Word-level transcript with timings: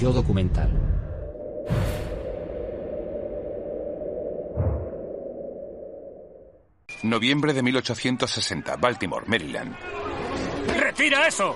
Yo 0.00 0.14
documental. 0.14 0.70
Noviembre 7.02 7.52
de 7.52 7.62
1860, 7.62 8.76
Baltimore, 8.76 9.26
Maryland. 9.26 9.76
¡Retira 10.74 11.28
eso! 11.28 11.54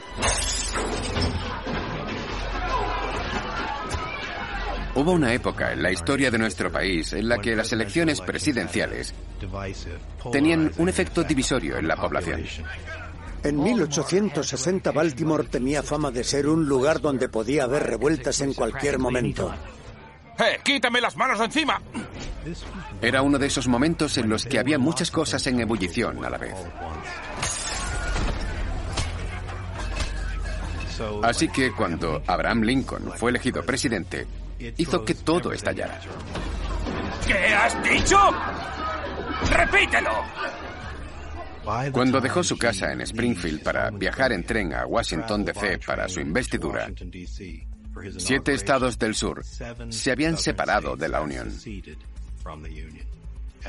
Hubo 4.94 5.12
una 5.12 5.32
época 5.32 5.72
en 5.72 5.82
la 5.82 5.90
historia 5.90 6.30
de 6.30 6.36
nuestro 6.36 6.70
país 6.70 7.14
en 7.14 7.30
la 7.30 7.38
que 7.38 7.56
las 7.56 7.72
elecciones 7.72 8.20
presidenciales 8.20 9.14
tenían 10.30 10.70
un 10.76 10.88
efecto 10.90 11.24
divisorio 11.24 11.78
en 11.78 11.88
la 11.88 11.96
población. 11.96 12.44
En 13.44 13.62
1860 13.62 14.90
Baltimore 14.90 15.44
tenía 15.44 15.82
fama 15.82 16.10
de 16.10 16.24
ser 16.24 16.48
un 16.48 16.64
lugar 16.66 17.02
donde 17.02 17.28
podía 17.28 17.64
haber 17.64 17.82
revueltas 17.82 18.40
en 18.40 18.54
cualquier 18.54 18.98
momento. 18.98 19.54
¡Eh! 20.38 20.60
¡Quítame 20.64 20.98
las 20.98 21.14
manos 21.14 21.38
de 21.38 21.44
encima! 21.44 21.80
Era 23.02 23.20
uno 23.20 23.38
de 23.38 23.46
esos 23.46 23.68
momentos 23.68 24.16
en 24.16 24.30
los 24.30 24.46
que 24.46 24.58
había 24.58 24.78
muchas 24.78 25.10
cosas 25.10 25.46
en 25.46 25.60
ebullición 25.60 26.24
a 26.24 26.30
la 26.30 26.38
vez. 26.38 26.54
Así 31.22 31.48
que 31.48 31.72
cuando 31.72 32.22
Abraham 32.26 32.62
Lincoln 32.62 33.12
fue 33.14 33.30
elegido 33.30 33.62
presidente, 33.62 34.26
hizo 34.78 35.04
que 35.04 35.14
todo 35.16 35.52
estallara. 35.52 36.00
¿Qué 37.26 37.54
has 37.54 37.82
dicho? 37.82 38.18
¡Repítelo! 39.50 40.63
Cuando 41.92 42.20
dejó 42.20 42.42
su 42.42 42.56
casa 42.58 42.92
en 42.92 43.00
Springfield 43.02 43.62
para 43.62 43.90
viajar 43.90 44.32
en 44.32 44.44
tren 44.44 44.74
a 44.74 44.86
Washington, 44.86 45.44
D.C. 45.44 45.78
para 45.86 46.08
su 46.08 46.20
investidura, 46.20 46.90
siete 48.18 48.52
estados 48.52 48.98
del 48.98 49.14
sur 49.14 49.42
se 49.44 50.10
habían 50.10 50.36
separado 50.36 50.96
de 50.96 51.08
la 51.08 51.20
Unión. 51.20 51.52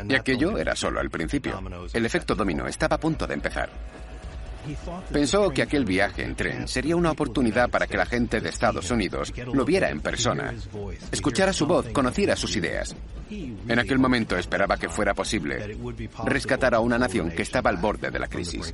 Y 0.08 0.14
aquello 0.14 0.58
era 0.58 0.76
solo 0.76 1.00
el 1.00 1.10
principio. 1.10 1.62
El 1.94 2.06
efecto 2.06 2.36
dominó 2.36 2.68
estaba 2.68 2.98
a 2.98 3.00
punto 3.00 3.26
de 3.26 3.34
empezar. 3.34 3.70
Pensó 5.12 5.50
que 5.52 5.62
aquel 5.62 5.86
viaje 5.86 6.24
en 6.24 6.36
tren 6.36 6.68
sería 6.68 6.96
una 6.96 7.12
oportunidad 7.12 7.70
para 7.70 7.88
que 7.88 7.98
la 7.98 8.06
gente 8.06 8.42
de 8.42 8.50
Estados 8.50 8.90
Unidos 8.92 9.34
lo 9.54 9.66
viera 9.66 9.90
en 9.90 10.02
persona, 10.02 10.54
escuchara 11.12 11.54
su 11.54 11.66
voz, 11.66 11.90
conociera 11.90 12.36
sus 12.36 12.56
ideas. 12.56 12.96
En 13.30 13.80
aquel 13.80 14.00
momento 14.00 14.38
esperaba 14.38 14.78
que 14.78 14.90
fuera 14.90 15.14
posible 15.14 15.78
rescatar 16.26 16.76
a 16.76 16.80
una 16.80 16.98
nación 16.98 17.32
que 17.32 17.42
estaba 17.42 17.70
al 17.70 17.78
borde 17.78 18.12
de 18.12 18.20
la 18.20 18.28
crisis. 18.28 18.74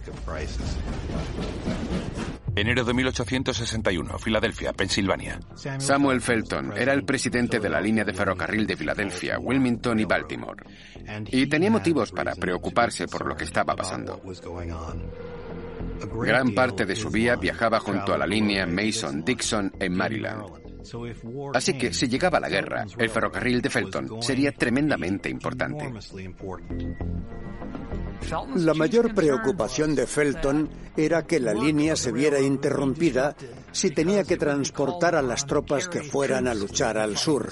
Enero 2.53 2.84
de 2.84 2.94
1861, 2.94 4.19
Filadelfia, 4.19 4.73
Pensilvania. 4.73 5.39
Samuel 5.78 6.19
Felton 6.19 6.73
era 6.75 6.91
el 6.91 7.06
presidente 7.06 7.59
de 7.62 7.69
la 7.69 7.79
línea 7.79 8.03
de 8.03 8.13
ferrocarril 8.13 8.68
de 8.68 8.75
Filadelfia, 8.75 9.40
Wilmington 9.40 10.00
y 10.02 10.06
Baltimore. 10.06 10.62
Y 11.28 11.47
tenía 11.47 11.72
motivos 11.72 12.12
para 12.12 12.35
preocuparse 12.35 13.08
por 13.08 13.25
lo 13.25 13.38
que 13.38 13.46
estaba 13.46 13.73
pasando. 13.73 14.22
Gran 16.13 16.53
parte 16.53 16.85
de 16.85 16.95
su 16.95 17.09
vía 17.09 17.35
viajaba 17.35 17.79
junto 17.79 18.13
a 18.13 18.17
la 18.17 18.28
línea 18.28 18.66
Mason-Dixon 18.66 19.73
en 19.79 19.94
Maryland. 19.94 20.62
Así 21.53 21.78
que 21.78 21.94
si 21.94 22.07
llegaba 22.07 22.39
la 22.39 22.50
guerra, 22.50 22.85
el 22.97 23.09
ferrocarril 23.09 23.62
de 23.62 23.69
Felton 23.69 24.22
sería 24.22 24.51
tremendamente 24.51 25.29
importante. 25.29 25.91
La 28.56 28.73
mayor 28.73 29.13
preocupación 29.13 29.95
de 29.95 30.07
Felton 30.07 30.69
era 30.95 31.25
que 31.25 31.40
la 31.40 31.53
línea 31.53 31.95
se 31.95 32.11
viera 32.11 32.40
interrumpida 32.40 33.35
si 33.72 33.91
tenía 33.91 34.23
que 34.23 34.38
transportar 34.38 35.16
a 35.16 35.22
las 35.22 35.45
tropas 35.45 35.88
que 35.88 36.01
fueran 36.01 36.47
a 36.47 36.53
luchar 36.53 36.97
al 36.97 37.17
sur. 37.17 37.50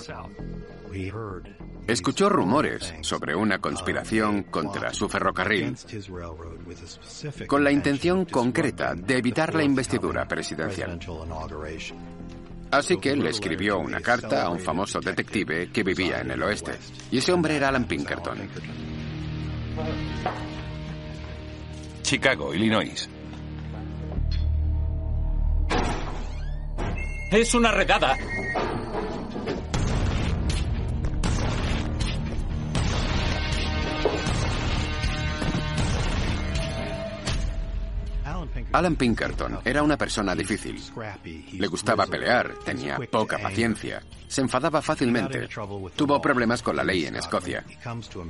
Escuchó 1.89 2.29
rumores 2.29 2.93
sobre 3.01 3.35
una 3.35 3.57
conspiración 3.57 4.43
contra 4.43 4.93
su 4.93 5.09
ferrocarril 5.09 5.75
con 7.47 7.63
la 7.63 7.71
intención 7.71 8.25
concreta 8.25 8.93
de 8.93 9.17
evitar 9.17 9.55
la 9.55 9.63
investidura 9.63 10.27
presidencial. 10.27 10.99
Así 12.69 12.97
que 12.97 13.15
le 13.15 13.31
escribió 13.31 13.79
una 13.79 14.01
carta 14.01 14.43
a 14.43 14.49
un 14.51 14.59
famoso 14.59 14.99
detective 14.99 15.71
que 15.71 15.81
vivía 15.81 16.21
en 16.21 16.29
el 16.29 16.43
oeste. 16.43 16.73
Y 17.09 17.17
ese 17.17 17.31
hombre 17.31 17.55
era 17.55 17.69
Alan 17.69 17.87
Pinkerton. 17.87 18.37
Chicago, 22.03 22.53
Illinois. 22.53 23.09
Es 27.31 27.53
una 27.55 27.71
redada. 27.71 28.15
Alan 38.71 38.95
Pinkerton 38.95 39.59
era 39.65 39.81
una 39.81 39.97
persona 39.97 40.35
difícil. 40.35 40.81
Le 41.53 41.67
gustaba 41.67 42.05
pelear, 42.05 42.53
tenía 42.63 42.97
poca 43.11 43.37
paciencia, 43.39 44.01
se 44.27 44.41
enfadaba 44.41 44.81
fácilmente, 44.81 45.47
tuvo 45.95 46.21
problemas 46.21 46.61
con 46.61 46.75
la 46.75 46.83
ley 46.83 47.05
en 47.05 47.15
Escocia. 47.15 47.65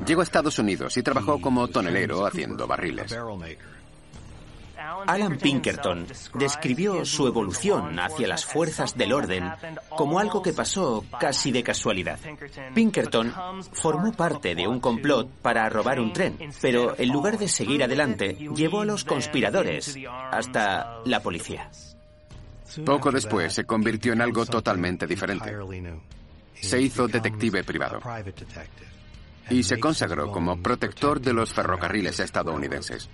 Llegó 0.06 0.22
a 0.22 0.24
Estados 0.24 0.58
Unidos 0.60 0.96
y 0.98 1.04
trabajó 1.04 1.42
como 1.42 1.68
tonelero 1.68 2.26
haciendo 2.26 2.68
barriles. 2.68 3.14
Alan 5.08 5.38
Pinkerton 5.38 6.08
describió 6.34 7.06
su 7.06 7.28
evolución 7.28 8.00
hacia 8.00 8.28
las 8.28 8.46
fuerzas 8.46 8.98
del 8.98 9.14
orden 9.14 9.52
como 9.90 10.20
algo 10.20 10.42
que 10.42 10.54
pasó 10.54 11.06
casi 11.20 11.52
de 11.52 11.64
casualidad. 11.64 12.20
Pinkerton 12.74 13.34
formó 13.74 14.12
parte 14.14 14.56
de 14.56 14.68
un 14.68 14.80
complot 14.80 15.30
para 15.42 15.70
robar 15.70 16.00
un 16.00 16.14
tren, 16.14 16.38
pero 16.62 16.96
en 16.98 17.10
lugar 17.10 17.38
de 17.38 17.48
seguir 17.48 17.84
adelante, 17.84 18.38
llevó 18.56 18.82
a 18.82 18.86
los 18.86 19.04
conspiradores 19.04 19.98
hasta 20.32 21.00
la 21.06 21.22
policía. 21.22 21.70
Poco 22.86 23.12
después 23.12 23.54
se 23.54 23.66
convirtió 23.66 24.14
en 24.14 24.22
algo 24.22 24.46
totalmente 24.46 25.08
diferente. 25.08 25.56
Se 26.54 26.80
hizo 26.82 27.08
detective 27.08 27.64
privado 27.64 28.00
y 29.50 29.64
se 29.64 29.80
consagró 29.80 30.32
como 30.32 30.62
protector 30.62 31.20
de 31.20 31.34
los 31.34 31.54
ferrocarriles 31.54 32.20
estadounidenses. 32.20 33.10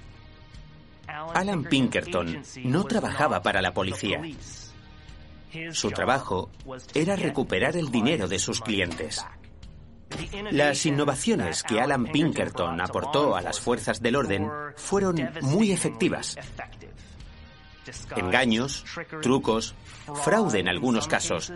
Alan 1.34 1.64
Pinkerton 1.64 2.44
no 2.64 2.84
trabajaba 2.84 3.42
para 3.42 3.62
la 3.62 3.74
policía. 3.74 4.22
Su 5.72 5.92
trabajo 5.92 6.50
era 6.94 7.16
recuperar 7.16 7.78
el 7.78 7.90
dinero 7.90 8.28
de 8.28 8.40
sus 8.40 8.62
clientes. 8.62 9.26
Las 10.52 10.86
innovaciones 10.86 11.64
que 11.64 11.80
Alan 11.80 12.06
Pinkerton 12.06 12.80
aportó 12.80 13.36
a 13.36 13.42
las 13.42 13.60
fuerzas 13.60 14.02
del 14.02 14.16
orden 14.16 14.50
fueron 14.76 15.30
muy 15.42 15.72
efectivas. 15.72 16.38
Engaños, 18.16 18.84
trucos, 19.22 19.76
fraude 20.24 20.60
en 20.60 20.70
algunos 20.70 21.08
casos. 21.08 21.52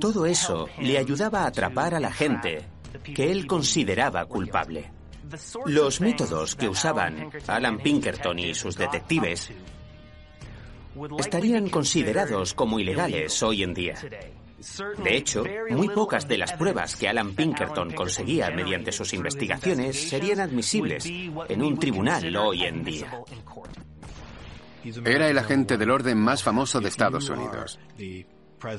Todo 0.00 0.26
eso 0.26 0.68
le 0.78 0.98
ayudaba 0.98 1.42
a 1.42 1.48
atrapar 1.48 1.94
a 1.94 2.00
la 2.00 2.12
gente 2.12 2.64
que 3.14 3.30
él 3.30 3.46
consideraba 3.46 4.24
culpable. 4.26 4.90
Los 5.66 6.00
métodos 6.00 6.54
que 6.54 6.68
usaban 6.68 7.30
Alan 7.46 7.78
Pinkerton 7.78 8.38
y 8.38 8.54
sus 8.54 8.76
detectives 8.76 9.50
estarían 11.18 11.68
considerados 11.68 12.54
como 12.54 12.80
ilegales 12.80 13.42
hoy 13.42 13.62
en 13.62 13.74
día. 13.74 13.96
De 15.04 15.16
hecho, 15.16 15.44
muy 15.70 15.88
pocas 15.88 16.26
de 16.26 16.38
las 16.38 16.52
pruebas 16.54 16.96
que 16.96 17.08
Alan 17.08 17.34
Pinkerton 17.34 17.92
conseguía 17.92 18.50
mediante 18.50 18.90
sus 18.90 19.12
investigaciones 19.14 20.08
serían 20.08 20.40
admisibles 20.40 21.06
en 21.06 21.62
un 21.62 21.78
tribunal 21.78 22.34
hoy 22.36 22.64
en 22.64 22.82
día. 22.82 23.22
Era 25.04 25.28
el 25.28 25.38
agente 25.38 25.76
del 25.76 25.90
orden 25.90 26.18
más 26.18 26.42
famoso 26.42 26.80
de 26.80 26.88
Estados 26.88 27.28
Unidos. 27.28 27.78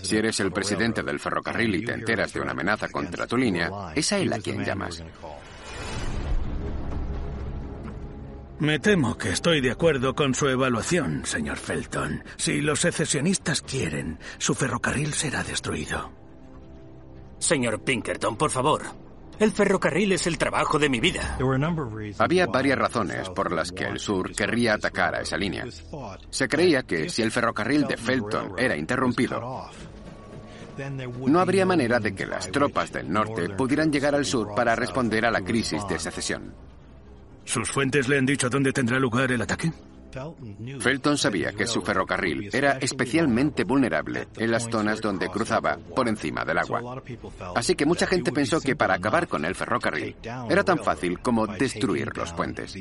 Si 0.02 0.18
eres 0.18 0.40
el 0.42 0.52
presidente 0.52 1.04
del 1.04 1.20
ferrocarril 1.20 1.76
y 1.76 1.86
te 1.86 1.94
enteras 1.94 2.34
de 2.34 2.42
una 2.42 2.52
amenaza 2.52 2.90
contra 2.90 3.28
tu 3.28 3.38
línea, 3.38 3.94
es 3.96 4.12
a 4.12 4.18
él 4.18 4.34
a 4.34 4.40
quien 4.40 4.66
llamas. 4.66 5.02
Me 8.60 8.78
temo 8.78 9.18
que 9.18 9.30
estoy 9.30 9.62
de 9.62 9.72
acuerdo 9.72 10.14
con 10.14 10.36
su 10.36 10.50
evaluación, 10.50 11.26
señor 11.26 11.58
Felton. 11.58 12.24
Si 12.36 12.60
los 12.60 12.82
secesionistas 12.82 13.62
quieren, 13.62 14.20
su 14.38 14.54
ferrocarril 14.54 15.14
será 15.14 15.44
destruido. 15.44 16.12
Señor 17.38 17.82
Pinkerton, 17.82 18.36
por 18.36 18.52
favor. 18.52 18.82
El 19.40 19.54
ferrocarril 19.54 20.12
es 20.12 20.28
el 20.28 20.38
trabajo 20.38 20.78
de 20.78 20.90
mi 20.90 21.00
vida. 21.00 21.38
Había 22.18 22.48
varias 22.48 22.78
razones 22.78 23.30
por 23.30 23.54
las 23.54 23.72
que 23.72 23.86
el 23.86 23.98
sur 23.98 24.36
querría 24.36 24.74
atacar 24.74 25.16
a 25.16 25.22
esa 25.22 25.38
línea. 25.38 25.66
Se 26.30 26.50
creía 26.50 26.84
que 26.84 27.08
si 27.08 27.22
el 27.22 27.32
ferrocarril 27.32 27.86
de 27.86 27.96
Felton 27.96 28.56
era 28.58 28.76
interrumpido, 28.76 29.70
no 31.26 31.40
habría 31.40 31.66
manera 31.66 32.02
de 32.02 32.14
que 32.14 32.26
las 32.26 32.52
tropas 32.52 32.92
del 32.92 33.10
norte 33.10 33.50
pudieran 33.52 33.90
llegar 33.90 34.16
al 34.16 34.26
sur 34.26 34.54
para 34.54 34.76
responder 34.76 35.26
a 35.26 35.32
la 35.32 35.42
crisis 35.42 35.88
de 35.88 35.98
secesión. 35.98 36.54
¿Sus 37.50 37.72
fuentes 37.72 38.08
le 38.08 38.20
han 38.20 38.28
dicho 38.28 38.48
dónde 38.48 38.72
tendrá 38.72 39.00
lugar 39.00 39.32
el 39.32 39.42
ataque? 39.42 39.74
Felton 40.80 41.18
sabía 41.18 41.52
que 41.52 41.66
su 41.66 41.82
ferrocarril 41.82 42.48
era 42.54 42.74
especialmente 42.74 43.64
vulnerable 43.64 44.28
en 44.38 44.52
las 44.52 44.70
zonas 44.70 45.02
donde 45.02 45.30
cruzaba 45.30 45.80
por 45.96 46.08
encima 46.08 46.46
del 46.46 46.60
agua. 46.60 47.02
Así 47.56 47.74
que 47.74 47.88
mucha 47.88 48.06
gente 48.06 48.32
pensó 48.32 48.62
que 48.62 48.76
para 48.76 48.94
acabar 48.94 49.28
con 49.28 49.46
el 49.46 49.56
ferrocarril 49.56 50.16
era 50.48 50.64
tan 50.64 50.78
fácil 50.78 51.22
como 51.22 51.48
destruir 51.48 52.16
los 52.16 52.32
puentes. 52.34 52.78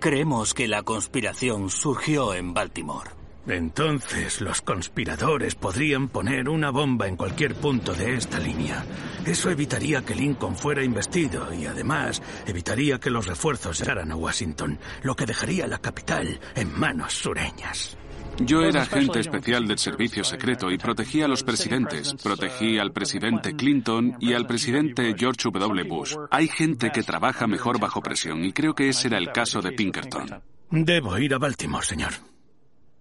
Creemos 0.00 0.52
que 0.52 0.66
la 0.66 0.82
conspiración 0.82 1.70
surgió 1.70 2.34
en 2.34 2.52
Baltimore. 2.52 3.10
Entonces 3.48 4.40
los 4.40 4.60
conspiradores 4.60 5.54
podrían 5.54 6.08
poner 6.08 6.48
una 6.48 6.70
bomba 6.70 7.08
en 7.08 7.16
cualquier 7.16 7.54
punto 7.54 7.94
de 7.94 8.14
esta 8.14 8.38
línea. 8.38 8.84
Eso 9.24 9.50
evitaría 9.50 10.02
que 10.02 10.14
Lincoln 10.14 10.56
fuera 10.56 10.84
investido 10.84 11.52
y 11.54 11.66
además 11.66 12.22
evitaría 12.46 12.98
que 13.00 13.10
los 13.10 13.26
refuerzos 13.26 13.78
llegaran 13.78 14.12
a 14.12 14.16
Washington, 14.16 14.78
lo 15.02 15.16
que 15.16 15.26
dejaría 15.26 15.66
la 15.66 15.78
capital 15.78 16.38
en 16.54 16.78
manos 16.78 17.14
sureñas. 17.14 17.96
Yo 18.40 18.62
era 18.62 18.82
agente 18.82 19.18
especial 19.18 19.66
del 19.66 19.78
servicio 19.78 20.22
secreto 20.22 20.70
y 20.70 20.78
protegía 20.78 21.24
a 21.24 21.28
los 21.28 21.42
presidentes. 21.42 22.14
Protegí 22.22 22.78
al 22.78 22.92
presidente 22.92 23.56
Clinton 23.56 24.16
y 24.20 24.32
al 24.32 24.46
presidente 24.46 25.12
George 25.18 25.50
W. 25.50 25.82
Bush. 25.84 26.14
Hay 26.30 26.46
gente 26.46 26.90
que 26.92 27.02
trabaja 27.02 27.48
mejor 27.48 27.80
bajo 27.80 28.00
presión 28.00 28.44
y 28.44 28.52
creo 28.52 28.74
que 28.74 28.90
ese 28.90 29.08
era 29.08 29.18
el 29.18 29.32
caso 29.32 29.60
de 29.60 29.72
Pinkerton. 29.72 30.40
Debo 30.70 31.18
ir 31.18 31.34
a 31.34 31.38
Baltimore, 31.38 31.84
señor. 31.84 32.27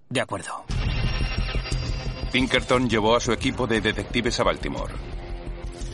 De 0.10 0.22
acuerdo. 0.22 0.66
Pinkerton 2.32 2.90
llevó 2.90 3.16
a 3.16 3.20
su 3.20 3.32
equipo 3.32 3.68
de 3.68 3.82
detectives 3.82 4.40
a 4.40 4.44
Baltimore. 4.44 4.94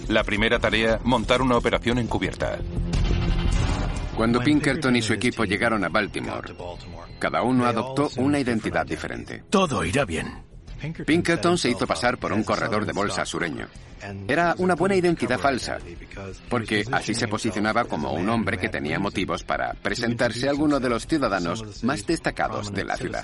La 0.10 0.24
primera 0.24 0.60
tarea, 0.60 1.00
montar 1.04 1.42
una 1.42 1.57
operación 1.57 2.00
encubierta. 2.00 2.60
Cuando 4.15 4.42
Pinkerton 4.42 4.95
y 4.95 5.01
su 5.01 5.13
equipo 5.13 5.45
llegaron 5.45 5.83
a 5.83 5.89
Baltimore, 5.89 6.54
cada 7.18 7.42
uno 7.42 7.65
adoptó 7.65 8.10
una 8.18 8.39
identidad 8.39 8.86
diferente. 8.86 9.44
Todo 9.50 9.83
irá 9.83 10.06
bien. 10.06 10.44
Pinkerton 11.06 11.57
se 11.57 11.69
hizo 11.69 11.88
pasar 11.88 12.18
por 12.18 12.33
un 12.33 12.44
corredor 12.44 12.86
de 12.86 12.92
bolsa 12.92 13.25
sureño. 13.25 13.68
Era 14.27 14.54
una 14.57 14.75
buena 14.75 14.95
identidad 14.95 15.39
falsa, 15.39 15.77
porque 16.50 16.83
así 16.92 17.15
se 17.15 17.27
posicionaba 17.27 17.86
como 17.86 18.12
un 18.12 18.27
hombre 18.30 18.57
que 18.57 18.69
tenía 18.69 19.00
motivos 19.00 19.44
para 19.44 19.74
presentarse 19.74 20.48
a 20.48 20.51
alguno 20.51 20.80
de 20.80 20.89
los 20.89 21.07
ciudadanos 21.07 21.83
más 21.83 22.06
destacados 22.06 22.74
de 22.74 22.83
la 22.83 22.98
ciudad. 22.98 23.24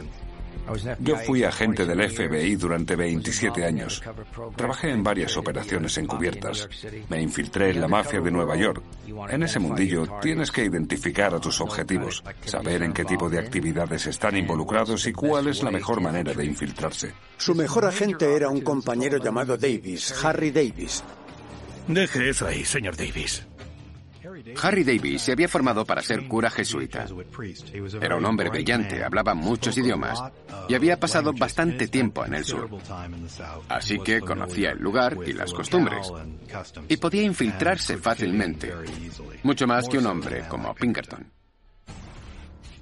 Yo 1.00 1.18
fui 1.18 1.44
agente 1.44 1.86
del 1.86 2.10
FBI 2.10 2.56
durante 2.56 2.96
27 2.96 3.66
años. 3.66 4.02
Trabajé 4.56 4.92
en 4.92 5.04
varias 5.04 5.36
operaciones 5.38 5.98
encubiertas. 5.98 6.70
Me 7.10 7.22
infiltré 7.22 7.72
en 7.72 7.82
la 7.82 7.88
mafia 7.88 8.22
de 8.22 8.32
Nueva 8.32 8.56
York. 8.56 8.84
En 9.30 9.44
ese 9.44 9.60
mundillo 9.60 10.08
tienes 10.22 10.52
que 10.52 10.66
identificar 10.66 11.34
a 11.34 11.40
tus 11.40 11.62
objetivos, 11.62 12.24
saber 12.46 12.84
en 12.84 12.94
qué 12.94 13.06
tipo 13.06 13.30
de 13.30 13.40
actividades 13.40 14.08
están 14.08 14.38
involucrados 14.38 15.06
y 15.08 15.14
cuál 15.14 15.48
es 15.48 15.64
la 15.64 15.72
mejor 15.72 16.02
manera 16.02 16.34
de 16.34 16.46
infiltrarse. 16.46 17.14
Su 17.38 17.56
mejor 17.56 17.86
agente 17.86 18.36
era 18.36 18.50
un 18.50 18.62
compañero 18.62 19.18
llamado 19.18 19.58
Davis, 19.58 20.14
Harry 20.24 20.52
Davis. 20.52 21.04
Deje 21.88 22.30
eso 22.30 22.46
ahí, 22.46 22.64
señor 22.64 22.96
Davis. 22.96 23.44
Harry 24.62 24.84
Davis 24.84 25.22
se 25.22 25.32
había 25.32 25.48
formado 25.48 25.86
para 25.86 26.02
ser 26.02 26.28
cura 26.28 26.50
jesuita. 26.50 27.06
Era 28.02 28.16
un 28.16 28.26
hombre 28.26 28.50
brillante, 28.50 29.04
hablaba 29.04 29.34
muchos 29.34 29.78
idiomas 29.78 30.20
y 30.68 30.76
había 30.76 31.00
pasado 31.00 31.34
bastante 31.34 31.88
tiempo 31.88 32.26
en 32.26 32.36
el 32.36 32.46
sur. 32.46 32.70
Así 33.68 34.00
que 34.00 34.22
conocía 34.22 34.72
el 34.72 34.80
lugar 34.80 35.18
y 35.26 35.34
las 35.34 35.54
costumbres 35.54 36.12
y 36.88 36.98
podía 36.98 37.24
infiltrarse 37.24 37.98
fácilmente, 37.98 38.74
mucho 39.44 39.68
más 39.68 39.88
que 39.88 39.98
un 39.98 40.08
hombre 40.08 40.46
como 40.48 40.74
Pinkerton. 40.74 41.32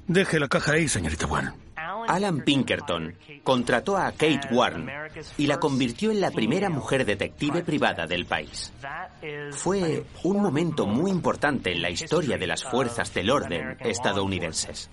Deje 0.08 0.40
la 0.40 0.48
caja 0.48 0.74
ahí, 0.74 0.88
señorita 0.88 1.28
Warren. 1.28 1.67
Alan 2.08 2.42
Pinkerton 2.42 3.16
contrató 3.44 3.98
a 3.98 4.12
Kate 4.12 4.48
Warren 4.52 4.90
y 5.38 5.48
la 5.48 5.60
convirtió 5.60 6.12
en 6.12 6.22
la 6.22 6.32
primera 6.32 6.70
mujer 6.70 7.06
detective 7.06 7.64
privada 7.64 8.08
del 8.08 8.26
país. 8.26 8.74
Fue 9.52 10.04
un 10.24 10.42
momento 10.42 10.86
muy 10.86 11.12
importante 11.12 11.72
en 11.72 11.82
la 11.82 11.90
historia 11.90 12.38
de 12.38 12.48
las 12.48 12.64
fuerzas 12.64 13.14
del 13.14 13.30
orden 13.30 13.78
estadounidenses. 13.80 14.90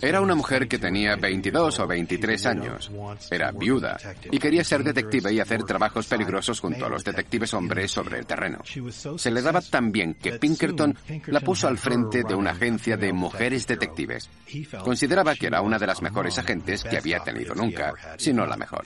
Era 0.00 0.20
una 0.20 0.34
mujer 0.34 0.68
que 0.68 0.78
tenía 0.78 1.16
22 1.16 1.80
o 1.80 1.86
23 1.86 2.46
años. 2.46 2.90
Era 3.30 3.50
viuda 3.52 3.98
y 4.30 4.38
quería 4.38 4.64
ser 4.64 4.82
detective 4.82 5.32
y 5.32 5.40
hacer 5.40 5.64
trabajos 5.64 6.06
peligrosos 6.06 6.60
junto 6.60 6.86
a 6.86 6.88
los 6.88 7.04
detectives 7.04 7.52
hombres 7.54 7.90
sobre 7.90 8.18
el 8.18 8.26
terreno. 8.26 8.60
Se 9.16 9.30
le 9.30 9.42
daba 9.42 9.60
tan 9.60 9.92
bien 9.92 10.14
que 10.14 10.32
Pinkerton 10.32 10.96
la 11.26 11.40
puso 11.40 11.68
al 11.68 11.78
frente 11.78 12.22
de 12.22 12.34
una 12.34 12.52
agencia 12.52 12.96
de 12.96 13.12
mujeres 13.12 13.66
detectives. 13.66 14.28
Consideraba 14.82 15.34
que 15.34 15.46
era 15.46 15.60
una 15.60 15.78
de 15.78 15.86
las 15.86 16.02
mejores 16.02 16.38
agentes 16.38 16.84
que 16.84 16.96
había 16.96 17.20
tenido 17.20 17.54
nunca, 17.54 17.92
si 18.16 18.32
no 18.32 18.46
la 18.46 18.56
mejor. 18.56 18.84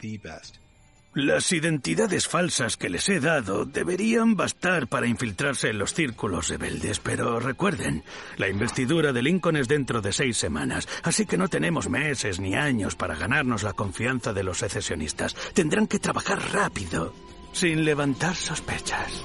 Las 1.14 1.53
identidades 1.53 2.26
falsas 2.26 2.79
que 2.79 2.88
les 2.88 3.06
he 3.11 3.20
dado 3.20 3.67
deberían 3.67 4.35
bastar 4.35 4.88
para 4.88 5.06
infiltrarse 5.06 5.69
en 5.69 5.76
los 5.76 5.93
círculos 5.93 6.49
rebeldes, 6.49 7.00
pero 7.00 7.38
recuerden, 7.38 8.03
la 8.38 8.49
investidura 8.49 9.12
de 9.12 9.20
Lincoln 9.20 9.56
es 9.56 9.69
dentro 9.69 10.00
de 10.00 10.14
seis 10.14 10.38
semanas, 10.38 10.88
así 11.03 11.26
que 11.26 11.37
no 11.37 11.49
tenemos 11.49 11.91
meses 11.91 12.41
ni 12.41 12.55
años 12.55 12.97
para 12.97 13.14
ganarnos 13.14 13.62
la 13.62 13.75
confianza 13.75 14.32
de 14.32 14.43
los 14.43 14.56
secesionistas. 14.56 15.35
Tendrán 15.53 15.87
que 15.87 15.99
trabajar 15.99 16.41
rápido, 16.50 17.12
sin 17.53 17.85
levantar 17.85 18.35
sospechas. 18.35 19.23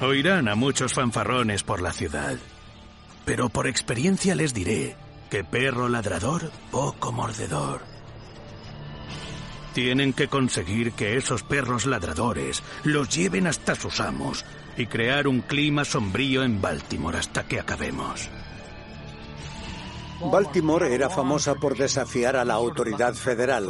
Oirán 0.00 0.46
a 0.46 0.54
muchos 0.54 0.94
fanfarrones 0.94 1.64
por 1.64 1.82
la 1.82 1.92
ciudad, 1.92 2.36
pero 3.24 3.48
por 3.48 3.66
experiencia 3.66 4.36
les 4.36 4.54
diré 4.54 4.94
que 5.30 5.42
perro 5.42 5.88
ladrador, 5.88 6.52
poco 6.70 7.10
mordedor. 7.10 7.95
Tienen 9.76 10.14
que 10.14 10.28
conseguir 10.28 10.92
que 10.92 11.18
esos 11.18 11.42
perros 11.42 11.84
ladradores 11.84 12.62
los 12.84 13.14
lleven 13.14 13.46
hasta 13.46 13.74
sus 13.74 14.00
amos 14.00 14.42
y 14.78 14.86
crear 14.86 15.28
un 15.28 15.42
clima 15.42 15.84
sombrío 15.84 16.42
en 16.44 16.62
Baltimore 16.62 17.18
hasta 17.18 17.46
que 17.46 17.60
acabemos. 17.60 18.30
Baltimore 20.32 20.94
era 20.94 21.10
famosa 21.10 21.56
por 21.56 21.76
desafiar 21.76 22.36
a 22.36 22.46
la 22.46 22.54
autoridad 22.54 23.12
federal. 23.12 23.66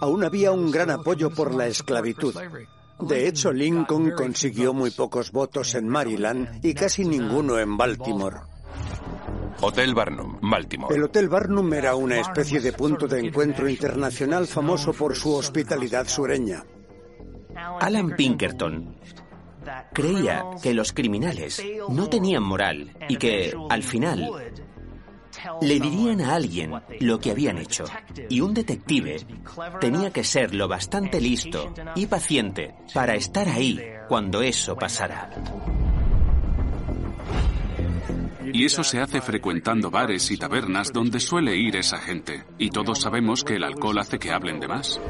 Aún 0.00 0.24
había 0.24 0.52
un 0.52 0.70
gran 0.70 0.90
apoyo 0.90 1.28
por 1.28 1.52
la 1.52 1.66
esclavitud. 1.66 2.34
De 3.00 3.28
hecho, 3.28 3.52
Lincoln 3.52 4.12
consiguió 4.12 4.72
muy 4.72 4.90
pocos 4.90 5.32
votos 5.32 5.74
en 5.74 5.86
Maryland 5.86 6.64
y 6.64 6.72
casi 6.72 7.04
ninguno 7.04 7.58
en 7.58 7.76
Baltimore. 7.76 8.38
Hotel 9.60 9.94
Barnum, 9.94 10.38
Baltimore. 10.40 10.94
El 10.94 11.04
Hotel 11.04 11.28
Barnum 11.28 11.72
era 11.72 11.94
una 11.94 12.18
especie 12.18 12.60
de 12.60 12.72
punto 12.72 13.06
de 13.06 13.20
encuentro 13.20 13.68
internacional 13.68 14.46
famoso 14.46 14.92
por 14.92 15.14
su 15.14 15.34
hospitalidad 15.34 16.08
sureña. 16.08 16.64
Alan 17.80 18.16
Pinkerton 18.16 18.96
creía 19.92 20.44
que 20.62 20.74
los 20.74 20.92
criminales 20.92 21.62
no 21.88 22.08
tenían 22.08 22.42
moral 22.42 22.96
y 23.08 23.16
que, 23.16 23.54
al 23.68 23.82
final, 23.82 24.30
le 25.60 25.80
dirían 25.80 26.20
a 26.20 26.34
alguien 26.34 26.72
lo 27.00 27.18
que 27.18 27.30
habían 27.30 27.58
hecho. 27.58 27.84
Y 28.28 28.40
un 28.40 28.54
detective 28.54 29.16
tenía 29.80 30.10
que 30.10 30.24
ser 30.24 30.54
lo 30.54 30.68
bastante 30.68 31.20
listo 31.20 31.72
y 31.94 32.06
paciente 32.06 32.74
para 32.92 33.14
estar 33.14 33.48
ahí 33.48 33.80
cuando 34.08 34.42
eso 34.42 34.76
pasara. 34.76 35.30
Y 38.52 38.64
eso 38.64 38.82
se 38.82 39.00
hace 39.00 39.20
frecuentando 39.20 39.90
bares 39.90 40.30
y 40.30 40.36
tabernas 40.36 40.92
donde 40.92 41.20
suele 41.20 41.56
ir 41.56 41.76
esa 41.76 41.98
gente. 41.98 42.44
Y 42.58 42.70
todos 42.70 43.00
sabemos 43.00 43.44
que 43.44 43.56
el 43.56 43.64
alcohol 43.64 43.98
hace 43.98 44.18
que 44.18 44.30
hablen 44.30 44.60
de 44.60 44.68
más. 44.68 45.00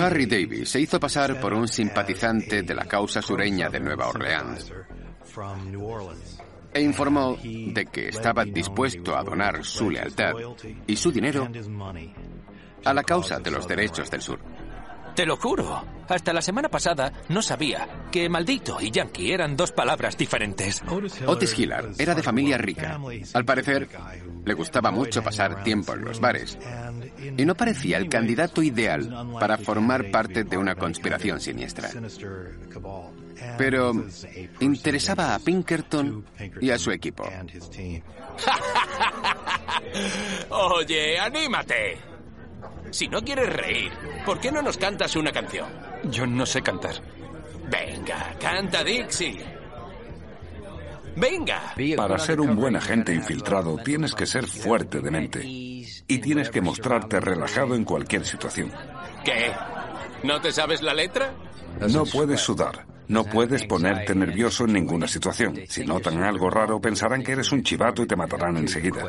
Harry 0.00 0.26
Davis 0.26 0.70
se 0.70 0.80
hizo 0.80 0.98
pasar 0.98 1.38
por 1.40 1.52
un 1.52 1.68
simpatizante 1.68 2.62
de 2.62 2.74
la 2.74 2.86
causa 2.86 3.20
sureña 3.20 3.68
de 3.68 3.80
Nueva 3.80 4.08
Orleans 4.08 4.72
e 6.72 6.80
informó 6.82 7.36
de 7.42 7.86
que 7.86 8.08
estaba 8.08 8.44
dispuesto 8.44 9.16
a 9.16 9.22
donar 9.22 9.64
su 9.64 9.90
lealtad 9.90 10.32
y 10.86 10.96
su 10.96 11.10
dinero 11.10 11.48
a 12.84 12.94
la 12.94 13.02
causa 13.02 13.38
de 13.38 13.50
los 13.50 13.66
derechos 13.66 14.10
del 14.10 14.20
sur. 14.22 14.38
Te 15.16 15.24
lo 15.24 15.38
juro. 15.38 15.82
Hasta 16.08 16.34
la 16.34 16.42
semana 16.42 16.68
pasada 16.68 17.10
no 17.30 17.40
sabía 17.40 17.88
que 18.12 18.28
maldito 18.28 18.76
y 18.80 18.90
yankee 18.90 19.32
eran 19.32 19.56
dos 19.56 19.72
palabras 19.72 20.16
diferentes. 20.16 20.82
Otis 21.26 21.58
Hillard 21.58 21.94
era 21.98 22.14
de 22.14 22.22
familia 22.22 22.58
rica. 22.58 23.00
Al 23.32 23.44
parecer, 23.46 23.88
le 24.44 24.54
gustaba 24.54 24.90
mucho 24.90 25.22
pasar 25.22 25.64
tiempo 25.64 25.94
en 25.94 26.04
los 26.04 26.20
bares. 26.20 26.58
Y 27.36 27.44
no 27.46 27.54
parecía 27.54 27.96
el 27.96 28.10
candidato 28.10 28.62
ideal 28.62 29.36
para 29.40 29.56
formar 29.56 30.10
parte 30.10 30.44
de 30.44 30.58
una 30.58 30.74
conspiración 30.74 31.40
siniestra. 31.40 31.88
Pero 33.56 33.92
interesaba 34.60 35.34
a 35.34 35.38
Pinkerton 35.38 36.26
y 36.60 36.70
a 36.70 36.78
su 36.78 36.90
equipo. 36.90 37.26
Oye, 40.50 41.18
anímate. 41.18 42.15
Si 42.90 43.08
no 43.08 43.20
quieres 43.22 43.52
reír, 43.52 43.92
¿por 44.24 44.40
qué 44.40 44.50
no 44.50 44.62
nos 44.62 44.76
cantas 44.76 45.16
una 45.16 45.32
canción? 45.32 45.68
Yo 46.04 46.26
no 46.26 46.46
sé 46.46 46.62
cantar. 46.62 46.94
Venga, 47.68 48.34
canta 48.40 48.84
Dixie. 48.84 49.44
Venga. 51.16 51.74
Para 51.96 52.18
ser 52.18 52.40
un 52.40 52.54
buen 52.54 52.76
agente 52.76 53.14
infiltrado 53.14 53.78
tienes 53.78 54.14
que 54.14 54.26
ser 54.26 54.46
fuerte 54.46 55.00
de 55.00 55.10
mente. 55.10 55.40
Y 55.44 56.18
tienes 56.18 56.50
que 56.50 56.60
mostrarte 56.60 57.20
relajado 57.20 57.74
en 57.74 57.84
cualquier 57.84 58.24
situación. 58.24 58.70
¿Qué? 59.24 59.52
¿No 60.22 60.40
te 60.40 60.52
sabes 60.52 60.82
la 60.82 60.94
letra? 60.94 61.32
No 61.88 62.04
puedes 62.04 62.40
sudar. 62.40 62.86
No 63.08 63.24
puedes 63.24 63.64
ponerte 63.64 64.14
nervioso 64.14 64.64
en 64.64 64.72
ninguna 64.74 65.06
situación. 65.06 65.60
Si 65.68 65.84
notan 65.84 66.22
algo 66.22 66.50
raro, 66.50 66.80
pensarán 66.80 67.22
que 67.22 67.32
eres 67.32 67.50
un 67.52 67.62
chivato 67.62 68.02
y 68.02 68.06
te 68.06 68.16
matarán 68.16 68.56
enseguida. 68.56 69.04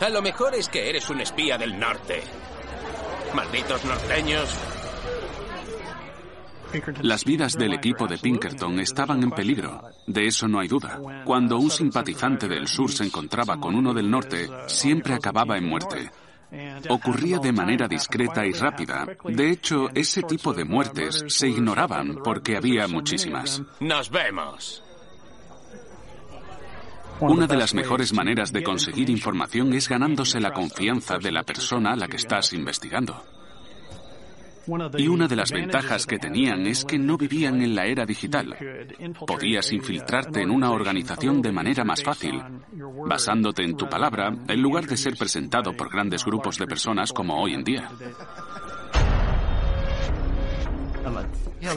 A 0.00 0.08
lo 0.08 0.20
mejor 0.20 0.54
es 0.54 0.68
que 0.68 0.88
eres 0.90 1.08
un 1.08 1.20
espía 1.20 1.56
del 1.56 1.78
norte. 1.78 2.22
Malditos 3.34 3.84
norteños. 3.84 4.58
Las 7.02 7.24
vidas 7.24 7.52
del 7.54 7.74
equipo 7.74 8.06
de 8.06 8.18
Pinkerton 8.18 8.80
estaban 8.80 9.22
en 9.22 9.30
peligro, 9.30 9.82
de 10.06 10.26
eso 10.26 10.48
no 10.48 10.58
hay 10.58 10.68
duda. 10.68 10.98
Cuando 11.24 11.58
un 11.58 11.70
simpatizante 11.70 12.48
del 12.48 12.66
sur 12.66 12.90
se 12.90 13.04
encontraba 13.04 13.58
con 13.58 13.74
uno 13.74 13.92
del 13.92 14.10
norte, 14.10 14.48
siempre 14.66 15.14
acababa 15.14 15.58
en 15.58 15.68
muerte. 15.68 16.10
Ocurría 16.88 17.38
de 17.38 17.52
manera 17.52 17.88
discreta 17.88 18.44
y 18.46 18.52
rápida. 18.52 19.06
De 19.24 19.50
hecho, 19.50 19.88
ese 19.94 20.22
tipo 20.22 20.52
de 20.52 20.64
muertes 20.64 21.24
se 21.28 21.48
ignoraban 21.48 22.18
porque 22.22 22.56
había 22.56 22.86
muchísimas. 22.88 23.62
Nos 23.80 24.10
vemos. 24.10 24.82
Una 27.22 27.46
de 27.46 27.56
las 27.56 27.72
mejores 27.72 28.12
maneras 28.12 28.52
de 28.52 28.64
conseguir 28.64 29.08
información 29.08 29.72
es 29.74 29.88
ganándose 29.88 30.40
la 30.40 30.52
confianza 30.52 31.18
de 31.18 31.30
la 31.30 31.44
persona 31.44 31.92
a 31.92 31.96
la 31.96 32.08
que 32.08 32.16
estás 32.16 32.52
investigando. 32.52 33.22
Y 34.96 35.08
una 35.08 35.28
de 35.28 35.36
las 35.36 35.50
ventajas 35.52 36.06
que 36.06 36.18
tenían 36.18 36.66
es 36.66 36.84
que 36.84 36.98
no 36.98 37.16
vivían 37.16 37.62
en 37.62 37.74
la 37.74 37.86
era 37.86 38.04
digital. 38.04 38.56
Podías 39.26 39.72
infiltrarte 39.72 40.42
en 40.42 40.50
una 40.50 40.72
organización 40.72 41.42
de 41.42 41.52
manera 41.52 41.84
más 41.84 42.02
fácil, 42.02 42.42
basándote 43.06 43.62
en 43.62 43.76
tu 43.76 43.88
palabra, 43.88 44.34
en 44.48 44.60
lugar 44.60 44.86
de 44.86 44.96
ser 44.96 45.16
presentado 45.16 45.76
por 45.76 45.90
grandes 45.90 46.24
grupos 46.24 46.58
de 46.58 46.66
personas 46.66 47.12
como 47.12 47.40
hoy 47.40 47.54
en 47.54 47.64
día. 47.64 47.88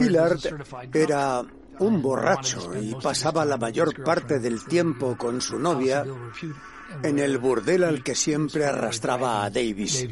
Hillard 0.00 0.40
era 0.92 1.42
un 1.78 2.02
borracho 2.02 2.72
y 2.80 2.94
pasaba 2.94 3.44
la 3.44 3.56
mayor 3.56 4.02
parte 4.02 4.38
del 4.38 4.64
tiempo 4.64 5.16
con 5.16 5.40
su 5.40 5.58
novia 5.58 6.04
en 7.02 7.18
el 7.18 7.38
burdel 7.38 7.84
al 7.84 8.02
que 8.02 8.14
siempre 8.14 8.64
arrastraba 8.64 9.44
a 9.44 9.50
Davis. 9.50 10.06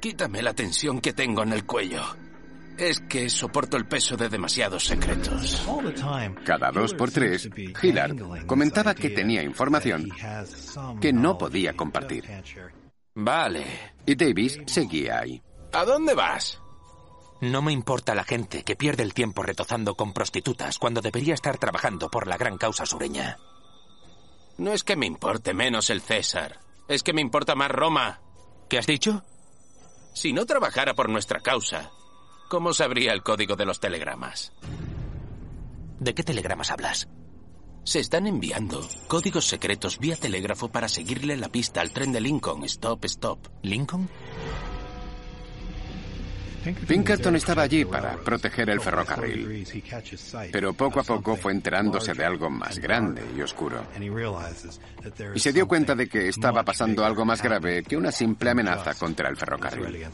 Quítame 0.00 0.42
la 0.42 0.54
tensión 0.54 1.00
que 1.00 1.12
tengo 1.12 1.42
en 1.42 1.52
el 1.52 1.64
cuello. 1.64 2.02
Es 2.76 3.00
que 3.00 3.28
soporto 3.28 3.76
el 3.76 3.86
peso 3.86 4.16
de 4.16 4.28
demasiados 4.28 4.86
secretos. 4.86 5.64
Cada 6.44 6.70
dos 6.70 6.94
por 6.94 7.10
tres, 7.10 7.48
Hillard 7.82 8.46
comentaba 8.46 8.94
que 8.94 9.10
tenía 9.10 9.42
información 9.42 10.08
que 11.00 11.12
no 11.12 11.36
podía 11.36 11.74
compartir. 11.74 12.24
Vale. 13.14 13.64
Y 14.06 14.14
Davis 14.14 14.58
seguía 14.66 15.20
ahí. 15.20 15.42
¿A 15.72 15.84
dónde 15.84 16.14
vas? 16.14 16.61
No 17.42 17.60
me 17.60 17.72
importa 17.72 18.14
la 18.14 18.22
gente 18.22 18.62
que 18.62 18.76
pierde 18.76 19.02
el 19.02 19.14
tiempo 19.14 19.42
retozando 19.42 19.96
con 19.96 20.12
prostitutas 20.12 20.78
cuando 20.78 21.00
debería 21.00 21.34
estar 21.34 21.58
trabajando 21.58 22.08
por 22.08 22.28
la 22.28 22.36
gran 22.36 22.56
causa 22.56 22.86
sureña. 22.86 23.36
No 24.58 24.72
es 24.72 24.84
que 24.84 24.94
me 24.94 25.06
importe 25.06 25.52
menos 25.52 25.90
el 25.90 26.02
César, 26.02 26.60
es 26.86 27.02
que 27.02 27.12
me 27.12 27.20
importa 27.20 27.56
más 27.56 27.72
Roma. 27.72 28.20
¿Qué 28.68 28.78
has 28.78 28.86
dicho? 28.86 29.24
Si 30.14 30.32
no 30.32 30.46
trabajara 30.46 30.94
por 30.94 31.08
nuestra 31.08 31.40
causa, 31.40 31.90
¿cómo 32.48 32.72
sabría 32.72 33.12
el 33.12 33.24
código 33.24 33.56
de 33.56 33.66
los 33.66 33.80
telegramas? 33.80 34.52
¿De 35.98 36.14
qué 36.14 36.22
telegramas 36.22 36.70
hablas? 36.70 37.08
Se 37.82 37.98
están 37.98 38.28
enviando 38.28 38.88
códigos 39.08 39.48
secretos 39.48 39.98
vía 39.98 40.14
telégrafo 40.14 40.68
para 40.68 40.88
seguirle 40.88 41.36
la 41.36 41.48
pista 41.48 41.80
al 41.80 41.92
tren 41.92 42.12
de 42.12 42.20
Lincoln. 42.20 42.62
Stop, 42.62 43.04
stop. 43.06 43.48
¿Lincoln? 43.62 44.08
Pinkerton 46.86 47.36
estaba 47.36 47.62
allí 47.62 47.84
para 47.84 48.16
proteger 48.16 48.70
el 48.70 48.80
ferrocarril, 48.80 49.66
pero 50.52 50.72
poco 50.74 51.00
a 51.00 51.02
poco 51.02 51.36
fue 51.36 51.52
enterándose 51.52 52.14
de 52.14 52.24
algo 52.24 52.48
más 52.50 52.78
grande 52.78 53.22
y 53.36 53.40
oscuro. 53.40 53.84
Y 55.34 55.38
se 55.38 55.52
dio 55.52 55.66
cuenta 55.66 55.94
de 55.94 56.08
que 56.08 56.28
estaba 56.28 56.62
pasando 56.62 57.04
algo 57.04 57.24
más 57.24 57.42
grave 57.42 57.82
que 57.82 57.96
una 57.96 58.12
simple 58.12 58.50
amenaza 58.50 58.94
contra 58.94 59.28
el 59.28 59.36
ferrocarril. 59.36 60.06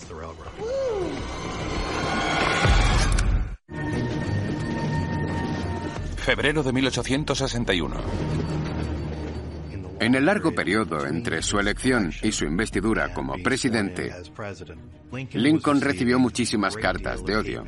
Febrero 6.16 6.62
de 6.62 6.72
1861. 6.72 8.67
En 10.00 10.14
el 10.14 10.26
largo 10.26 10.52
periodo 10.52 11.06
entre 11.06 11.42
su 11.42 11.58
elección 11.58 12.12
y 12.22 12.32
su 12.32 12.44
investidura 12.44 13.12
como 13.12 13.34
presidente, 13.42 14.14
Lincoln 15.32 15.80
recibió 15.80 16.18
muchísimas 16.18 16.76
cartas 16.76 17.24
de 17.24 17.36
odio, 17.36 17.64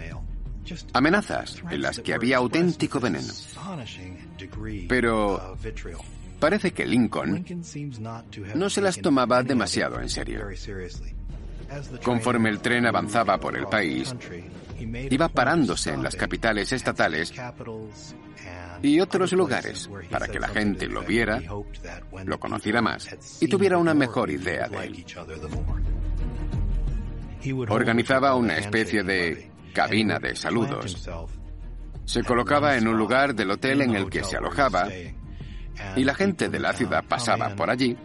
amenazas 0.93 1.63
en 1.71 1.83
las 1.83 1.99
que 1.99 2.15
había 2.15 2.37
auténtico 2.39 3.01
veneno. 3.01 3.33
Pero 4.89 5.57
parece 6.39 6.73
que 6.73 6.87
Lincoln 6.87 7.45
no 8.55 8.71
se 8.71 8.81
las 8.81 9.01
tomaba 9.01 9.43
demasiado 9.43 10.01
en 10.01 10.09
serio. 10.09 10.47
Conforme 12.03 12.49
el 12.49 12.61
tren 12.61 12.87
avanzaba 12.87 13.39
por 13.39 13.57
el 13.57 13.67
país, 13.67 14.15
iba 15.11 15.29
parándose 15.29 15.93
en 15.93 16.03
las 16.03 16.17
capitales 16.17 16.73
estatales 16.73 17.33
y 18.83 19.01
otros 19.01 19.33
lugares 19.33 19.89
para 20.11 20.27
que 20.27 20.39
la 20.39 20.49
gente 20.49 20.87
lo 20.87 21.03
viera, 21.03 21.41
lo 22.25 22.41
conociera 22.41 22.81
más 22.81 23.39
y 23.41 23.49
tuviera 23.49 23.79
una 23.79 23.95
mejor 23.95 24.31
idea 24.31 24.69
de 24.69 24.85
él. 24.87 25.05
Organizaba 27.69 28.35
una 28.35 28.57
especie 28.57 29.03
de 29.03 29.51
cabina 29.75 30.19
de 30.19 30.35
saludos. 30.35 31.09
Se 32.05 32.23
colocaba 32.23 32.77
en 32.77 32.89
un 32.89 32.97
lugar 32.97 33.35
del 33.35 33.51
hotel 33.51 33.83
en 33.83 33.95
el 33.95 34.11
que 34.11 34.25
se 34.25 34.37
alojaba 34.37 34.89
y 35.97 36.05
la 36.05 36.15
gente 36.15 36.49
de 36.49 36.61
la 36.61 36.73
ciudad 36.73 37.05
pasaba 37.07 37.55
por 37.55 37.71
allí 37.71 37.97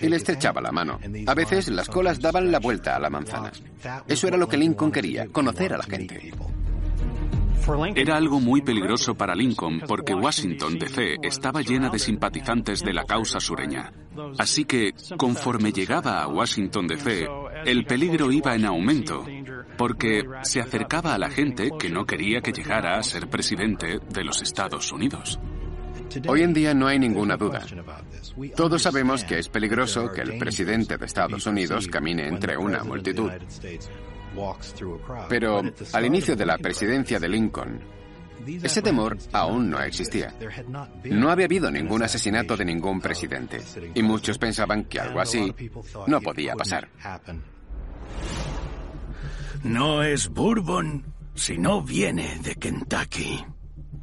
y 0.00 0.08
le 0.08 0.16
estrechaba 0.16 0.60
la 0.60 0.72
mano. 0.72 0.98
A 1.26 1.34
veces 1.34 1.68
las 1.68 1.88
colas 1.88 2.20
daban 2.20 2.50
la 2.50 2.58
vuelta 2.58 2.96
a 2.96 3.00
la 3.00 3.10
manzana. 3.10 3.52
Eso 4.06 4.28
era 4.28 4.36
lo 4.36 4.48
que 4.48 4.56
Lincoln 4.56 4.92
quería, 4.92 5.26
conocer 5.28 5.74
a 5.74 5.78
la 5.78 5.84
gente. 5.84 6.32
Era 7.94 8.16
algo 8.16 8.40
muy 8.40 8.62
peligroso 8.62 9.14
para 9.14 9.34
Lincoln 9.34 9.80
porque 9.86 10.14
Washington, 10.14 10.78
D.C. 10.78 11.16
estaba 11.22 11.62
llena 11.62 11.88
de 11.88 11.98
simpatizantes 11.98 12.82
de 12.82 12.92
la 12.92 13.04
causa 13.04 13.40
sureña. 13.40 13.92
Así 14.38 14.64
que, 14.64 14.92
conforme 15.16 15.72
llegaba 15.72 16.22
a 16.22 16.28
Washington, 16.28 16.86
D.C., 16.86 17.26
el 17.64 17.84
peligro 17.86 18.30
iba 18.30 18.54
en 18.54 18.66
aumento 18.66 19.24
porque 19.78 20.24
se 20.42 20.60
acercaba 20.60 21.14
a 21.14 21.18
la 21.18 21.30
gente 21.30 21.70
que 21.78 21.90
no 21.90 22.04
quería 22.04 22.40
que 22.40 22.52
llegara 22.52 22.98
a 22.98 23.02
ser 23.02 23.28
presidente 23.28 23.98
de 24.08 24.24
los 24.24 24.42
Estados 24.42 24.92
Unidos. 24.92 25.38
Hoy 26.28 26.42
en 26.42 26.52
día 26.52 26.74
no 26.74 26.86
hay 26.86 26.98
ninguna 26.98 27.36
duda. 27.36 27.62
Todos 28.56 28.82
sabemos 28.82 29.24
que 29.24 29.38
es 29.38 29.48
peligroso 29.48 30.10
que 30.12 30.20
el 30.20 30.38
presidente 30.38 30.96
de 30.96 31.06
Estados 31.06 31.46
Unidos 31.46 31.88
camine 31.88 32.28
entre 32.28 32.56
una 32.56 32.84
multitud. 32.84 33.30
Pero 35.28 35.62
al 35.92 36.06
inicio 36.06 36.36
de 36.36 36.46
la 36.46 36.58
presidencia 36.58 37.18
de 37.18 37.28
Lincoln, 37.28 37.80
ese 38.46 38.82
temor 38.82 39.16
aún 39.32 39.70
no 39.70 39.80
existía. 39.80 40.34
No 41.04 41.30
había 41.30 41.46
habido 41.46 41.70
ningún 41.70 42.02
asesinato 42.02 42.56
de 42.56 42.64
ningún 42.64 43.00
presidente 43.00 43.60
y 43.94 44.02
muchos 44.02 44.38
pensaban 44.38 44.84
que 44.84 45.00
algo 45.00 45.20
así 45.20 45.54
no 46.06 46.20
podía 46.20 46.54
pasar. 46.54 46.88
No 49.62 50.02
es 50.02 50.28
Bourbon 50.28 51.04
si 51.34 51.56
no 51.58 51.82
viene 51.82 52.38
de 52.42 52.54
Kentucky. 52.56 53.44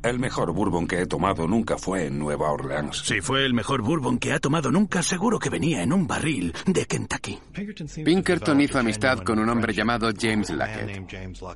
El 0.03 0.17
mejor 0.17 0.51
bourbon 0.51 0.87
que 0.87 1.01
he 1.01 1.05
tomado 1.05 1.47
nunca 1.47 1.77
fue 1.77 2.07
en 2.07 2.17
Nueva 2.17 2.51
Orleans. 2.51 3.03
Si 3.05 3.21
fue 3.21 3.45
el 3.45 3.53
mejor 3.53 3.83
bourbon 3.83 4.17
que 4.17 4.33
ha 4.33 4.39
tomado 4.39 4.71
nunca, 4.71 5.03
seguro 5.03 5.37
que 5.37 5.49
venía 5.49 5.83
en 5.83 5.93
un 5.93 6.07
barril 6.07 6.53
de 6.65 6.85
Kentucky. 6.87 7.39
Pinkerton 8.03 8.61
hizo 8.61 8.79
amistad 8.79 9.19
con 9.19 9.37
un 9.37 9.47
hombre 9.49 9.73
llamado 9.73 10.09
James 10.19 10.49
Luckett. 10.49 11.47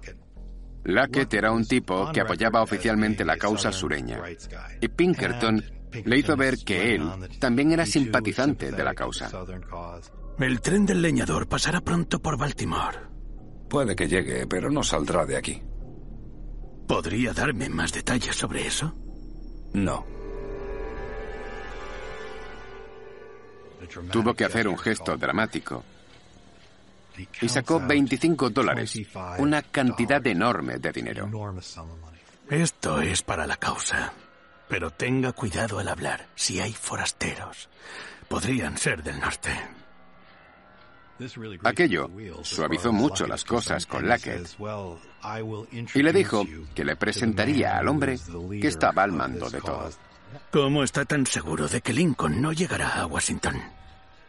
Lackett 0.83 1.33
era 1.33 1.51
un 1.51 1.65
tipo 1.65 2.11
que 2.11 2.21
apoyaba 2.21 2.61
oficialmente 2.61 3.25
la 3.25 3.35
causa 3.37 3.71
sureña. 3.71 4.21
Y 4.79 4.87
Pinkerton 4.89 5.63
le 6.03 6.17
hizo 6.19 6.37
ver 6.37 6.57
que 6.63 6.93
él 6.93 7.09
también 7.39 7.71
era 7.71 7.85
simpatizante 7.87 8.71
de 8.71 8.83
la 8.83 8.93
causa. 8.93 9.29
El 10.37 10.61
tren 10.61 10.85
del 10.85 11.01
leñador 11.01 11.47
pasará 11.47 11.81
pronto 11.81 12.19
por 12.21 12.37
Baltimore. 12.37 12.99
Puede 13.67 13.95
que 13.95 14.07
llegue, 14.07 14.45
pero 14.45 14.69
no 14.69 14.83
saldrá 14.83 15.25
de 15.25 15.37
aquí. 15.37 15.63
¿Podría 16.87 17.33
darme 17.33 17.69
más 17.69 17.91
detalles 17.91 18.35
sobre 18.35 18.67
eso? 18.67 18.93
No. 19.73 20.05
Tuvo 24.11 24.33
que 24.33 24.45
hacer 24.45 24.67
un 24.67 24.77
gesto 24.77 25.15
dramático 25.17 25.83
y 27.41 27.49
sacó 27.49 27.79
25 27.79 28.49
dólares, 28.49 28.99
una 29.37 29.61
cantidad 29.61 30.25
enorme 30.25 30.77
de 30.77 30.91
dinero. 30.91 31.29
Esto 32.49 33.01
es 33.01 33.21
para 33.21 33.47
la 33.47 33.57
causa. 33.57 34.13
Pero 34.67 34.89
tenga 34.89 35.31
cuidado 35.31 35.77
al 35.77 35.87
hablar. 35.87 36.27
Si 36.35 36.59
hay 36.59 36.73
forasteros, 36.73 37.69
podrían 38.27 38.77
ser 38.77 39.03
del 39.03 39.19
norte. 39.19 39.51
Aquello 41.63 42.09
suavizó 42.43 42.91
mucho 42.91 43.25
las 43.25 43.45
cosas 43.45 43.85
con 43.85 44.07
Lackett 44.07 44.57
y 45.93 46.03
le 46.03 46.11
dijo 46.11 46.45
que 46.73 46.83
le 46.83 46.95
presentaría 46.95 47.77
al 47.77 47.87
hombre 47.87 48.19
que 48.59 48.67
estaba 48.67 49.03
al 49.03 49.13
mando 49.13 49.49
de 49.49 49.61
todo. 49.61 49.89
¿Cómo 50.51 50.83
está 50.83 51.05
tan 51.05 51.25
seguro 51.25 51.67
de 51.67 51.81
que 51.81 51.93
Lincoln 51.93 52.41
no 52.41 52.51
llegará 52.51 52.99
a 52.99 53.05
Washington? 53.05 53.61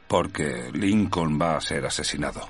Porque 0.06 0.70
Lincoln 0.72 1.40
va 1.40 1.56
a 1.56 1.60
ser 1.60 1.84
asesinado. 1.84 2.48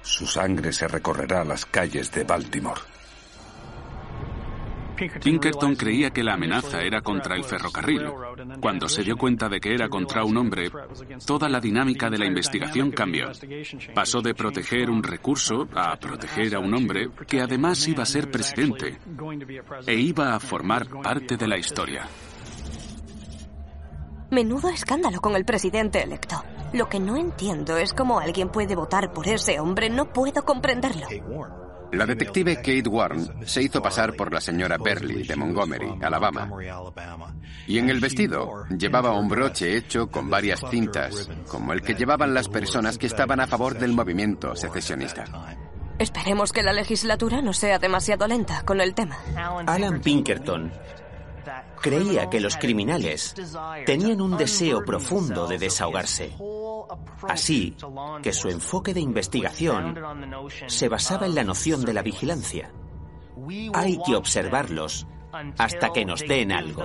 Su 0.00 0.26
sangre 0.26 0.72
se 0.72 0.88
recorrerá 0.88 1.44
las 1.44 1.66
calles 1.66 2.10
de 2.12 2.24
Baltimore. 2.24 2.80
Pinkerton 5.22 5.76
creía 5.76 6.10
que 6.10 6.24
la 6.24 6.34
amenaza 6.34 6.82
era 6.82 7.00
contra 7.00 7.36
el 7.36 7.44
ferrocarril. 7.44 8.06
Cuando 8.60 8.88
se 8.88 9.02
dio 9.02 9.16
cuenta 9.16 9.48
de 9.48 9.60
que 9.60 9.74
era 9.74 9.88
contra 9.88 10.24
un 10.24 10.36
hombre, 10.36 10.70
toda 11.24 11.48
la 11.48 11.60
dinámica 11.60 12.10
de 12.10 12.18
la 12.18 12.26
investigación 12.26 12.90
cambió. 12.90 13.30
Pasó 13.94 14.20
de 14.20 14.34
proteger 14.34 14.90
un 14.90 15.02
recurso 15.02 15.68
a 15.74 15.96
proteger 15.96 16.56
a 16.56 16.60
un 16.60 16.74
hombre 16.74 17.10
que 17.26 17.40
además 17.40 17.86
iba 17.86 18.02
a 18.02 18.06
ser 18.06 18.30
presidente 18.30 18.98
e 19.86 19.94
iba 19.94 20.34
a 20.34 20.40
formar 20.40 20.88
parte 21.02 21.36
de 21.36 21.46
la 21.46 21.58
historia. 21.58 22.06
Menudo 24.30 24.68
escándalo 24.68 25.20
con 25.20 25.36
el 25.36 25.44
presidente 25.44 26.02
electo. 26.02 26.42
Lo 26.74 26.88
que 26.88 27.00
no 27.00 27.16
entiendo 27.16 27.78
es 27.78 27.94
cómo 27.94 28.20
alguien 28.20 28.50
puede 28.50 28.76
votar 28.76 29.12
por 29.14 29.26
ese 29.26 29.58
hombre. 29.58 29.88
No 29.88 30.12
puedo 30.12 30.44
comprenderlo. 30.44 31.06
La 31.92 32.04
detective 32.04 32.56
Kate 32.56 32.88
Warren 32.88 33.46
se 33.46 33.62
hizo 33.62 33.80
pasar 33.80 34.14
por 34.14 34.32
la 34.32 34.40
señora 34.40 34.76
Berly 34.76 35.22
de 35.22 35.36
Montgomery, 35.36 35.98
Alabama. 36.02 36.50
Y 37.66 37.78
en 37.78 37.88
el 37.88 38.00
vestido 38.00 38.66
llevaba 38.76 39.18
un 39.18 39.28
broche 39.28 39.76
hecho 39.76 40.08
con 40.08 40.28
varias 40.28 40.62
cintas, 40.70 41.28
como 41.48 41.72
el 41.72 41.82
que 41.82 41.94
llevaban 41.94 42.34
las 42.34 42.48
personas 42.48 42.98
que 42.98 43.06
estaban 43.06 43.40
a 43.40 43.46
favor 43.46 43.78
del 43.78 43.92
movimiento 43.92 44.54
secesionista. 44.54 45.24
Esperemos 45.98 46.52
que 46.52 46.62
la 46.62 46.72
legislatura 46.72 47.42
no 47.42 47.52
sea 47.52 47.78
demasiado 47.78 48.28
lenta 48.28 48.62
con 48.64 48.80
el 48.80 48.94
tema. 48.94 49.16
Alan 49.66 50.00
Pinkerton 50.00 50.70
creía 51.80 52.28
que 52.30 52.40
los 52.40 52.56
criminales 52.56 53.34
tenían 53.86 54.20
un 54.20 54.36
deseo 54.36 54.84
profundo 54.84 55.46
de 55.46 55.58
desahogarse. 55.58 56.34
Así 57.28 57.76
que 58.22 58.32
su 58.32 58.48
enfoque 58.48 58.94
de 58.94 59.00
investigación 59.00 59.98
se 60.66 60.88
basaba 60.88 61.26
en 61.26 61.34
la 61.34 61.44
noción 61.44 61.84
de 61.84 61.92
la 61.92 62.02
vigilancia. 62.02 62.70
Hay 63.74 63.98
que 64.04 64.16
observarlos 64.16 65.06
hasta 65.58 65.92
que 65.92 66.04
nos 66.04 66.20
den 66.20 66.52
algo. 66.52 66.84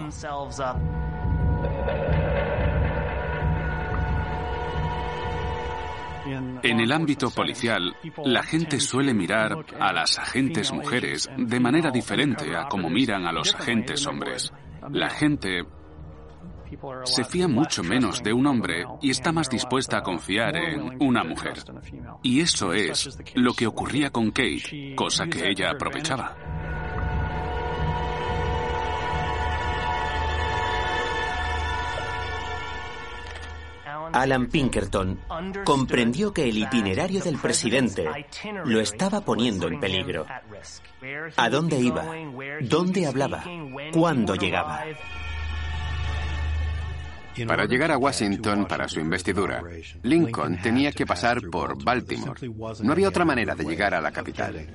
En 6.25 6.79
el 6.79 6.91
ámbito 6.93 7.29
policial, 7.31 7.95
la 8.23 8.43
gente 8.43 8.79
suele 8.79 9.13
mirar 9.13 9.65
a 9.79 9.91
las 9.91 10.17
agentes 10.17 10.71
mujeres 10.71 11.29
de 11.35 11.59
manera 11.59 11.91
diferente 11.91 12.55
a 12.55 12.69
como 12.69 12.89
miran 12.89 13.25
a 13.25 13.33
los 13.33 13.53
agentes 13.53 14.07
hombres. 14.07 14.53
La 14.91 15.09
gente 15.09 15.63
se 17.05 17.23
fía 17.23 17.47
mucho 17.47 17.83
menos 17.83 18.23
de 18.23 18.33
un 18.33 18.47
hombre 18.47 18.85
y 19.01 19.11
está 19.11 19.31
más 19.31 19.49
dispuesta 19.49 19.97
a 19.97 20.03
confiar 20.03 20.55
en 20.55 21.01
una 21.01 21.23
mujer. 21.23 21.53
Y 22.23 22.41
eso 22.41 22.73
es 22.73 23.17
lo 23.35 23.53
que 23.53 23.67
ocurría 23.67 24.09
con 24.09 24.31
Kate, 24.31 24.95
cosa 24.95 25.27
que 25.27 25.49
ella 25.49 25.71
aprovechaba. 25.71 26.35
Alan 34.13 34.47
Pinkerton 34.47 35.19
comprendió 35.65 36.31
que 36.33 36.47
el 36.47 36.57
itinerario 36.57 37.21
del 37.21 37.37
presidente 37.37 38.07
lo 38.65 38.79
estaba 38.79 39.21
poniendo 39.21 39.67
en 39.67 39.79
peligro. 39.79 40.25
¿A 41.35 41.49
dónde 41.49 41.79
iba? 41.79 42.05
¿Dónde 42.61 43.07
hablaba? 43.07 43.43
¿Cuándo 43.91 44.35
llegaba? 44.35 44.83
Para 47.47 47.65
llegar 47.65 47.91
a 47.91 47.97
Washington 47.97 48.67
para 48.67 48.87
su 48.87 48.99
investidura, 48.99 49.63
Lincoln 50.03 50.61
tenía 50.61 50.91
que 50.91 51.05
pasar 51.05 51.41
por 51.49 51.83
Baltimore. 51.83 52.39
No 52.83 52.91
había 52.91 53.09
otra 53.09 53.25
manera 53.25 53.55
de 53.55 53.65
llegar 53.65 53.95
a 53.95 54.01
la 54.01 54.11
capital. 54.11 54.67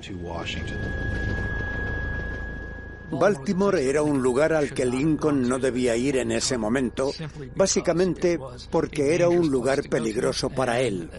Baltimore 3.11 3.89
era 3.89 4.03
un 4.03 4.21
lugar 4.21 4.53
al 4.53 4.73
que 4.73 4.85
Lincoln 4.85 5.47
no 5.47 5.59
debía 5.59 5.95
ir 5.95 6.17
en 6.17 6.31
ese 6.31 6.57
momento, 6.57 7.11
básicamente 7.55 8.39
porque 8.69 9.15
era 9.15 9.29
un 9.29 9.49
lugar 9.49 9.89
peligroso 9.89 10.49
para 10.49 10.79
él. 10.79 11.09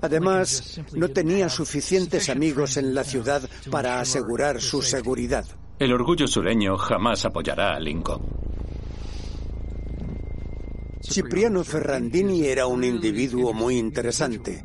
Además, 0.00 0.80
no 0.94 1.08
tenía 1.08 1.48
suficientes 1.48 2.28
amigos 2.28 2.76
en 2.76 2.94
la 2.94 3.04
ciudad 3.04 3.48
para 3.70 4.00
asegurar 4.00 4.60
su 4.60 4.82
seguridad. 4.82 5.46
El 5.78 5.92
orgullo 5.92 6.26
sureño 6.26 6.76
jamás 6.76 7.24
apoyará 7.24 7.74
a 7.74 7.80
Lincoln. 7.80 8.22
Cipriano 11.00 11.64
Ferrandini 11.64 12.44
era 12.44 12.66
un 12.66 12.84
individuo 12.84 13.52
muy 13.52 13.78
interesante. 13.78 14.64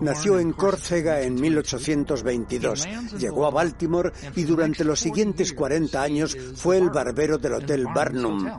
Nació 0.00 0.38
en 0.38 0.52
Córcega 0.52 1.20
en 1.20 1.40
1822, 1.40 2.88
llegó 3.18 3.46
a 3.46 3.50
Baltimore 3.50 4.12
y 4.36 4.44
durante 4.44 4.84
los 4.84 5.00
siguientes 5.00 5.52
40 5.52 6.02
años 6.02 6.36
fue 6.56 6.78
el 6.78 6.90
barbero 6.90 7.38
del 7.38 7.54
Hotel 7.54 7.86
Barnum. 7.94 8.50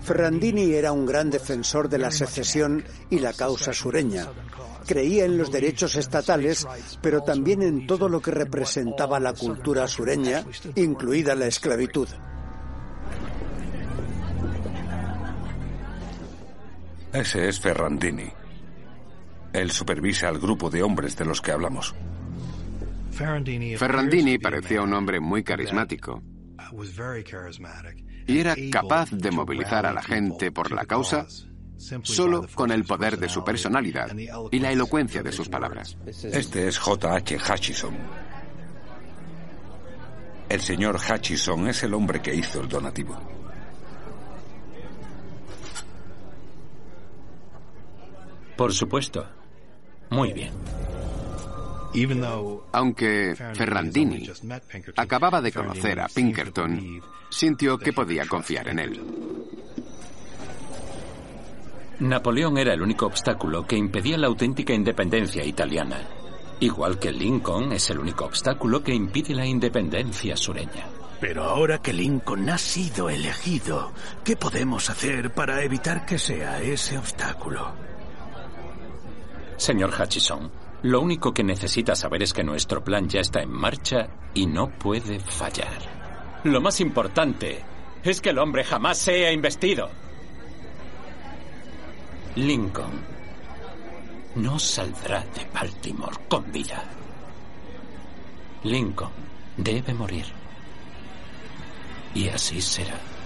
Ferrandini 0.00 0.72
era 0.72 0.92
un 0.92 1.04
gran 1.04 1.30
defensor 1.30 1.88
de 1.88 1.98
la 1.98 2.10
secesión 2.10 2.84
y 3.10 3.18
la 3.18 3.32
causa 3.32 3.72
sureña. 3.72 4.26
Creía 4.86 5.24
en 5.24 5.36
los 5.36 5.52
derechos 5.52 5.96
estatales, 5.96 6.66
pero 7.02 7.22
también 7.22 7.62
en 7.62 7.86
todo 7.86 8.08
lo 8.08 8.20
que 8.20 8.30
representaba 8.30 9.20
la 9.20 9.34
cultura 9.34 9.86
sureña, 9.86 10.44
incluida 10.76 11.34
la 11.34 11.46
esclavitud. 11.46 12.08
Ese 17.12 17.48
es 17.48 17.60
Ferrandini. 17.60 18.37
Él 19.52 19.70
supervisa 19.70 20.28
al 20.28 20.38
grupo 20.38 20.70
de 20.70 20.82
hombres 20.82 21.16
de 21.16 21.24
los 21.24 21.40
que 21.40 21.52
hablamos. 21.52 21.94
Ferrandini 23.10 24.38
parecía 24.38 24.82
un 24.82 24.92
hombre 24.92 25.18
muy 25.18 25.42
carismático 25.42 26.22
y 28.26 28.38
era 28.38 28.54
capaz 28.70 29.10
de 29.10 29.30
movilizar 29.30 29.86
a 29.86 29.92
la 29.92 30.02
gente 30.02 30.52
por 30.52 30.70
la 30.70 30.84
causa 30.84 31.26
solo 32.02 32.46
con 32.54 32.70
el 32.70 32.84
poder 32.84 33.18
de 33.18 33.28
su 33.28 33.42
personalidad 33.42 34.14
y 34.50 34.58
la 34.58 34.70
elocuencia 34.70 35.22
de 35.22 35.32
sus 35.32 35.48
palabras. 35.48 35.96
Este 36.06 36.68
es 36.68 36.78
J.H. 36.78 37.36
Hutchison. 37.36 37.96
El 40.48 40.60
señor 40.60 40.96
Hutchison 40.96 41.68
es 41.68 41.82
el 41.82 41.94
hombre 41.94 42.20
que 42.20 42.34
hizo 42.34 42.60
el 42.60 42.68
donativo. 42.68 43.18
Por 48.56 48.72
supuesto. 48.72 49.37
Muy 50.10 50.32
bien. 50.32 50.52
Aunque 52.72 53.34
Ferrandini 53.54 54.30
acababa 54.96 55.40
de 55.40 55.52
conocer 55.52 56.00
a 56.00 56.08
Pinkerton, 56.08 57.02
sintió 57.30 57.78
que 57.78 57.92
podía 57.92 58.26
confiar 58.26 58.68
en 58.68 58.78
él. 58.78 59.00
Napoleón 62.00 62.58
era 62.58 62.74
el 62.74 62.82
único 62.82 63.06
obstáculo 63.06 63.66
que 63.66 63.76
impedía 63.76 64.16
la 64.18 64.28
auténtica 64.28 64.72
independencia 64.72 65.44
italiana, 65.44 66.06
igual 66.60 66.98
que 66.98 67.10
Lincoln 67.10 67.72
es 67.72 67.90
el 67.90 67.98
único 67.98 68.24
obstáculo 68.24 68.82
que 68.82 68.94
impide 68.94 69.34
la 69.34 69.46
independencia 69.46 70.36
sureña. 70.36 70.86
Pero 71.20 71.42
ahora 71.42 71.78
que 71.78 71.92
Lincoln 71.92 72.48
ha 72.50 72.58
sido 72.58 73.10
elegido, 73.10 73.92
¿qué 74.24 74.36
podemos 74.36 74.88
hacer 74.88 75.32
para 75.34 75.64
evitar 75.64 76.06
que 76.06 76.18
sea 76.18 76.62
ese 76.62 76.96
obstáculo? 76.96 77.74
Señor 79.58 79.90
Hutchison, 79.90 80.50
Lo 80.82 81.00
único 81.00 81.34
que 81.34 81.42
necesita 81.42 81.96
saber 81.96 82.22
es 82.22 82.32
que 82.32 82.44
nuestro 82.44 82.84
plan 82.84 83.08
ya 83.08 83.18
está 83.20 83.42
en 83.42 83.50
marcha 83.50 84.08
y 84.32 84.46
no 84.46 84.70
puede 84.70 85.18
fallar. 85.18 86.40
Lo 86.44 86.60
más 86.60 86.80
importante 86.80 87.64
es 88.04 88.20
que 88.20 88.30
el 88.30 88.38
hombre 88.38 88.62
jamás 88.62 88.96
sea 88.96 89.32
investido. 89.32 89.90
Lincoln 92.36 93.04
no 94.36 94.56
saldrá 94.60 95.24
de 95.34 95.48
Baltimore 95.52 96.16
con 96.28 96.52
vida. 96.52 96.84
Lincoln 98.62 99.10
debe 99.56 99.92
morir. 99.92 100.26
Y 102.14 102.28
así 102.28 102.60
será. 102.60 103.17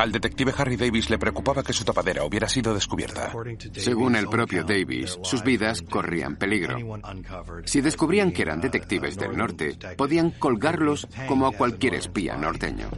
Al 0.00 0.12
detective 0.12 0.54
Harry 0.56 0.76
Davis 0.76 1.10
le 1.10 1.18
preocupaba 1.18 1.62
que 1.62 1.74
su 1.74 1.84
tapadera 1.84 2.24
hubiera 2.24 2.48
sido 2.48 2.72
descubierta. 2.72 3.34
Según 3.74 4.16
el 4.16 4.28
propio 4.28 4.64
Davis, 4.64 5.18
sus 5.22 5.42
vidas 5.42 5.82
corrían 5.82 6.36
peligro. 6.36 6.78
Si 7.66 7.82
descubrían 7.82 8.32
que 8.32 8.40
eran 8.40 8.62
detectives 8.62 9.18
del 9.18 9.36
norte, 9.36 9.76
podían 9.98 10.30
colgarlos 10.30 11.06
como 11.28 11.46
a 11.46 11.52
cualquier 11.52 11.96
espía 11.96 12.34
norteño. 12.38 12.88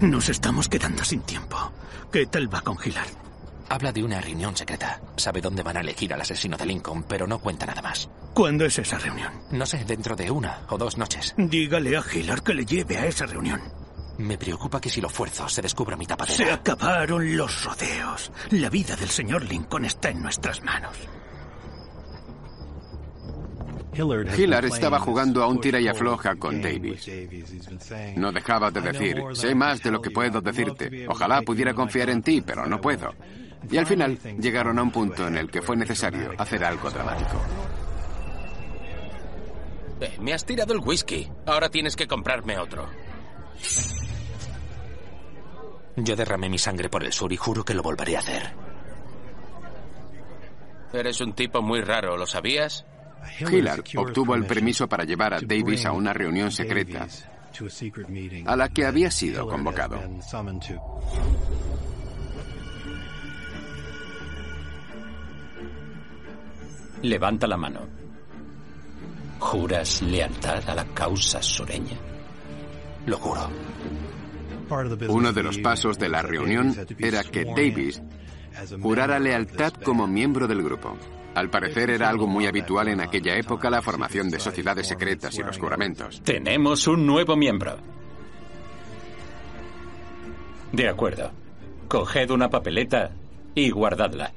Nos 0.00 0.30
estamos 0.30 0.68
quedando 0.68 1.04
sin 1.04 1.20
tiempo. 1.20 1.56
¿Qué 2.10 2.26
tal 2.26 2.52
va 2.52 2.62
con 2.62 2.78
Hillard? 2.82 3.10
Habla 3.68 3.92
de 3.92 4.02
una 4.02 4.20
reunión 4.20 4.56
secreta. 4.56 4.98
Sabe 5.16 5.42
dónde 5.42 5.62
van 5.62 5.76
a 5.76 5.80
elegir 5.80 6.12
al 6.14 6.20
asesino 6.22 6.56
de 6.56 6.64
Lincoln, 6.64 7.04
pero 7.04 7.26
no 7.26 7.38
cuenta 7.38 7.66
nada 7.66 7.82
más. 7.82 8.08
¿Cuándo 8.34 8.64
es 8.64 8.78
esa 8.78 8.98
reunión? 8.98 9.30
No 9.50 9.66
sé, 9.66 9.84
dentro 9.84 10.16
de 10.16 10.30
una 10.30 10.60
o 10.70 10.78
dos 10.78 10.96
noches. 10.96 11.34
Dígale 11.36 11.96
a 11.96 12.02
Hillard 12.02 12.42
que 12.42 12.54
le 12.54 12.64
lleve 12.64 12.96
a 12.96 13.06
esa 13.06 13.26
reunión. 13.26 13.60
Me 14.18 14.38
preocupa 14.38 14.80
que 14.80 14.90
si 14.90 15.00
lo 15.00 15.08
fuerzo 15.08 15.48
se 15.48 15.62
descubra 15.62 15.96
mi 15.96 16.06
tapadera. 16.06 16.36
Se 16.36 16.50
acabaron 16.50 17.36
los 17.36 17.64
rodeos. 17.64 18.32
La 18.50 18.70
vida 18.70 18.96
del 18.96 19.10
señor 19.10 19.44
Lincoln 19.44 19.84
está 19.84 20.08
en 20.08 20.22
nuestras 20.22 20.62
manos. 20.62 20.96
Hillard 23.92 24.66
estaba 24.66 25.00
jugando 25.00 25.42
a 25.42 25.48
un 25.48 25.60
tira 25.60 25.80
y 25.80 25.88
afloja 25.88 26.36
con 26.36 26.62
Davis. 26.62 27.10
No 28.16 28.32
dejaba 28.32 28.70
de 28.70 28.80
decir, 28.80 29.22
sé 29.32 29.54
más 29.54 29.82
de 29.82 29.90
lo 29.90 30.00
que 30.00 30.10
puedo 30.10 30.40
decirte. 30.40 31.06
Ojalá 31.08 31.42
pudiera 31.42 31.74
confiar 31.74 32.10
en 32.10 32.22
ti, 32.22 32.40
pero 32.40 32.66
no 32.66 32.80
puedo. 32.80 33.12
Y 33.70 33.76
al 33.76 33.86
final 33.86 34.18
llegaron 34.38 34.78
a 34.78 34.82
un 34.82 34.90
punto 34.90 35.26
en 35.26 35.36
el 35.36 35.50
que 35.50 35.60
fue 35.60 35.76
necesario 35.76 36.32
hacer 36.38 36.64
algo 36.64 36.90
dramático. 36.90 37.40
Eh, 40.00 40.16
me 40.20 40.32
has 40.32 40.44
tirado 40.46 40.72
el 40.72 40.80
whisky. 40.80 41.30
Ahora 41.46 41.68
tienes 41.68 41.94
que 41.94 42.06
comprarme 42.06 42.58
otro. 42.58 42.88
Yo 45.96 46.16
derramé 46.16 46.48
mi 46.48 46.58
sangre 46.58 46.88
por 46.88 47.04
el 47.04 47.12
sur 47.12 47.32
y 47.32 47.36
juro 47.36 47.64
que 47.64 47.74
lo 47.74 47.82
volveré 47.82 48.16
a 48.16 48.20
hacer. 48.20 48.54
Eres 50.92 51.20
un 51.20 51.34
tipo 51.34 51.60
muy 51.60 51.82
raro, 51.82 52.16
¿lo 52.16 52.26
sabías? 52.26 52.86
Hillard 53.38 53.84
obtuvo 53.96 54.34
el 54.34 54.46
permiso 54.46 54.88
para 54.88 55.04
llevar 55.04 55.34
a 55.34 55.40
Davis 55.40 55.86
a 55.86 55.92
una 55.92 56.12
reunión 56.12 56.50
secreta 56.50 57.06
a 58.46 58.56
la 58.56 58.68
que 58.68 58.86
había 58.86 59.10
sido 59.10 59.46
convocado. 59.46 60.00
Levanta 67.02 67.46
la 67.46 67.56
mano. 67.56 67.80
¿Juras 69.38 70.02
lealtad 70.02 70.68
a 70.68 70.74
la 70.74 70.84
causa 70.86 71.42
sureña? 71.42 71.96
Lo 73.06 73.16
juro. 73.16 73.48
Uno 75.08 75.32
de 75.32 75.42
los 75.42 75.58
pasos 75.58 75.98
de 75.98 76.08
la 76.08 76.22
reunión 76.22 76.76
era 76.98 77.24
que 77.24 77.44
Davis 77.44 78.02
jurara 78.80 79.18
lealtad 79.18 79.72
como 79.72 80.06
miembro 80.06 80.46
del 80.46 80.62
grupo. 80.62 80.96
Al 81.34 81.48
parecer 81.48 81.90
era 81.90 82.08
algo 82.08 82.26
muy 82.26 82.46
habitual 82.46 82.88
en 82.88 83.00
aquella 83.00 83.36
época 83.36 83.70
la 83.70 83.82
formación 83.82 84.28
de 84.30 84.40
sociedades 84.40 84.88
secretas 84.88 85.38
y 85.38 85.42
los 85.42 85.58
juramentos. 85.58 86.20
Tenemos 86.22 86.86
un 86.86 87.06
nuevo 87.06 87.36
miembro. 87.36 87.76
De 90.72 90.88
acuerdo. 90.88 91.30
Coged 91.88 92.30
una 92.30 92.48
papeleta 92.48 93.10
y 93.54 93.70
guardadla. 93.70 94.32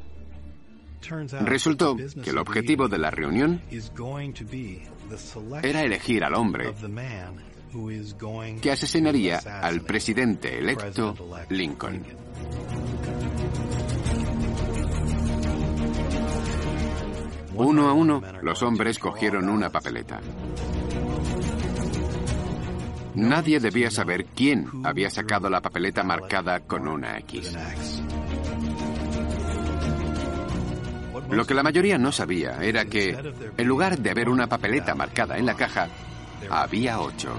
Resultó 1.41 1.97
que 1.97 2.29
el 2.29 2.37
objetivo 2.37 2.87
de 2.87 2.97
la 2.97 3.11
reunión 3.11 3.61
era 5.61 5.81
elegir 5.81 6.23
al 6.23 6.33
hombre 6.35 6.73
que 8.61 8.71
asesinaría 8.71 9.39
al 9.39 9.81
presidente 9.81 10.59
electo 10.59 11.15
Lincoln. 11.49 12.03
Uno 17.55 17.87
a 17.87 17.93
uno, 17.93 18.21
los 18.41 18.61
hombres 18.63 18.99
cogieron 18.99 19.49
una 19.49 19.69
papeleta. 19.69 20.19
Nadie 23.15 23.59
debía 23.59 23.91
saber 23.91 24.25
quién 24.25 24.67
había 24.83 25.09
sacado 25.09 25.49
la 25.49 25.61
papeleta 25.61 26.03
marcada 26.03 26.61
con 26.61 26.87
una 26.87 27.17
X. 27.19 27.55
Lo 31.29 31.45
que 31.45 31.53
la 31.53 31.63
mayoría 31.63 31.97
no 31.97 32.11
sabía 32.11 32.57
era 32.61 32.85
que, 32.85 33.17
en 33.57 33.67
lugar 33.67 33.99
de 33.99 34.09
haber 34.09 34.29
una 34.29 34.47
papeleta 34.47 34.95
marcada 34.95 35.37
en 35.37 35.45
la 35.45 35.55
caja, 35.55 35.87
había 36.49 36.99
ocho. 36.99 37.33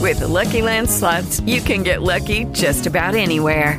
With 0.00 0.22
Lucky 0.22 0.62
Land 0.62 0.88
slots, 0.88 1.40
you 1.40 1.60
can 1.60 1.82
get 1.82 2.02
lucky 2.02 2.46
just 2.52 2.86
about 2.86 3.14
anywhere. 3.14 3.78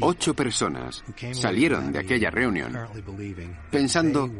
Ocho 0.00 0.34
personas 0.34 1.04
salieron 1.32 1.92
de 1.92 2.00
aquella 2.00 2.30
reunión 2.30 2.76
pensando 3.70 4.30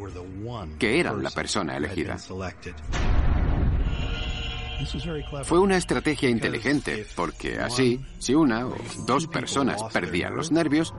que 0.77 0.99
eran 0.99 1.23
la 1.23 1.31
persona 1.31 1.77
elegida. 1.77 2.17
Fue 5.43 5.59
una 5.59 5.77
estrategia 5.77 6.29
inteligente 6.29 7.07
porque 7.15 7.57
así, 7.59 7.99
si 8.19 8.35
una 8.35 8.67
o 8.67 8.75
dos 9.07 9.27
personas 9.27 9.81
perdían 9.91 10.35
los 10.35 10.51
nervios, 10.51 10.93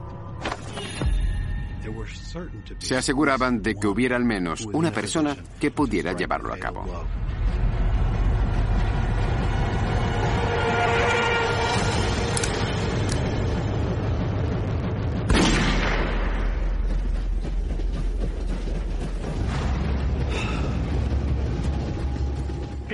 se 2.79 2.97
aseguraban 2.97 3.61
de 3.61 3.75
que 3.75 3.87
hubiera 3.87 4.17
al 4.17 4.25
menos 4.25 4.65
una 4.65 4.91
persona 4.91 5.37
que 5.59 5.71
pudiera 5.71 6.13
llevarlo 6.13 6.53
a 6.53 6.57
cabo. 6.57 7.05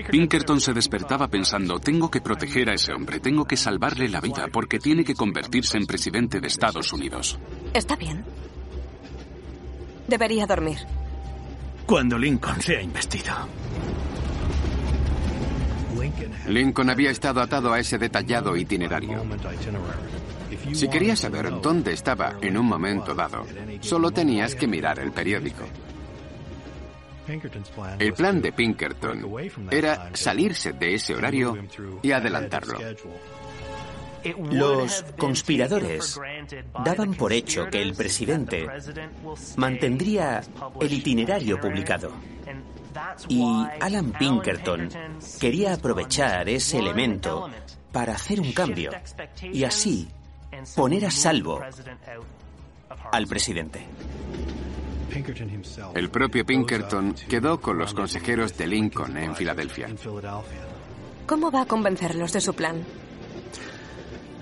Pinkerton 0.10 0.62
se 0.62 0.74
despertaba 0.74 1.28
pensando, 1.28 1.80
tengo 1.80 2.10
que 2.10 2.22
proteger 2.22 2.70
a 2.70 2.74
ese 2.74 2.94
hombre, 2.94 3.20
tengo 3.20 3.46
que 3.46 3.58
salvarle 3.58 4.08
la 4.08 4.22
vida 4.22 4.48
porque 4.52 4.80
tiene 4.80 5.04
que 5.04 5.16
convertirse 5.16 5.78
en 5.78 5.86
presidente 5.86 6.40
de 6.40 6.48
Estados 6.48 6.94
Unidos. 6.94 7.40
Está 7.74 7.96
bien. 7.96 8.24
Debería 10.08 10.46
dormir. 10.46 10.78
Cuando 11.86 12.18
Lincoln 12.18 12.62
sea 12.62 12.82
investido. 12.82 13.34
Lincoln 16.48 16.90
había 16.90 17.10
estado 17.10 17.42
atado 17.42 17.74
a 17.74 17.80
ese 17.80 17.98
detallado 17.98 18.56
itinerario. 18.56 19.24
Si 20.74 20.88
querías 20.88 21.20
saber 21.20 21.62
dónde 21.62 21.94
estaba 21.94 22.38
en 22.42 22.58
un 22.58 22.66
momento 22.66 23.14
dado, 23.14 23.46
solo 23.82 24.12
tenías 24.12 24.56
que 24.56 24.68
mirar 24.68 25.00
el 25.00 25.12
periódico. 25.12 25.64
El 28.00 28.14
plan 28.14 28.42
de 28.42 28.52
Pinkerton 28.52 29.26
era 29.72 30.12
salirse 30.14 30.74
de 30.74 30.96
ese 30.96 31.16
horario 31.16 31.58
y 32.02 32.12
adelantarlo. 32.12 32.80
Los 34.52 35.04
conspiradores 35.18 36.20
daban 36.84 37.14
por 37.14 37.32
hecho 37.32 37.68
que 37.70 37.82
el 37.82 37.94
presidente 37.94 38.68
mantendría 39.56 40.42
el 40.80 40.94
itinerario 40.94 41.60
publicado. 41.60 42.12
Y 43.28 43.44
Alan 43.82 44.12
Pinkerton 44.12 44.90
quería 45.40 45.74
aprovechar 45.74 46.48
ese 46.50 46.80
elemento 46.80 47.50
para 47.92 48.14
hacer 48.14 48.40
un 48.40 48.52
cambio 48.52 48.92
y 49.42 49.64
así 49.64 50.08
poner 50.76 51.06
a 51.06 51.12
salvo 51.12 51.62
al 53.12 53.28
presidente. 53.28 53.86
El 55.94 56.10
propio 56.10 56.46
Pinkerton 56.46 57.14
quedó 57.30 57.60
con 57.60 57.78
los 57.78 57.94
consejeros 57.94 58.58
de 58.58 58.68
Lincoln 58.68 59.18
en 59.18 59.36
Filadelfia. 59.36 59.88
¿Cómo 61.26 61.52
va 61.52 61.62
a 61.62 61.66
convencerlos 61.66 62.34
de 62.34 62.42
su 62.42 62.54
plan? 62.54 62.84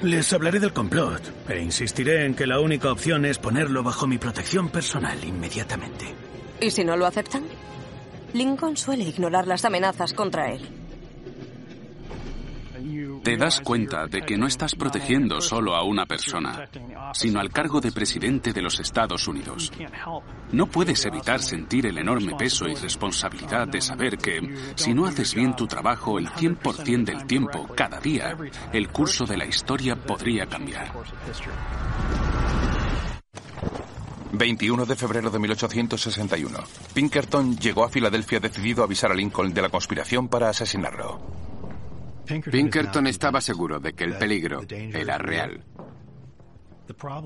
Les 0.01 0.33
hablaré 0.33 0.59
del 0.59 0.73
complot 0.73 1.49
e 1.49 1.61
insistiré 1.61 2.25
en 2.25 2.35
que 2.35 2.45
la 2.45 2.59
única 2.59 2.91
opción 2.91 3.23
es 3.25 3.37
ponerlo 3.37 3.83
bajo 3.83 4.05
mi 4.05 4.17
protección 4.17 4.69
personal 4.69 5.17
inmediatamente. 5.23 6.05
¿Y 6.59 6.71
si 6.71 6.83
no 6.83 6.97
lo 6.97 7.05
aceptan? 7.05 7.43
Lincoln 8.33 8.75
suele 8.75 9.05
ignorar 9.05 9.47
las 9.47 9.63
amenazas 9.63 10.13
contra 10.13 10.51
él. 10.51 10.82
Te 13.23 13.37
das 13.37 13.61
cuenta 13.61 14.05
de 14.07 14.21
que 14.21 14.37
no 14.37 14.47
estás 14.47 14.75
protegiendo 14.75 15.39
solo 15.39 15.75
a 15.75 15.83
una 15.83 16.05
persona, 16.05 16.67
sino 17.13 17.39
al 17.39 17.51
cargo 17.51 17.79
de 17.79 17.91
presidente 17.91 18.51
de 18.51 18.61
los 18.61 18.79
Estados 18.81 19.27
Unidos. 19.29 19.71
No 20.51 20.67
puedes 20.67 21.05
evitar 21.05 21.41
sentir 21.41 21.85
el 21.85 21.97
enorme 21.97 22.35
peso 22.35 22.67
y 22.67 22.75
responsabilidad 22.75 23.67
de 23.67 23.79
saber 23.81 24.17
que, 24.17 24.73
si 24.75 24.93
no 24.93 25.05
haces 25.05 25.33
bien 25.33 25.55
tu 25.55 25.67
trabajo 25.67 26.19
el 26.19 26.27
100% 26.27 27.05
del 27.05 27.25
tiempo, 27.25 27.65
cada 27.75 28.01
día, 28.01 28.37
el 28.73 28.89
curso 28.89 29.25
de 29.25 29.37
la 29.37 29.45
historia 29.45 29.95
podría 29.95 30.45
cambiar. 30.45 30.91
21 34.33 34.85
de 34.85 34.95
febrero 34.95 35.29
de 35.29 35.39
1861. 35.39 36.59
Pinkerton 36.93 37.55
llegó 37.55 37.85
a 37.85 37.89
Filadelfia 37.89 38.39
decidido 38.39 38.81
a 38.81 38.85
avisar 38.85 39.11
a 39.11 39.15
Lincoln 39.15 39.53
de 39.53 39.61
la 39.61 39.69
conspiración 39.69 40.27
para 40.27 40.49
asesinarlo. 40.49 41.42
Pinkerton 42.25 43.07
estaba 43.07 43.41
seguro 43.41 43.79
de 43.79 43.93
que 43.93 44.03
el 44.03 44.17
peligro 44.17 44.61
era 44.69 45.17
real. 45.17 45.63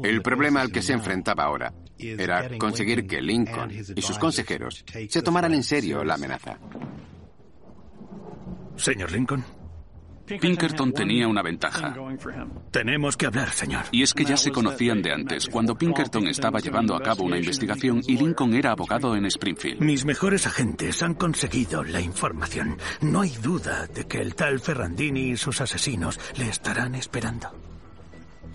El 0.04 0.22
problema 0.22 0.62
al 0.62 0.72
que 0.72 0.82
se 0.82 0.94
enfrentaba 0.94 1.44
ahora 1.44 1.74
era 1.98 2.58
conseguir 2.58 3.08
que 3.08 3.22
Lincoln 3.22 3.72
y 3.72 4.02
sus 4.02 4.18
consejeros 4.18 4.86
se 5.10 5.22
tomaran 5.22 5.54
en 5.54 5.64
serio 5.64 6.04
la 6.04 6.16
amenaza. 6.16 6.58
Señor 8.76 9.12
Lincoln. 9.12 9.57
Pinkerton 10.28 10.92
tenía 10.92 11.28
una 11.28 11.42
ventaja. 11.42 11.96
Tenemos 12.72 13.16
que 13.16 13.26
hablar, 13.26 13.52
señor. 13.52 13.86
Y 13.92 14.04
es 14.04 14.14
que 14.14 14.26
ya 14.26 14.36
se 14.36 14.52
conocían 14.52 15.02
de 15.02 15.14
antes, 15.14 15.48
cuando 15.48 15.78
Pinkerton 15.78 16.28
estaba 16.28 16.60
llevando 16.60 16.96
a 16.96 17.02
cabo 17.02 17.24
una 17.24 17.38
investigación 17.38 18.02
y 18.06 18.18
Lincoln 18.18 18.54
era 18.54 18.72
abogado 18.72 19.16
en 19.16 19.26
Springfield. 19.26 19.82
Mis 19.82 20.04
mejores 20.04 20.46
agentes 20.46 21.02
han 21.02 21.14
conseguido 21.14 21.84
la 21.84 22.02
información. 22.02 22.78
No 23.02 23.22
hay 23.22 23.32
duda 23.42 23.88
de 23.88 24.06
que 24.06 24.20
el 24.20 24.36
tal 24.36 24.60
Ferrandini 24.60 25.32
y 25.32 25.38
sus 25.38 25.62
asesinos 25.62 26.20
le 26.38 26.50
estarán 26.50 26.96
esperando. 26.96 27.52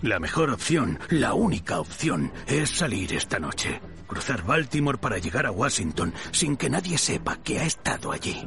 La 0.03 0.19
mejor 0.19 0.49
opción, 0.49 0.99
la 1.09 1.33
única 1.33 1.79
opción, 1.79 2.31
es 2.45 2.69
salir 2.69 3.13
esta 3.13 3.39
noche. 3.39 3.79
Cruzar 4.05 4.43
Baltimore 4.43 4.97
para 4.97 5.17
llegar 5.17 5.45
a 5.45 5.51
Washington 5.51 6.13
sin 6.31 6.57
que 6.57 6.69
nadie 6.69 6.97
sepa 6.97 7.37
que 7.37 7.59
ha 7.59 7.63
estado 7.63 8.11
allí. 8.11 8.45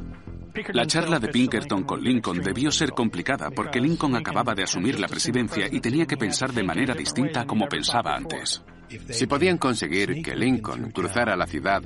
La 0.73 0.85
charla 0.85 1.19
de 1.19 1.27
Pinkerton 1.29 1.83
con 1.83 2.01
Lincoln 2.01 2.41
debió 2.41 2.71
ser 2.71 2.91
complicada 2.91 3.49
porque 3.51 3.79
Lincoln 3.79 4.15
acababa 4.15 4.55
de 4.55 4.63
asumir 4.63 4.99
la 4.99 5.07
presidencia 5.07 5.67
y 5.71 5.79
tenía 5.79 6.05
que 6.05 6.17
pensar 6.17 6.51
de 6.53 6.63
manera 6.63 6.93
distinta 6.93 7.45
como 7.45 7.67
pensaba 7.67 8.15
antes. 8.15 8.63
Si 9.09 9.27
podían 9.27 9.57
conseguir 9.57 10.21
que 10.21 10.35
Lincoln 10.35 10.91
cruzara 10.91 11.35
la 11.35 11.45
ciudad 11.45 11.83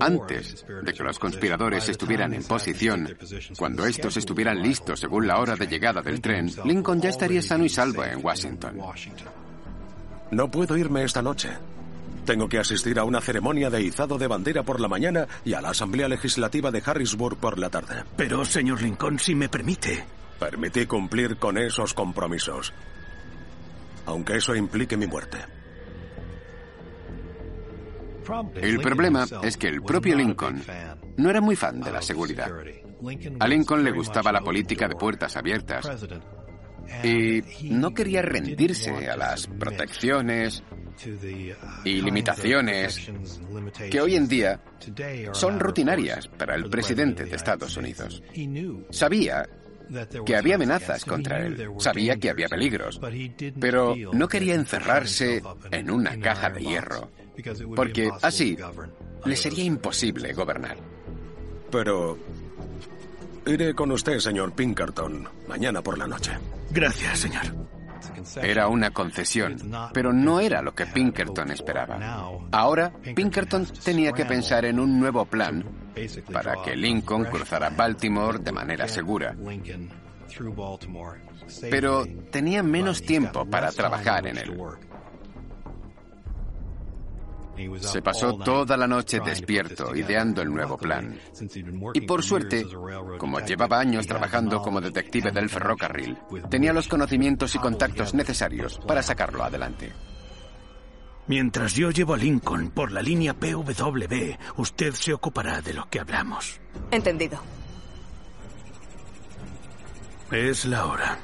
antes 0.00 0.66
de 0.82 0.92
que 0.92 1.02
los 1.02 1.18
conspiradores 1.18 1.88
estuvieran 1.88 2.34
en 2.34 2.42
posición, 2.42 3.16
cuando 3.56 3.86
estos 3.86 4.16
estuvieran 4.16 4.60
listos 4.60 5.00
según 5.00 5.26
la 5.26 5.38
hora 5.38 5.56
de 5.56 5.66
llegada 5.66 6.02
del 6.02 6.20
tren, 6.20 6.50
Lincoln 6.64 7.00
ya 7.00 7.10
estaría 7.10 7.42
sano 7.42 7.64
y 7.64 7.68
salvo 7.68 8.04
en 8.04 8.24
Washington. 8.24 8.80
No 10.30 10.50
puedo 10.50 10.76
irme 10.76 11.04
esta 11.04 11.22
noche. 11.22 11.50
Tengo 12.28 12.46
que 12.46 12.58
asistir 12.58 12.98
a 12.98 13.04
una 13.04 13.22
ceremonia 13.22 13.70
de 13.70 13.80
izado 13.80 14.18
de 14.18 14.26
bandera 14.26 14.62
por 14.62 14.80
la 14.80 14.88
mañana 14.88 15.26
y 15.46 15.54
a 15.54 15.62
la 15.62 15.70
Asamblea 15.70 16.08
Legislativa 16.08 16.70
de 16.70 16.82
Harrisburg 16.84 17.38
por 17.38 17.58
la 17.58 17.70
tarde. 17.70 18.04
Pero, 18.18 18.44
señor 18.44 18.82
Lincoln, 18.82 19.18
si 19.18 19.34
me 19.34 19.48
permite. 19.48 20.04
Permití 20.38 20.84
cumplir 20.84 21.38
con 21.38 21.56
esos 21.56 21.94
compromisos. 21.94 22.74
Aunque 24.04 24.36
eso 24.36 24.54
implique 24.54 24.94
mi 24.98 25.06
muerte. 25.06 25.38
El 28.56 28.78
problema 28.80 29.24
es 29.42 29.56
que 29.56 29.68
el 29.68 29.80
propio 29.80 30.14
Lincoln 30.14 30.62
no 31.16 31.30
era 31.30 31.40
muy 31.40 31.56
fan 31.56 31.80
de 31.80 31.90
la 31.90 32.02
seguridad. 32.02 32.52
A 33.40 33.48
Lincoln 33.48 33.82
le 33.82 33.92
gustaba 33.92 34.32
la 34.32 34.42
política 34.42 34.86
de 34.86 34.96
puertas 34.96 35.34
abiertas 35.38 35.88
y 37.02 37.40
no 37.70 37.94
quería 37.94 38.20
rendirse 38.20 39.08
a 39.08 39.16
las 39.16 39.46
protecciones 39.46 40.62
y 41.84 42.00
limitaciones 42.00 43.10
que 43.90 44.00
hoy 44.00 44.16
en 44.16 44.28
día 44.28 44.60
son 45.32 45.60
rutinarias 45.60 46.28
para 46.28 46.54
el 46.54 46.68
presidente 46.68 47.24
de 47.24 47.36
Estados 47.36 47.76
Unidos. 47.76 48.22
Sabía 48.90 49.48
que 50.24 50.36
había 50.36 50.56
amenazas 50.56 51.04
contra 51.04 51.46
él, 51.46 51.70
sabía 51.78 52.16
que 52.16 52.30
había 52.30 52.48
peligros, 52.48 53.00
pero 53.58 53.94
no 54.12 54.28
quería 54.28 54.54
encerrarse 54.54 55.42
en 55.70 55.90
una 55.90 56.18
caja 56.18 56.50
de 56.50 56.60
hierro, 56.60 57.10
porque 57.74 58.10
así 58.22 58.56
le 59.24 59.36
sería 59.36 59.64
imposible 59.64 60.32
gobernar. 60.32 60.76
Pero 61.70 62.18
iré 63.46 63.74
con 63.74 63.92
usted, 63.92 64.18
señor 64.18 64.52
Pinkerton, 64.52 65.28
mañana 65.46 65.82
por 65.82 65.98
la 65.98 66.06
noche. 66.06 66.32
Gracias, 66.70 67.20
señor. 67.20 67.77
Era 68.42 68.68
una 68.68 68.90
concesión, 68.90 69.56
pero 69.92 70.12
no 70.12 70.40
era 70.40 70.62
lo 70.62 70.74
que 70.74 70.86
Pinkerton 70.86 71.50
esperaba. 71.50 72.30
Ahora, 72.52 72.92
Pinkerton 73.14 73.66
tenía 73.84 74.12
que 74.12 74.24
pensar 74.24 74.64
en 74.64 74.80
un 74.80 74.98
nuevo 74.98 75.24
plan 75.24 75.64
para 76.32 76.62
que 76.62 76.76
Lincoln 76.76 77.24
cruzara 77.24 77.70
Baltimore 77.70 78.38
de 78.38 78.52
manera 78.52 78.86
segura. 78.88 79.34
Pero 81.70 82.04
tenía 82.30 82.62
menos 82.62 83.02
tiempo 83.02 83.46
para 83.46 83.72
trabajar 83.72 84.26
en 84.26 84.38
él. 84.38 84.56
Se 87.80 88.02
pasó 88.02 88.36
toda 88.38 88.76
la 88.76 88.86
noche 88.86 89.20
despierto 89.24 89.94
ideando 89.94 90.42
el 90.42 90.50
nuevo 90.50 90.76
plan. 90.76 91.18
Y 91.94 92.00
por 92.02 92.22
suerte, 92.22 92.66
como 93.18 93.40
llevaba 93.40 93.80
años 93.80 94.06
trabajando 94.06 94.60
como 94.62 94.80
detective 94.80 95.30
del 95.30 95.48
ferrocarril, 95.48 96.18
tenía 96.50 96.72
los 96.72 96.88
conocimientos 96.88 97.54
y 97.54 97.58
contactos 97.58 98.14
necesarios 98.14 98.78
para 98.86 99.02
sacarlo 99.02 99.42
adelante. 99.42 99.92
Mientras 101.26 101.74
yo 101.74 101.90
llevo 101.90 102.14
a 102.14 102.16
Lincoln 102.16 102.70
por 102.70 102.90
la 102.90 103.02
línea 103.02 103.34
PW, 103.34 104.38
usted 104.56 104.94
se 104.94 105.12
ocupará 105.12 105.60
de 105.60 105.74
lo 105.74 105.86
que 105.90 106.00
hablamos. 106.00 106.58
Entendido. 106.90 107.38
Es 110.30 110.64
la 110.64 110.86
hora. 110.86 111.18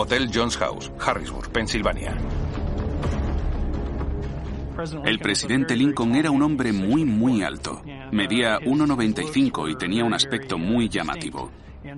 Hotel 0.00 0.30
Jones 0.32 0.56
House, 0.58 0.92
Harrisburg, 1.04 1.50
Pensilvania. 1.50 2.16
El 5.04 5.18
presidente 5.18 5.74
Lincoln 5.74 6.14
era 6.14 6.30
un 6.30 6.40
hombre 6.40 6.72
muy, 6.72 7.04
muy 7.04 7.42
alto. 7.42 7.82
Medía 8.12 8.60
1,95 8.60 9.68
y 9.68 9.74
tenía 9.74 10.04
un 10.04 10.14
aspecto 10.14 10.56
muy 10.56 10.88
llamativo. 10.88 11.50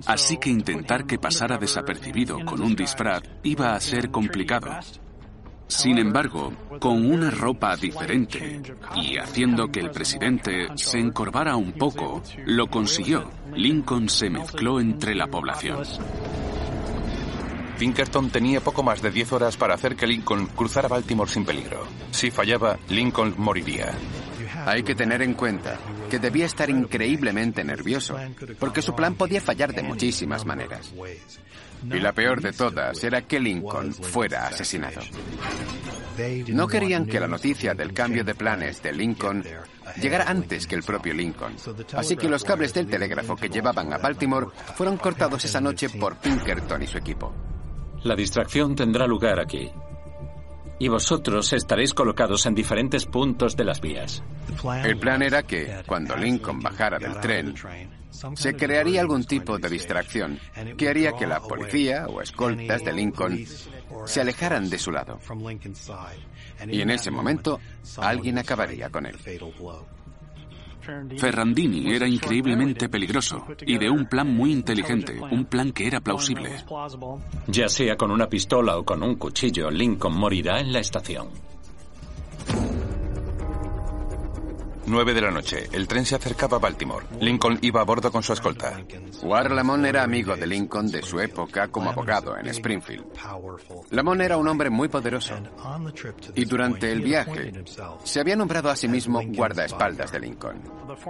Así 0.07 0.37
que 0.37 0.49
intentar 0.49 1.05
que 1.05 1.19
pasara 1.19 1.59
desapercibido 1.59 2.43
con 2.43 2.63
un 2.63 2.75
disfraz 2.75 3.21
iba 3.43 3.75
a 3.75 3.79
ser 3.79 4.09
complicado. 4.09 4.71
Sin 5.67 5.99
embargo, 5.99 6.51
con 6.79 7.05
una 7.05 7.29
ropa 7.29 7.75
diferente 7.75 8.63
y 8.95 9.17
haciendo 9.17 9.67
que 9.67 9.79
el 9.79 9.91
presidente 9.91 10.69
se 10.73 10.97
encorvara 10.97 11.55
un 11.55 11.73
poco, 11.73 12.23
lo 12.47 12.65
consiguió. 12.65 13.29
Lincoln 13.53 14.09
se 14.09 14.31
mezcló 14.31 14.79
entre 14.79 15.13
la 15.13 15.27
población. 15.27 15.77
Pinkerton 17.81 18.29
tenía 18.29 18.61
poco 18.61 18.83
más 18.83 19.01
de 19.01 19.09
10 19.09 19.31
horas 19.31 19.57
para 19.57 19.73
hacer 19.73 19.95
que 19.95 20.05
Lincoln 20.05 20.45
cruzara 20.45 20.87
Baltimore 20.87 21.27
sin 21.27 21.43
peligro. 21.43 21.87
Si 22.11 22.29
fallaba, 22.29 22.77
Lincoln 22.89 23.33
moriría. 23.39 23.91
Hay 24.67 24.83
que 24.83 24.93
tener 24.93 25.23
en 25.23 25.33
cuenta 25.33 25.79
que 26.07 26.19
debía 26.19 26.45
estar 26.45 26.69
increíblemente 26.69 27.63
nervioso, 27.63 28.15
porque 28.59 28.83
su 28.83 28.93
plan 28.93 29.15
podía 29.15 29.41
fallar 29.41 29.73
de 29.73 29.81
muchísimas 29.81 30.45
maneras. 30.45 30.93
Y 31.83 31.99
la 31.99 32.11
peor 32.13 32.39
de 32.39 32.53
todas 32.53 33.03
era 33.03 33.23
que 33.23 33.39
Lincoln 33.39 33.95
fuera 33.95 34.45
asesinado. 34.45 35.01
No 36.49 36.67
querían 36.67 37.07
que 37.07 37.19
la 37.19 37.27
noticia 37.27 37.73
del 37.73 37.93
cambio 37.93 38.23
de 38.23 38.35
planes 38.35 38.83
de 38.83 38.93
Lincoln 38.93 39.43
llegara 39.99 40.29
antes 40.29 40.67
que 40.67 40.75
el 40.75 40.83
propio 40.83 41.15
Lincoln. 41.15 41.55
Así 41.95 42.15
que 42.15 42.29
los 42.29 42.43
cables 42.43 42.75
del 42.75 42.85
telégrafo 42.85 43.35
que 43.35 43.49
llevaban 43.49 43.91
a 43.91 43.97
Baltimore 43.97 44.49
fueron 44.75 44.97
cortados 44.97 45.43
esa 45.45 45.59
noche 45.59 45.89
por 45.89 46.17
Pinkerton 46.17 46.83
y 46.83 46.85
su 46.85 46.99
equipo. 46.99 47.33
La 48.03 48.15
distracción 48.15 48.75
tendrá 48.75 49.05
lugar 49.05 49.39
aquí. 49.39 49.69
Y 50.79 50.87
vosotros 50.87 51.53
estaréis 51.53 51.93
colocados 51.93 52.45
en 52.47 52.55
diferentes 52.55 53.05
puntos 53.05 53.55
de 53.55 53.63
las 53.63 53.79
vías. 53.79 54.23
El 54.83 54.97
plan 54.97 55.21
era 55.21 55.43
que, 55.43 55.83
cuando 55.85 56.15
Lincoln 56.15 56.59
bajara 56.59 56.97
del 56.97 57.19
tren, 57.19 57.53
se 58.35 58.55
crearía 58.55 59.01
algún 59.01 59.23
tipo 59.25 59.59
de 59.59 59.69
distracción 59.69 60.39
que 60.77 60.89
haría 60.89 61.13
que 61.13 61.27
la 61.27 61.39
policía 61.39 62.07
o 62.07 62.21
escoltas 62.21 62.83
de 62.83 62.93
Lincoln 62.93 63.45
se 64.05 64.21
alejaran 64.21 64.69
de 64.69 64.79
su 64.79 64.91
lado. 64.91 65.19
Y 66.67 66.81
en 66.81 66.89
ese 66.89 67.11
momento, 67.11 67.59
alguien 67.97 68.39
acabaría 68.39 68.89
con 68.89 69.05
él. 69.05 69.17
Ferrandini 71.17 71.93
era 71.93 72.07
increíblemente 72.07 72.89
peligroso 72.89 73.45
y 73.65 73.77
de 73.77 73.89
un 73.89 74.05
plan 74.07 74.27
muy 74.27 74.51
inteligente, 74.51 75.19
un 75.31 75.45
plan 75.45 75.71
que 75.71 75.87
era 75.87 75.99
plausible. 75.99 76.51
Ya 77.47 77.69
sea 77.69 77.95
con 77.95 78.11
una 78.11 78.27
pistola 78.27 78.77
o 78.77 78.83
con 78.83 79.03
un 79.03 79.15
cuchillo, 79.15 79.69
Lincoln 79.69 80.15
morirá 80.15 80.59
en 80.59 80.73
la 80.73 80.79
estación. 80.79 81.29
9 84.85 85.13
de 85.13 85.21
la 85.21 85.31
noche. 85.31 85.69
El 85.71 85.87
tren 85.87 86.05
se 86.05 86.15
acercaba 86.15 86.57
a 86.57 86.59
Baltimore. 86.59 87.05
Lincoln 87.19 87.59
iba 87.61 87.81
a 87.81 87.83
bordo 87.83 88.11
con 88.11 88.23
su 88.23 88.33
escolta. 88.33 88.79
War 89.23 89.51
Lamont 89.51 89.85
era 89.85 90.03
amigo 90.03 90.35
de 90.35 90.47
Lincoln 90.47 90.89
de 90.89 91.01
su 91.01 91.19
época 91.19 91.67
como 91.67 91.89
abogado 91.89 92.37
en 92.37 92.47
Springfield. 92.47 93.05
Lamont 93.91 94.21
era 94.21 94.37
un 94.37 94.47
hombre 94.47 94.69
muy 94.69 94.89
poderoso. 94.89 95.35
Y 96.35 96.45
durante 96.45 96.91
el 96.91 97.01
viaje 97.01 97.53
se 98.03 98.19
había 98.19 98.35
nombrado 98.35 98.69
a 98.69 98.75
sí 98.75 98.87
mismo 98.87 99.21
guardaespaldas 99.23 100.11
de 100.11 100.19
Lincoln. 100.19 100.61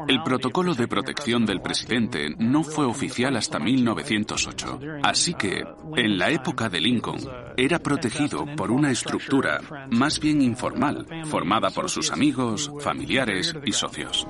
El 0.07 0.21
protocolo 0.23 0.75
de 0.75 0.87
protección 0.87 1.45
del 1.45 1.61
presidente 1.61 2.29
no 2.37 2.63
fue 2.63 2.85
oficial 2.85 3.35
hasta 3.35 3.59
1908. 3.59 4.79
Así 5.03 5.33
que, 5.33 5.63
en 5.95 6.17
la 6.17 6.29
época 6.29 6.69
de 6.69 6.81
Lincoln, 6.81 7.19
era 7.57 7.79
protegido 7.79 8.45
por 8.55 8.71
una 8.71 8.91
estructura 8.91 9.59
más 9.89 10.19
bien 10.19 10.41
informal, 10.41 11.05
formada 11.25 11.69
por 11.69 11.89
sus 11.89 12.11
amigos, 12.11 12.71
familiares 12.79 13.53
y 13.65 13.71
socios. 13.71 14.27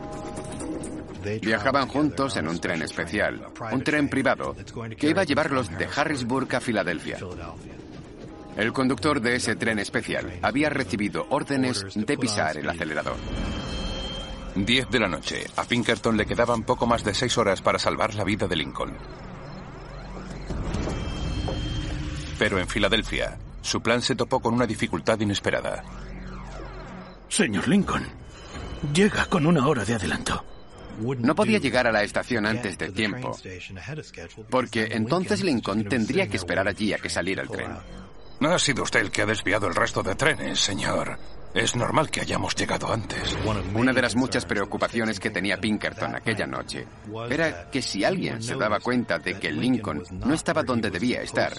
Viajaban 1.42 1.88
juntos 1.88 2.36
en 2.38 2.48
un 2.48 2.60
tren 2.60 2.82
especial, 2.82 3.48
un 3.72 3.84
tren 3.84 4.10
privado, 4.10 4.56
que 4.98 5.10
iba 5.10 5.22
a 5.22 5.26
llevarlos 5.26 5.70
de 5.78 5.88
Harrisburg 5.96 6.56
a 6.56 6.60
Filadelfia. 6.60 7.18
El 8.58 8.74
conductor 8.74 9.22
de 9.22 9.36
ese 9.36 9.56
tren 9.56 9.80
especial 9.80 10.40
había 10.42 10.70
recibido 10.70 11.26
órdenes 11.30 11.86
de 11.96 12.18
pisar 12.18 12.58
el 12.58 12.70
acelerador. 12.70 13.16
10 14.56 14.90
de 14.90 15.00
la 15.00 15.08
noche. 15.08 15.46
A 15.56 15.64
Pinkerton 15.64 16.18
le 16.18 16.26
quedaban 16.26 16.64
poco 16.64 16.86
más 16.86 17.04
de 17.04 17.14
seis 17.14 17.38
horas 17.38 17.62
para 17.62 17.80
salvar 17.80 18.14
la 18.16 18.26
vida 18.26 18.48
de 18.48 18.56
Lincoln. 18.58 18.98
Pero 22.38 22.60
en 22.60 22.68
Filadelfia, 22.68 23.38
su 23.62 23.82
plan 23.82 24.02
se 24.02 24.16
topó 24.16 24.42
con 24.42 24.54
una 24.54 24.66
dificultad 24.66 25.20
inesperada. 25.20 25.84
Señor 27.30 27.68
Lincoln, 27.68 28.06
llega 28.94 29.26
con 29.26 29.46
una 29.46 29.68
hora 29.68 29.86
de 29.86 29.96
adelanto. 29.96 30.44
No 31.20 31.36
podía 31.36 31.58
llegar 31.58 31.88
a 31.88 31.92
la 31.92 32.04
estación 32.04 32.46
antes 32.46 32.78
de 32.78 32.92
tiempo, 32.92 33.38
porque 34.50 34.90
entonces 34.92 35.44
Lincoln 35.44 35.86
tendría 35.86 36.28
que 36.28 36.38
esperar 36.38 36.68
allí 36.68 36.94
a 36.94 36.98
que 36.98 37.10
saliera 37.10 37.44
el 37.44 37.50
tren. 37.50 37.72
No 38.40 38.54
ha 38.54 38.60
sido 38.60 38.84
usted 38.84 39.02
el 39.02 39.12
que 39.12 39.22
ha 39.22 39.26
desviado 39.26 39.68
el 39.68 39.76
resto 39.76 40.02
de 40.02 40.16
trenes, 40.16 40.60
señor. 40.60 41.18
Es 41.54 41.76
normal 41.76 42.10
que 42.10 42.22
hayamos 42.22 42.56
llegado 42.56 42.92
antes. 42.92 43.38
Una 43.74 43.92
de 43.92 44.02
las 44.02 44.16
muchas 44.16 44.46
preocupaciones 44.46 45.20
que 45.20 45.30
tenía 45.30 45.58
Pinkerton 45.58 46.16
aquella 46.16 46.48
noche 46.48 46.88
era 47.30 47.70
que 47.70 47.82
si 47.82 48.04
alguien 48.04 48.42
se 48.42 48.56
daba 48.56 48.80
cuenta 48.80 49.20
de 49.20 49.38
que 49.38 49.52
Lincoln 49.52 50.04
no 50.12 50.34
estaba 50.34 50.64
donde 50.64 50.90
debía 50.90 51.22
estar, 51.22 51.54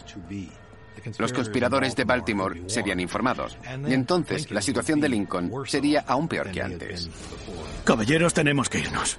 los 1.18 1.33
conspiradores 1.33 1.96
de 1.96 2.05
Baltimore 2.05 2.62
serían 2.66 3.00
informados. 3.00 3.57
Y 3.87 3.94
entonces 3.94 4.50
la 4.50 4.62
situación 4.62 5.00
de 5.00 5.09
Lincoln 5.09 5.52
sería 5.66 6.05
aún 6.07 6.28
peor 6.28 6.50
que 6.50 6.62
antes. 6.62 7.09
Caballeros, 7.85 8.35
tenemos 8.35 8.68
que 8.68 8.81
irnos. 8.81 9.18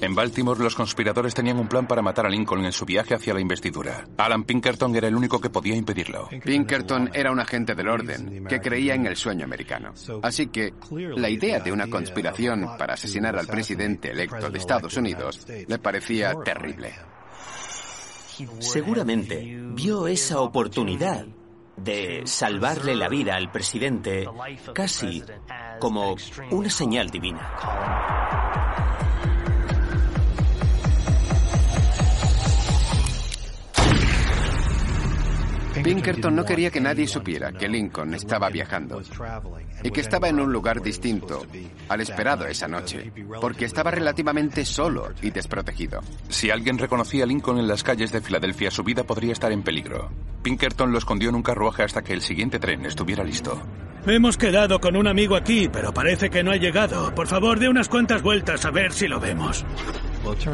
En 0.00 0.14
Baltimore, 0.14 0.62
los 0.62 0.76
conspiradores 0.76 1.34
tenían 1.34 1.58
un 1.58 1.66
plan 1.66 1.86
para 1.88 2.02
matar 2.02 2.26
a 2.26 2.28
Lincoln 2.28 2.64
en 2.64 2.72
su 2.72 2.84
viaje 2.84 3.14
hacia 3.14 3.34
la 3.34 3.40
investidura. 3.40 4.06
Alan 4.16 4.44
Pinkerton 4.44 4.94
era 4.94 5.08
el 5.08 5.16
único 5.16 5.40
que 5.40 5.50
podía 5.50 5.74
impedirlo. 5.74 6.28
Pinkerton 6.44 7.10
era 7.12 7.32
un 7.32 7.40
agente 7.40 7.74
del 7.74 7.88
orden 7.88 8.44
que 8.46 8.60
creía 8.60 8.94
en 8.94 9.06
el 9.06 9.16
sueño 9.16 9.44
americano. 9.44 9.92
Así 10.22 10.48
que 10.48 10.72
la 10.90 11.28
idea 11.28 11.58
de 11.58 11.72
una 11.72 11.88
conspiración 11.88 12.76
para 12.78 12.94
asesinar 12.94 13.36
al 13.36 13.48
presidente 13.48 14.12
electo 14.12 14.50
de 14.50 14.58
Estados 14.58 14.96
Unidos 14.96 15.46
le 15.48 15.78
parecía 15.78 16.32
terrible. 16.44 16.94
Seguramente 18.60 19.58
vio 19.72 20.06
esa 20.06 20.40
oportunidad 20.40 21.26
de 21.76 22.22
salvarle 22.24 22.96
la 22.96 23.08
vida 23.08 23.36
al 23.36 23.50
presidente 23.50 24.28
casi 24.74 25.22
como 25.78 26.16
una 26.50 26.70
señal 26.70 27.10
divina. 27.10 27.52
Pinkerton 35.82 36.34
no 36.34 36.44
quería 36.44 36.70
que 36.70 36.80
nadie 36.80 37.06
supiera 37.06 37.52
que 37.52 37.68
Lincoln 37.68 38.14
estaba 38.14 38.48
viajando 38.48 39.00
y 39.82 39.90
que 39.90 40.00
estaba 40.00 40.28
en 40.28 40.40
un 40.40 40.52
lugar 40.52 40.82
distinto 40.82 41.46
al 41.88 42.00
esperado 42.00 42.46
esa 42.46 42.68
noche, 42.68 43.12
porque 43.40 43.64
estaba 43.64 43.90
relativamente 43.90 44.64
solo 44.64 45.10
y 45.22 45.30
desprotegido. 45.30 46.00
Si 46.28 46.50
alguien 46.50 46.78
reconocía 46.78 47.24
a 47.24 47.26
Lincoln 47.26 47.58
en 47.58 47.68
las 47.68 47.82
calles 47.82 48.12
de 48.12 48.20
Filadelfia, 48.20 48.70
su 48.70 48.82
vida 48.82 49.04
podría 49.04 49.32
estar 49.32 49.52
en 49.52 49.62
peligro. 49.62 50.10
Pinkerton 50.42 50.92
lo 50.92 50.98
escondió 50.98 51.28
en 51.28 51.34
un 51.34 51.42
carruaje 51.42 51.82
hasta 51.82 52.02
que 52.02 52.12
el 52.12 52.22
siguiente 52.22 52.58
tren 52.58 52.84
estuviera 52.86 53.24
listo. 53.24 53.60
Hemos 54.06 54.38
quedado 54.38 54.80
con 54.80 54.96
un 54.96 55.06
amigo 55.06 55.36
aquí, 55.36 55.68
pero 55.70 55.92
parece 55.92 56.30
que 56.30 56.42
no 56.42 56.52
ha 56.52 56.56
llegado. 56.56 57.14
Por 57.14 57.26
favor, 57.26 57.58
dé 57.58 57.68
unas 57.68 57.88
cuantas 57.88 58.22
vueltas 58.22 58.64
a 58.64 58.70
ver 58.70 58.92
si 58.92 59.06
lo 59.08 59.20
vemos. 59.20 59.66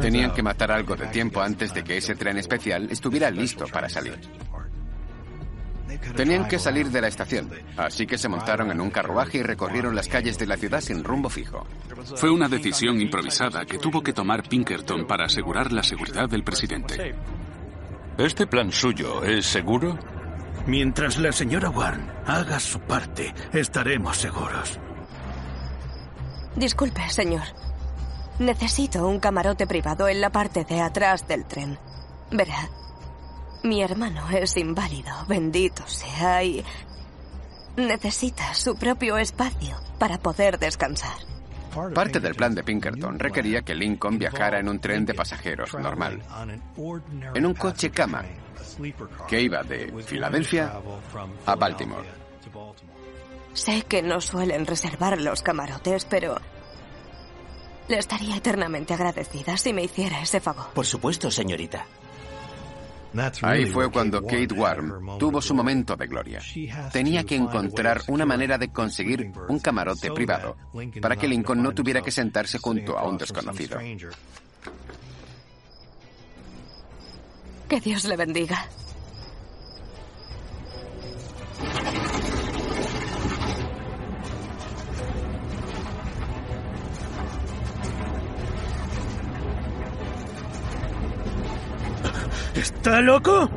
Tenían 0.01 0.33
que 0.33 0.43
matar 0.43 0.71
algo 0.71 0.95
de 0.95 1.07
tiempo 1.07 1.41
antes 1.41 1.73
de 1.73 1.83
que 1.83 1.97
ese 1.97 2.15
tren 2.15 2.37
especial 2.37 2.87
estuviera 2.91 3.29
listo 3.29 3.65
para 3.67 3.87
salir. 3.87 4.19
Tenían 6.15 6.47
que 6.47 6.59
salir 6.59 6.89
de 6.89 7.01
la 7.01 7.07
estación, 7.07 7.49
así 7.77 8.05
que 8.05 8.17
se 8.17 8.29
montaron 8.29 8.71
en 8.71 8.81
un 8.81 8.89
carruaje 8.89 9.39
y 9.39 9.43
recorrieron 9.43 9.95
las 9.95 10.07
calles 10.07 10.37
de 10.37 10.47
la 10.47 10.57
ciudad 10.57 10.81
sin 10.81 11.03
rumbo 11.03 11.29
fijo. 11.29 11.65
Fue 12.15 12.29
una 12.29 12.47
decisión 12.47 12.99
improvisada 13.01 13.65
que 13.65 13.77
tuvo 13.77 14.01
que 14.01 14.13
tomar 14.13 14.43
Pinkerton 14.47 15.05
para 15.07 15.25
asegurar 15.25 15.71
la 15.71 15.83
seguridad 15.83 16.29
del 16.29 16.43
presidente. 16.43 17.15
¿Este 18.17 18.47
plan 18.47 18.71
suyo 18.71 19.23
es 19.23 19.45
seguro? 19.45 19.97
Mientras 20.67 21.17
la 21.17 21.31
señora 21.31 21.69
Warren 21.69 22.09
haga 22.25 22.59
su 22.59 22.79
parte, 22.79 23.33
estaremos 23.53 24.17
seguros. 24.17 24.79
Disculpe, 26.55 27.07
señor. 27.09 27.43
Necesito 28.39 29.07
un 29.07 29.19
camarote 29.19 29.67
privado 29.67 30.07
en 30.07 30.21
la 30.21 30.29
parte 30.29 30.63
de 30.63 30.81
atrás 30.81 31.27
del 31.27 31.45
tren. 31.45 31.77
Verá, 32.31 32.69
mi 33.65 33.81
hermano 33.81 34.29
es 34.29 34.55
inválido, 34.57 35.11
bendito 35.27 35.85
sea, 35.87 36.43
y 36.43 36.63
necesita 37.75 38.53
su 38.53 38.75
propio 38.75 39.17
espacio 39.17 39.77
para 39.99 40.17
poder 40.17 40.59
descansar. 40.59 41.17
Parte 41.93 42.21
del 42.21 42.35
plan 42.35 42.55
de 42.55 42.63
Pinkerton 42.63 43.19
requería 43.19 43.61
que 43.61 43.75
Lincoln 43.75 44.17
viajara 44.17 44.59
en 44.59 44.69
un 44.69 44.79
tren 44.79 45.05
de 45.05 45.13
pasajeros 45.13 45.73
normal, 45.73 46.21
en 47.33 47.45
un 47.45 47.53
coche 47.53 47.89
cama, 47.89 48.23
que 49.27 49.41
iba 49.41 49.61
de 49.63 49.91
Filadelfia 50.05 50.71
a 51.45 51.55
Baltimore. 51.55 52.07
Sé 53.53 53.83
que 53.83 54.01
no 54.01 54.21
suelen 54.21 54.65
reservar 54.65 55.19
los 55.19 55.41
camarotes, 55.41 56.05
pero 56.05 56.37
le 57.89 57.97
estaría 57.97 58.37
eternamente 58.37 58.93
agradecida 58.93 59.57
si 59.57 59.73
me 59.73 59.83
hiciera 59.83 60.21
ese 60.21 60.39
favor. 60.39 60.67
Por 60.73 60.85
supuesto, 60.85 61.29
señorita. 61.29 61.85
Ahí 63.41 63.65
fue 63.65 63.91
cuando 63.91 64.21
Kate 64.21 64.53
Warren 64.53 65.17
tuvo 65.17 65.41
su 65.41 65.53
momento 65.53 65.95
de 65.95 66.07
gloria. 66.07 66.41
Tenía 66.91 67.23
que 67.23 67.35
encontrar 67.35 68.01
una 68.07 68.25
manera 68.25 68.57
de 68.57 68.69
conseguir 68.69 69.31
un 69.47 69.59
camarote 69.59 70.11
privado 70.11 70.57
para 71.01 71.15
que 71.15 71.27
Lincoln 71.27 71.61
no 71.61 71.73
tuviera 71.73 72.01
que 72.01 72.11
sentarse 72.11 72.57
junto 72.59 72.97
a 72.97 73.07
un 73.07 73.17
desconocido. 73.17 73.79
Que 77.67 77.79
Dios 77.79 78.05
le 78.05 78.15
bendiga. 78.15 78.67
¿Está 92.55 93.01
loco? 93.01 93.49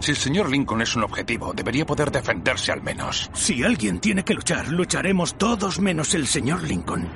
Si 0.00 0.12
el 0.12 0.16
señor 0.16 0.50
Lincoln 0.50 0.82
es 0.82 0.94
un 0.94 1.02
objetivo, 1.02 1.52
debería 1.52 1.84
poder 1.84 2.10
defenderse 2.10 2.70
al 2.70 2.82
menos. 2.82 3.30
Si 3.34 3.64
alguien 3.64 3.98
tiene 3.98 4.24
que 4.24 4.34
luchar, 4.34 4.68
lucharemos 4.68 5.34
todos 5.34 5.80
menos 5.80 6.14
el 6.14 6.26
señor 6.26 6.62
Lincoln. 6.62 7.08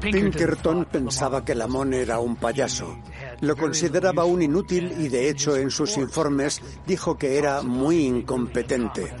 Pinkerton 0.00 0.84
pensaba 0.86 1.44
que 1.44 1.54
Lamont 1.54 1.94
era 1.94 2.18
un 2.18 2.34
payaso. 2.36 2.98
Lo 3.40 3.56
consideraba 3.56 4.24
un 4.24 4.42
inútil 4.42 4.92
y 4.98 5.08
de 5.08 5.30
hecho 5.30 5.56
en 5.56 5.70
sus 5.70 5.96
informes 5.96 6.60
dijo 6.86 7.16
que 7.16 7.38
era 7.38 7.62
muy 7.62 8.04
incompetente. 8.04 9.14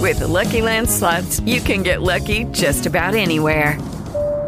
With 0.00 0.18
the 0.18 0.26
Lucky 0.26 0.62
Land 0.62 0.88
slots, 0.88 1.40
you 1.44 1.60
can 1.60 1.84
get 1.84 2.00
lucky 2.00 2.46
just 2.52 2.86
about 2.86 3.14
anywhere. 3.14 3.78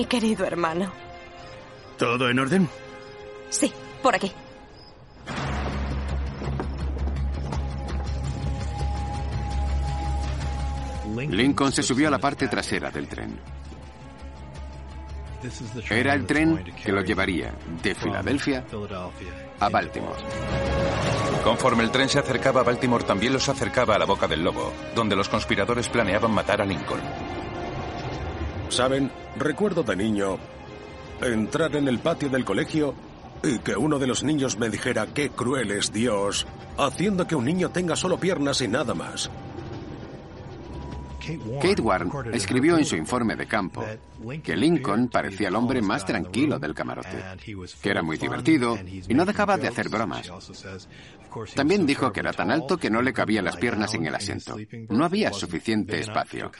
Mi 0.00 0.06
querido 0.06 0.46
hermano. 0.46 0.90
¿Todo 1.98 2.30
en 2.30 2.38
orden? 2.38 2.66
Sí, 3.50 3.70
por 4.02 4.14
aquí. 4.14 4.32
Lincoln 11.28 11.70
se 11.70 11.82
subió 11.82 12.08
a 12.08 12.10
la 12.10 12.18
parte 12.18 12.48
trasera 12.48 12.90
del 12.90 13.08
tren. 13.08 13.38
Era 15.90 16.14
el 16.14 16.24
tren 16.24 16.64
que 16.82 16.92
lo 16.92 17.02
llevaría 17.02 17.54
de 17.82 17.94
Filadelfia 17.94 18.64
a 19.58 19.68
Baltimore. 19.68 20.22
Conforme 21.44 21.82
el 21.82 21.90
tren 21.90 22.08
se 22.08 22.18
acercaba 22.18 22.62
a 22.62 22.64
Baltimore, 22.64 23.04
también 23.04 23.34
los 23.34 23.46
acercaba 23.50 23.96
a 23.96 23.98
la 23.98 24.06
boca 24.06 24.26
del 24.26 24.42
lobo, 24.42 24.72
donde 24.94 25.14
los 25.14 25.28
conspiradores 25.28 25.90
planeaban 25.90 26.32
matar 26.32 26.62
a 26.62 26.64
Lincoln. 26.64 27.39
Saben, 28.70 29.10
recuerdo 29.36 29.82
de 29.82 29.96
niño 29.96 30.38
entrar 31.20 31.74
en 31.74 31.88
el 31.88 31.98
patio 31.98 32.28
del 32.28 32.44
colegio 32.44 32.94
y 33.42 33.58
que 33.58 33.76
uno 33.76 33.98
de 33.98 34.06
los 34.06 34.22
niños 34.22 34.58
me 34.58 34.70
dijera 34.70 35.08
qué 35.12 35.30
cruel 35.30 35.72
es 35.72 35.92
Dios, 35.92 36.46
haciendo 36.78 37.26
que 37.26 37.34
un 37.34 37.44
niño 37.44 37.70
tenga 37.70 37.96
solo 37.96 38.18
piernas 38.18 38.60
y 38.60 38.68
nada 38.68 38.94
más. 38.94 39.30
Kate 41.60 41.80
Warren 41.80 42.10
escribió 42.32 42.78
en 42.78 42.84
su 42.84 42.96
informe 42.96 43.36
de 43.36 43.46
campo 43.46 43.84
que 44.42 44.56
Lincoln 44.56 45.08
parecía 45.08 45.48
el 45.48 45.56
hombre 45.56 45.80
más 45.80 46.04
tranquilo 46.04 46.58
del 46.58 46.74
camarote, 46.74 47.22
que 47.82 47.90
era 47.90 48.02
muy 48.02 48.16
divertido 48.16 48.78
y 49.08 49.14
no 49.14 49.24
dejaba 49.24 49.56
de 49.56 49.68
hacer 49.68 49.88
bromas. 49.88 50.30
También 51.54 51.86
dijo 51.86 52.12
que 52.12 52.20
era 52.20 52.32
tan 52.32 52.50
alto 52.50 52.76
que 52.76 52.90
no 52.90 53.02
le 53.02 53.12
cabían 53.12 53.44
las 53.44 53.56
piernas 53.56 53.94
en 53.94 54.06
el 54.06 54.14
asiento. 54.14 54.56
No 54.88 55.04
había 55.04 55.32
suficiente 55.32 56.00
espacio. 56.00 56.50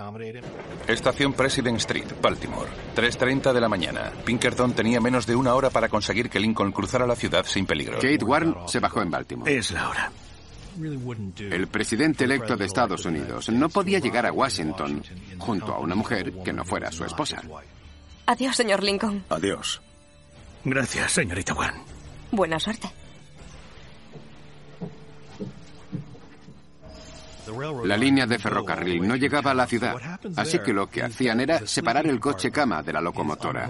Estación 0.87 1.33
President 1.33 1.79
Street, 1.79 2.07
Baltimore. 2.23 2.71
3.30 2.95 3.53
de 3.53 3.61
la 3.61 3.69
mañana. 3.69 4.13
Pinkerton 4.25 4.73
tenía 4.73 5.01
menos 5.01 5.27
de 5.27 5.35
una 5.35 5.55
hora 5.55 5.71
para 5.71 5.89
conseguir 5.89 6.31
que 6.31 6.41
Lincoln 6.41 6.73
cruzara 6.73 7.07
la 7.07 7.17
ciudad 7.17 7.45
sin 7.45 7.67
peligro. 7.67 7.97
Kate 7.97 8.25
Warren 8.25 8.55
se 8.67 8.81
bajó 8.81 9.03
en 9.03 9.11
Baltimore. 9.11 9.57
Es 9.57 9.71
la 9.73 9.89
hora. 9.89 10.13
El 11.39 11.67
presidente 11.69 12.25
electo 12.25 12.57
de 12.57 12.65
Estados 12.67 13.05
Unidos 13.05 13.49
no 13.51 13.69
podía 13.69 13.99
llegar 13.99 14.27
a 14.27 14.33
Washington 14.33 15.03
junto 15.39 15.73
a 15.75 15.79
una 15.79 15.95
mujer 15.95 16.33
que 16.45 16.53
no 16.53 16.65
fuera 16.65 16.91
su 16.91 17.05
esposa. 17.05 17.43
Adiós, 18.27 18.57
señor 18.57 18.83
Lincoln. 18.83 19.25
Adiós. 19.29 19.81
Gracias, 20.65 21.13
señorita 21.13 21.55
Warren. 21.55 21.83
Buena 22.31 22.61
suerte. 22.61 22.91
La 27.85 27.97
línea 27.97 28.27
de 28.27 28.39
ferrocarril 28.39 29.07
no 29.07 29.17
llegaba 29.17 29.51
a 29.53 29.55
la 29.55 29.67
ciudad, 29.67 29.97
así 30.37 30.59
que 30.59 30.73
lo 30.73 30.89
que 30.89 31.03
hacían 31.03 31.41
era 31.41 31.67
separar 31.67 32.07
el 32.07 32.21
coche 32.21 32.51
cama 32.51 32.83
de 32.83 32.93
la 32.93 33.01
locomotora, 33.01 33.69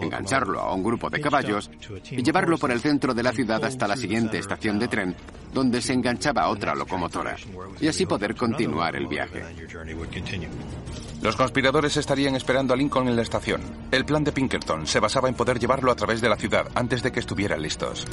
engancharlo 0.00 0.60
a 0.60 0.74
un 0.74 0.82
grupo 0.82 1.08
de 1.10 1.20
caballos 1.20 1.70
y 2.10 2.22
llevarlo 2.22 2.58
por 2.58 2.70
el 2.70 2.80
centro 2.80 3.14
de 3.14 3.22
la 3.22 3.32
ciudad 3.32 3.64
hasta 3.64 3.88
la 3.88 3.96
siguiente 3.96 4.38
estación 4.38 4.78
de 4.78 4.88
tren, 4.88 5.16
donde 5.52 5.80
se 5.80 5.92
enganchaba 5.92 6.48
otra 6.48 6.74
locomotora, 6.74 7.36
y 7.80 7.88
así 7.88 8.06
poder 8.06 8.34
continuar 8.34 8.96
el 8.96 9.06
viaje. 9.06 9.44
Los 11.22 11.36
conspiradores 11.36 11.96
estarían 11.96 12.34
esperando 12.34 12.72
a 12.72 12.76
Lincoln 12.76 13.08
en 13.08 13.16
la 13.16 13.22
estación. 13.22 13.60
El 13.90 14.06
plan 14.06 14.24
de 14.24 14.32
Pinkerton 14.32 14.86
se 14.86 15.00
basaba 15.00 15.28
en 15.28 15.34
poder 15.34 15.58
llevarlo 15.58 15.92
a 15.92 15.96
través 15.96 16.20
de 16.20 16.30
la 16.30 16.36
ciudad 16.36 16.68
antes 16.74 17.02
de 17.02 17.12
que 17.12 17.20
estuvieran 17.20 17.60
listos. 17.60 18.06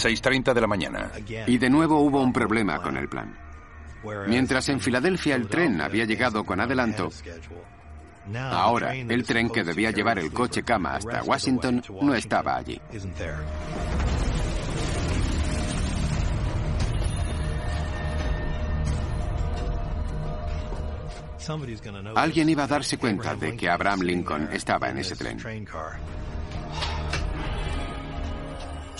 ...6.30 0.00 0.54
de 0.54 0.60
la 0.60 0.66
mañana. 0.66 1.10
Y 1.46 1.58
de 1.58 1.70
nuevo 1.70 2.00
hubo 2.00 2.22
un 2.22 2.32
problema 2.32 2.80
con 2.80 2.96
el 2.96 3.08
plan. 3.08 3.36
Mientras 4.26 4.68
en 4.68 4.80
Filadelfia 4.80 5.36
el 5.36 5.48
tren 5.48 5.80
había 5.80 6.04
llegado 6.04 6.44
con 6.44 6.60
adelanto, 6.60 7.10
ahora 8.34 8.94
el 8.94 9.24
tren 9.24 9.50
que 9.50 9.62
debía 9.62 9.90
llevar 9.90 10.18
el 10.18 10.32
coche 10.32 10.62
cama 10.62 10.96
hasta 10.96 11.22
Washington 11.22 11.82
no 12.00 12.14
estaba 12.14 12.56
allí. 12.56 12.80
Alguien 22.14 22.48
iba 22.48 22.64
a 22.64 22.66
darse 22.66 22.98
cuenta 22.98 23.34
de 23.34 23.56
que 23.56 23.68
Abraham 23.68 24.00
Lincoln 24.02 24.48
estaba 24.52 24.88
en 24.88 24.98
ese 24.98 25.16
tren. 25.16 25.38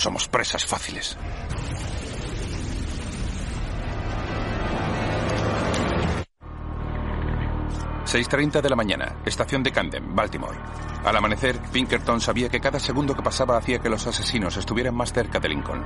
Somos 0.01 0.29
presas 0.29 0.65
fáciles. 0.65 1.19
...6.30 8.07 8.63
de 8.63 8.71
la 8.71 8.77
mañana, 8.77 9.17
estación 9.27 9.63
de 9.63 9.71
Camden, 9.71 10.17
Baltimore. 10.17 10.57
Al 11.05 11.15
amanecer, 11.15 11.61
Pinkerton 11.71 12.19
sabía 12.19 12.49
que 12.49 12.61
cada 12.61 12.81
segundo 12.81 13.15
que 13.15 13.23
pasaba 13.23 13.59
hacía 13.59 13.79
que 13.79 13.91
los 13.91 14.07
asesinos 14.07 14.57
estuvieran 14.57 14.95
más 14.95 15.13
cerca 15.13 15.39
de 15.39 15.51
Lincoln. 15.51 15.85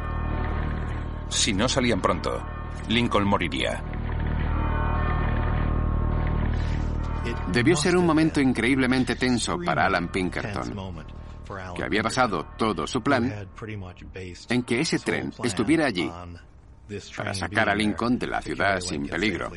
Si 1.29 1.53
no 1.53 1.69
salían 1.69 2.01
pronto, 2.01 2.41
Lincoln 2.89 3.27
moriría. 3.27 3.83
Debió 7.49 7.75
ser 7.75 7.97
un 7.97 8.07
momento 8.07 8.41
increíblemente 8.41 9.17
tenso 9.17 9.59
para 9.59 9.87
Alan 9.87 10.07
Pinkerton, 10.07 10.73
que 11.76 11.84
había 11.84 12.03
basado 12.03 12.47
todo 12.57 12.86
su 12.86 13.03
plan 13.03 13.49
en 14.49 14.62
que 14.62 14.80
ese 14.80 14.99
tren 14.99 15.32
estuviera 15.42 15.86
allí 15.86 16.11
para 17.16 17.34
sacar 17.34 17.68
a 17.68 17.74
Lincoln 17.74 18.18
de 18.18 18.26
la 18.26 18.42
ciudad 18.42 18.80
sin 18.80 19.07
peligro. 19.07 19.51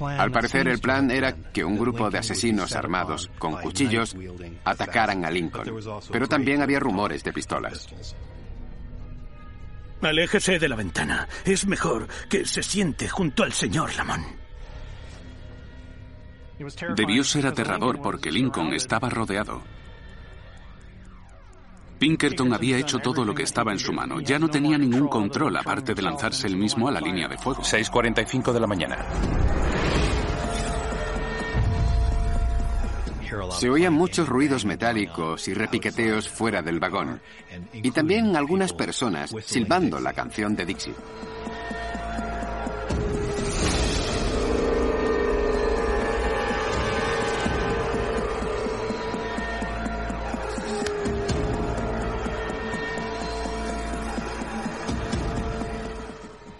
Al 0.00 0.30
parecer 0.30 0.68
el 0.68 0.80
plan 0.80 1.10
era 1.10 1.34
que 1.52 1.64
un 1.64 1.76
grupo 1.76 2.10
de 2.10 2.18
asesinos 2.18 2.74
armados 2.74 3.30
con 3.38 3.60
cuchillos 3.60 4.16
atacaran 4.64 5.24
a 5.24 5.30
Lincoln, 5.30 5.66
pero 6.10 6.26
también 6.26 6.62
había 6.62 6.80
rumores 6.80 7.22
de 7.24 7.32
pistolas. 7.32 7.88
Aléjese 10.00 10.58
de 10.58 10.68
la 10.68 10.74
ventana. 10.74 11.28
Es 11.44 11.66
mejor 11.66 12.08
que 12.28 12.44
se 12.44 12.62
siente 12.62 13.08
junto 13.08 13.44
al 13.44 13.52
señor 13.52 13.94
Lamont. 13.94 14.41
Debió 16.96 17.24
ser 17.24 17.46
aterrador 17.46 18.00
porque 18.00 18.30
Lincoln 18.30 18.72
estaba 18.74 19.08
rodeado. 19.08 19.62
Pinkerton 21.98 22.52
había 22.52 22.78
hecho 22.78 22.98
todo 22.98 23.24
lo 23.24 23.32
que 23.32 23.44
estaba 23.44 23.70
en 23.72 23.78
su 23.78 23.92
mano. 23.92 24.20
Ya 24.20 24.38
no 24.38 24.48
tenía 24.48 24.76
ningún 24.76 25.06
control 25.06 25.56
aparte 25.56 25.94
de 25.94 26.02
lanzarse 26.02 26.48
él 26.48 26.56
mismo 26.56 26.88
a 26.88 26.90
la 26.90 27.00
línea 27.00 27.28
de 27.28 27.38
fuego. 27.38 27.62
6.45 27.62 28.52
de 28.52 28.60
la 28.60 28.66
mañana. 28.66 29.06
Se 33.52 33.70
oían 33.70 33.92
muchos 33.92 34.28
ruidos 34.28 34.64
metálicos 34.64 35.46
y 35.48 35.54
repiqueteos 35.54 36.28
fuera 36.28 36.60
del 36.60 36.80
vagón, 36.80 37.20
y 37.72 37.90
también 37.90 38.36
algunas 38.36 38.72
personas 38.72 39.34
silbando 39.44 40.00
la 40.00 40.12
canción 40.12 40.56
de 40.56 40.66
Dixie. 40.66 40.94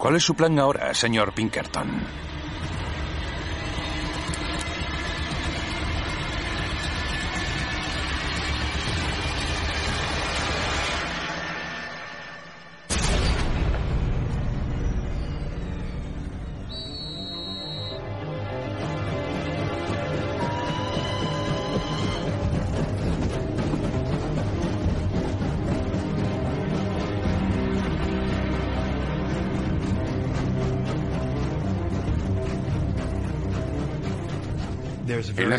¿Cuál 0.03 0.17
es 0.17 0.23
su 0.23 0.35
plan 0.35 0.59
ahora, 0.59 0.93
señor 0.93 1.31
Pinkerton? 1.31 1.87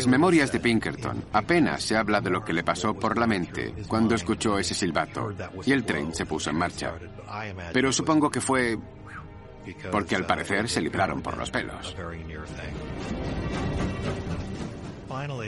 Las 0.05 0.11
memorias 0.11 0.51
de 0.51 0.59
Pinkerton 0.59 1.23
apenas 1.33 1.81
se 1.81 1.97
habla 1.97 2.21
de 2.21 2.29
lo 2.29 2.45
que 2.45 2.53
le 2.53 2.63
pasó 2.63 2.93
por 2.93 3.17
la 3.17 3.25
mente 3.25 3.73
cuando 3.87 4.13
escuchó 4.13 4.59
ese 4.59 4.75
silbato 4.75 5.33
y 5.65 5.71
el 5.71 5.83
tren 5.83 6.13
se 6.13 6.27
puso 6.27 6.51
en 6.51 6.57
marcha. 6.57 6.93
Pero 7.73 7.91
supongo 7.91 8.29
que 8.29 8.39
fue 8.39 8.77
porque 9.91 10.15
al 10.15 10.27
parecer 10.27 10.69
se 10.69 10.79
libraron 10.79 11.23
por 11.23 11.35
los 11.39 11.49
pelos. 11.49 11.95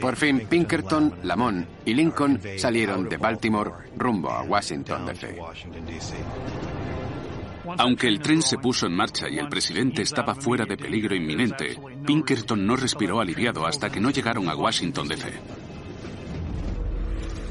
Por 0.01 0.15
fin, 0.15 0.47
Pinkerton, 0.49 1.19
Lamont 1.21 1.67
y 1.85 1.93
Lincoln 1.93 2.41
salieron 2.57 3.07
de 3.07 3.17
Baltimore 3.17 3.71
rumbo 3.95 4.31
a 4.31 4.41
Washington, 4.41 5.05
D.C. 5.05 5.37
Aunque 7.78 8.07
el 8.07 8.20
tren 8.20 8.41
se 8.41 8.57
puso 8.57 8.86
en 8.86 8.95
marcha 8.95 9.28
y 9.30 9.38
el 9.38 9.49
presidente 9.49 10.01
estaba 10.01 10.36
fuera 10.36 10.65
de 10.65 10.78
peligro 10.78 11.15
inminente, 11.15 11.78
Pinkerton 12.05 12.65
no 12.65 12.76
respiró 12.76 13.20
aliviado 13.20 13.65
hasta 13.65 13.89
que 13.89 13.99
no 13.99 14.09
llegaron 14.09 14.49
a 14.49 14.55
Washington, 14.55 15.07
D.C. 15.07 15.34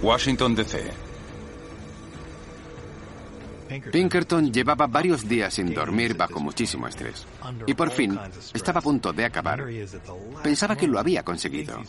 Washington, 0.02 0.54
D.C. 0.54 1.06
Pinkerton 3.90 4.52
llevaba 4.52 4.86
varios 4.86 5.28
días 5.28 5.54
sin 5.54 5.74
dormir 5.74 6.16
bajo 6.16 6.38
muchísimo 6.40 6.86
estrés. 6.86 7.26
Y 7.66 7.74
por 7.74 7.90
fin 7.90 8.18
estaba 8.54 8.78
a 8.78 8.82
punto 8.82 9.12
de 9.12 9.24
acabar. 9.24 9.64
Pensaba 10.42 10.76
que 10.76 10.86
lo 10.86 10.98
había 10.98 11.22
conseguido. 11.22 11.82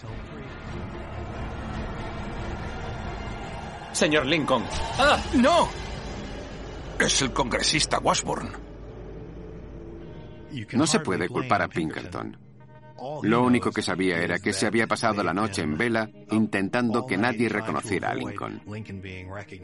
Señor 3.94 4.26
Lincoln. 4.26 4.64
¡Ah! 5.00 5.20
¡No! 5.34 5.87
Es 7.00 7.22
el 7.22 7.32
congresista 7.32 8.00
Washburn. 8.00 8.50
No 10.74 10.88
se 10.88 11.00
puede 11.00 11.30
culpar 11.30 11.62
a 11.62 11.68
Pinkerton. 11.68 12.38
Lo 13.24 13.44
único 13.44 13.72
que 13.72 13.82
sabía 13.82 14.18
era 14.18 14.40
que 14.40 14.54
se 14.54 14.66
había 14.66 14.88
pasado 14.88 15.24
la 15.24 15.34
noche 15.34 15.62
en 15.62 15.78
vela 15.78 16.10
intentando 16.32 17.06
que 17.06 17.18
nadie 17.18 17.48
reconociera 17.48 18.10
a 18.10 18.16
Lincoln. 18.16 18.62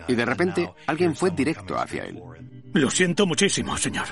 Y 0.08 0.14
de 0.14 0.26
repente 0.26 0.72
alguien 0.86 1.16
fue 1.16 1.32
directo 1.32 1.78
hacia 1.78 2.04
él. 2.04 2.22
Lo 2.74 2.90
siento 2.90 3.26
muchísimo, 3.26 3.76
señor. 3.78 4.06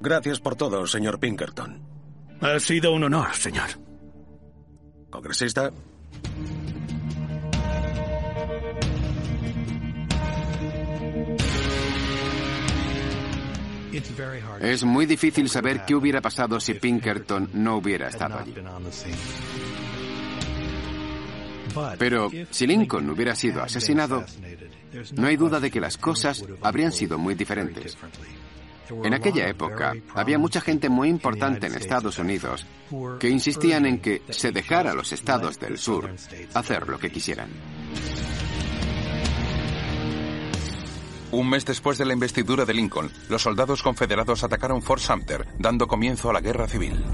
Gracias 0.00 0.40
por 0.40 0.54
todo, 0.54 0.86
señor 0.86 1.18
Pinkerton. 1.18 1.82
Ha 2.40 2.58
sido 2.60 2.92
un 2.92 3.04
honor, 3.04 3.34
señor. 3.34 3.68
Congresista. 5.10 5.72
Es 14.60 14.84
muy 14.84 15.06
difícil 15.06 15.48
saber 15.48 15.84
qué 15.86 15.94
hubiera 15.94 16.20
pasado 16.20 16.60
si 16.60 16.74
Pinkerton 16.74 17.50
no 17.54 17.76
hubiera 17.76 18.08
estado 18.08 18.38
allí. 18.38 18.54
Pero 21.98 22.30
si 22.50 22.66
Lincoln 22.66 23.10
hubiera 23.10 23.34
sido 23.34 23.62
asesinado, 23.62 24.24
no 25.16 25.26
hay 25.26 25.36
duda 25.36 25.60
de 25.60 25.70
que 25.70 25.80
las 25.80 25.98
cosas 25.98 26.44
habrían 26.62 26.92
sido 26.92 27.18
muy 27.18 27.34
diferentes. 27.34 27.96
En 29.02 29.14
aquella 29.14 29.48
época 29.48 29.94
había 30.14 30.38
mucha 30.38 30.60
gente 30.60 30.88
muy 30.88 31.08
importante 31.08 31.66
en 31.66 31.74
Estados 31.74 32.18
Unidos 32.18 32.66
que 33.18 33.28
insistían 33.28 33.84
en 33.84 34.00
que 34.00 34.22
se 34.30 34.52
dejara 34.52 34.92
a 34.92 34.94
los 34.94 35.12
estados 35.12 35.58
del 35.58 35.78
sur 35.78 36.14
hacer 36.54 36.88
lo 36.88 36.98
que 36.98 37.10
quisieran. 37.10 37.50
Un 41.36 41.50
mes 41.50 41.66
después 41.66 41.98
de 41.98 42.06
la 42.06 42.14
investidura 42.14 42.64
de 42.64 42.72
Lincoln, 42.72 43.12
los 43.28 43.42
soldados 43.42 43.82
confederados 43.82 44.42
atacaron 44.42 44.80
Fort 44.80 45.02
Sumter, 45.02 45.46
dando 45.58 45.86
comienzo 45.86 46.30
a 46.30 46.32
la 46.32 46.40
guerra 46.40 46.66
civil. 46.66 47.04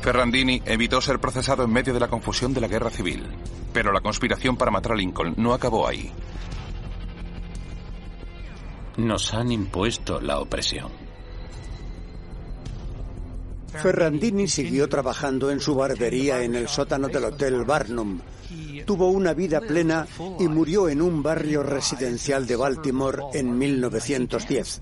Ferrandini 0.00 0.62
evitó 0.64 1.02
ser 1.02 1.18
procesado 1.18 1.64
en 1.64 1.70
medio 1.70 1.92
de 1.92 2.00
la 2.00 2.08
confusión 2.08 2.54
de 2.54 2.62
la 2.62 2.66
guerra 2.66 2.88
civil, 2.88 3.26
pero 3.74 3.92
la 3.92 4.00
conspiración 4.00 4.56
para 4.56 4.70
matar 4.70 4.92
a 4.92 4.94
Lincoln 4.94 5.34
no 5.36 5.52
acabó 5.52 5.86
ahí. 5.86 6.10
Nos 8.96 9.34
han 9.34 9.52
impuesto 9.52 10.18
la 10.18 10.40
opresión. 10.40 10.90
Ferrandini 13.74 14.48
siguió 14.48 14.88
trabajando 14.88 15.50
en 15.50 15.60
su 15.60 15.74
barbería 15.74 16.42
en 16.42 16.54
el 16.54 16.68
sótano 16.68 17.08
del 17.08 17.24
Hotel 17.24 17.64
Barnum. 17.66 18.18
Tuvo 18.86 19.08
una 19.08 19.34
vida 19.34 19.60
plena 19.60 20.06
y 20.38 20.48
murió 20.48 20.88
en 20.88 21.02
un 21.02 21.22
barrio 21.22 21.62
residencial 21.62 22.46
de 22.46 22.56
Baltimore 22.56 23.24
en 23.34 23.58
1910. 23.58 24.80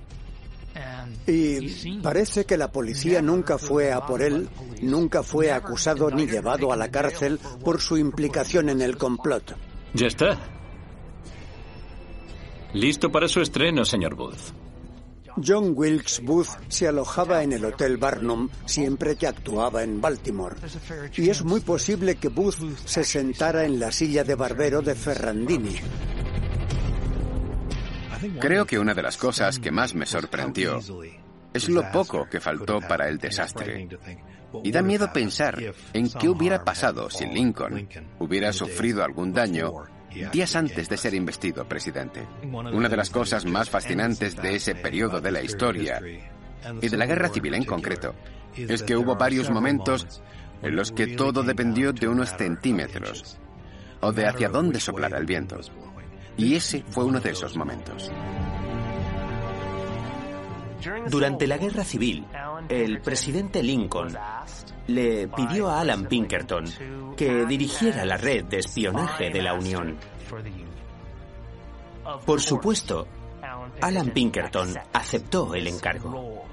Y 1.27 2.01
parece 2.03 2.45
que 2.45 2.57
la 2.57 2.71
policía 2.71 3.23
nunca 3.23 3.59
fue 3.59 3.93
a 3.93 4.05
por 4.05 4.23
él, 4.23 4.49
nunca 4.83 5.23
fue 5.23 5.51
acusado 5.53 6.11
ni 6.11 6.27
llevado 6.27 6.73
a 6.73 6.77
la 6.77 6.91
cárcel 6.91 7.39
por 7.65 7.81
su 7.81 7.97
implicación 7.97 8.69
en 8.69 8.83
el 8.83 8.97
complot. 8.97 9.57
Ya 9.95 10.07
está. 10.07 10.39
Listo 12.75 13.11
para 13.11 13.29
su 13.29 13.41
estreno, 13.41 13.85
señor 13.85 14.17
Booth. 14.17 14.64
John 15.43 15.73
Wilkes 15.75 16.21
Booth 16.23 16.49
se 16.69 16.89
alojaba 16.89 17.43
en 17.43 17.53
el 17.53 17.65
Hotel 17.65 17.97
Barnum 17.97 18.49
siempre 18.65 19.17
que 19.17 19.27
actuaba 19.27 19.83
en 19.83 20.01
Baltimore. 20.01 20.57
Y 21.17 21.31
es 21.31 21.45
muy 21.45 21.61
posible 21.61 22.17
que 22.17 22.29
Booth 22.29 22.57
se 22.85 23.05
sentara 23.05 23.65
en 23.65 23.81
la 23.81 23.91
silla 23.91 24.25
de 24.25 24.35
barbero 24.35 24.81
de 24.81 24.95
Ferrandini. 24.95 25.77
Creo 28.41 28.65
que 28.65 28.79
una 28.79 28.95
de 28.95 29.03
las 29.03 29.17
cosas 29.17 29.59
que 29.59 29.71
más 29.71 29.95
me 29.95 30.07
sorprendió 30.07 30.81
es 31.53 31.69
lo 31.69 31.91
poco 31.91 32.29
que 32.29 32.41
faltó 32.41 32.81
para 32.81 33.09
el 33.09 33.19
desastre. 33.19 33.89
Y 34.63 34.71
da 34.71 34.83
miedo 34.83 35.13
pensar 35.13 35.59
en 35.93 36.11
qué 36.11 36.29
hubiera 36.29 36.65
pasado 36.65 37.11
si 37.11 37.27
Lincoln 37.27 37.89
hubiera 38.21 38.53
sufrido 38.53 39.03
algún 39.03 39.33
daño 39.33 39.73
días 40.33 40.57
antes 40.57 40.89
de 40.89 40.97
ser 40.97 41.15
investido 41.15 41.67
presidente. 41.69 42.27
Una 42.53 42.89
de 42.89 42.97
las 42.97 43.11
cosas 43.11 43.45
más 43.45 43.71
fascinantes 43.71 44.37
de 44.37 44.57
ese 44.57 44.75
periodo 44.75 45.21
de 45.21 45.33
la 45.33 45.43
historia 45.43 46.01
y 46.81 46.89
de 46.89 46.97
la 46.97 47.07
guerra 47.07 47.29
civil 47.29 47.55
en 47.55 47.65
concreto 47.65 48.15
es 48.57 48.83
que 48.83 48.97
hubo 48.97 49.17
varios 49.17 49.51
momentos 49.51 50.23
en 50.63 50.77
los 50.77 50.93
que 50.93 51.09
todo 51.09 51.43
dependió 51.43 51.93
de 51.93 52.09
unos 52.09 52.37
centímetros 52.37 53.39
o 54.01 54.13
de 54.13 54.27
hacia 54.27 54.49
dónde 54.49 54.81
soplara 54.81 55.19
el 55.19 55.27
viento. 55.27 55.59
Y 56.37 56.55
ese 56.55 56.83
fue 56.89 57.05
uno 57.05 57.21
de 57.21 57.31
esos 57.31 57.57
momentos. 57.57 58.11
Durante 61.09 61.47
la 61.47 61.59
guerra 61.59 61.85
civil, 61.85 62.27
el 62.69 63.01
presidente 63.01 63.63
Lincoln 63.63 64.17
le 64.87 65.29
pidió 65.29 65.69
a 65.69 65.81
Alan 65.81 66.07
Pinkerton 66.07 66.65
que 67.17 67.47
dirigiera 67.47 68.05
la 68.05 68.17
red 68.17 68.45
de 68.45 68.59
espionaje 68.59 69.31
de 69.31 69.43
la 69.43 69.55
Unión. 69.55 69.97
Por 72.27 72.41
supuesto, 72.41 73.07
Alan 73.81 74.11
Pinkerton 74.11 74.75
aceptó 74.93 75.55
el 75.55 75.67
encargo 75.69 76.45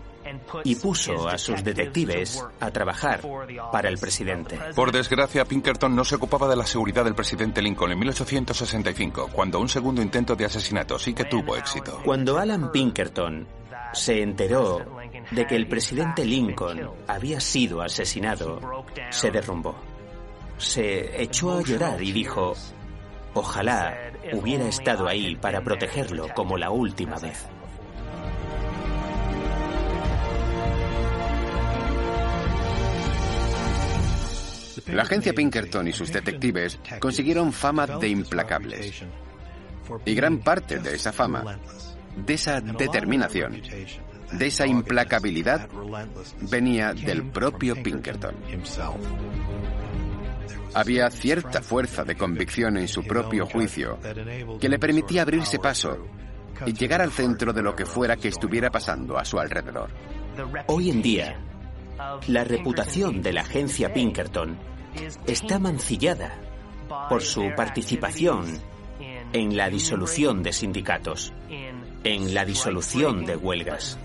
y 0.64 0.76
puso 0.76 1.28
a 1.28 1.38
sus 1.38 1.64
detectives 1.64 2.44
a 2.60 2.72
trabajar 2.72 3.22
para 3.72 3.90
el 3.90 3.98
presidente. 3.98 4.58
Por 4.76 4.92
desgracia, 4.92 5.46
Pinkerton 5.46 5.96
no 5.96 6.06
se 6.06 6.16
ocupaba 6.16 6.48
de 6.48 6.56
la 6.56 6.66
seguridad 6.66 7.04
del 7.04 7.16
presidente 7.16 7.62
Lincoln 7.62 7.92
en 7.92 8.00
1865, 8.00 9.30
cuando 9.34 9.60
un 9.60 9.68
segundo 9.68 10.02
intento 10.02 10.36
de 10.36 10.46
asesinato 10.46 11.00
sí 11.00 11.14
que 11.14 11.26
tuvo 11.26 11.56
éxito. 11.56 12.02
Cuando 12.06 12.38
Alan 12.38 12.72
Pinkerton 12.72 13.48
se 13.94 14.22
enteró 14.22 14.86
de 15.32 15.48
que 15.48 15.56
el 15.56 15.68
presidente 15.68 16.26
Lincoln 16.26 16.90
había 17.08 17.40
sido 17.40 17.82
asesinado, 17.82 18.60
se 19.10 19.32
derrumbó. 19.32 19.76
Se 20.58 21.22
echó 21.22 21.58
a 21.58 21.62
llorar 21.62 22.02
y 22.02 22.12
dijo, 22.12 22.54
ojalá 23.34 23.98
hubiera 24.34 24.68
estado 24.68 25.08
ahí 25.08 25.36
para 25.36 25.64
protegerlo 25.64 26.28
como 26.36 26.58
la 26.58 26.70
última 26.70 27.18
vez. 27.18 27.48
La 34.88 35.04
agencia 35.04 35.34
Pinkerton 35.34 35.88
y 35.88 35.94
sus 35.94 36.12
detectives 36.12 36.80
consiguieron 37.00 37.54
fama 37.54 37.88
de 37.88 38.10
implacables. 38.10 39.04
Y 40.06 40.14
gran 40.16 40.40
parte 40.40 40.80
de 40.80 40.96
esa 40.96 41.12
fama, 41.12 41.58
de 42.16 42.34
esa 42.34 42.62
determinación, 42.62 43.62
de 44.32 44.48
esa 44.48 44.66
implacabilidad, 44.66 45.70
venía 46.50 46.94
del 46.94 47.30
propio 47.32 47.82
Pinkerton. 47.82 48.36
Había 50.74 51.10
cierta 51.10 51.62
fuerza 51.62 52.04
de 52.04 52.16
convicción 52.16 52.78
en 52.78 52.88
su 52.88 53.04
propio 53.04 53.46
juicio 53.46 54.00
que 54.60 54.70
le 54.70 54.80
permitía 54.80 55.24
abrirse 55.24 55.60
paso 55.60 56.08
y 56.66 56.74
llegar 56.74 57.02
al 57.02 57.12
centro 57.12 57.52
de 57.52 57.62
lo 57.62 57.76
que 57.76 57.86
fuera 57.86 58.16
que 58.16 58.30
estuviera 58.30 58.70
pasando 58.70 59.18
a 59.18 59.26
su 59.26 59.38
alrededor. 59.40 59.90
Hoy 60.68 60.90
en 60.90 61.02
día, 61.02 61.40
la 62.28 62.44
reputación 62.44 63.22
de 63.22 63.34
la 63.34 63.42
agencia 63.42 63.94
Pinkerton 63.94 64.58
está 65.28 65.60
mancillada 65.60 66.40
por 67.10 67.22
su 67.22 67.52
participación 67.56 68.46
en 69.34 69.56
la 69.56 69.70
disolución 69.70 70.44
de 70.44 70.54
sindicatos, 70.54 71.34
en 72.04 72.34
la 72.34 72.46
disolución 72.46 73.26
de 73.26 73.36
huelgas. 73.36 73.98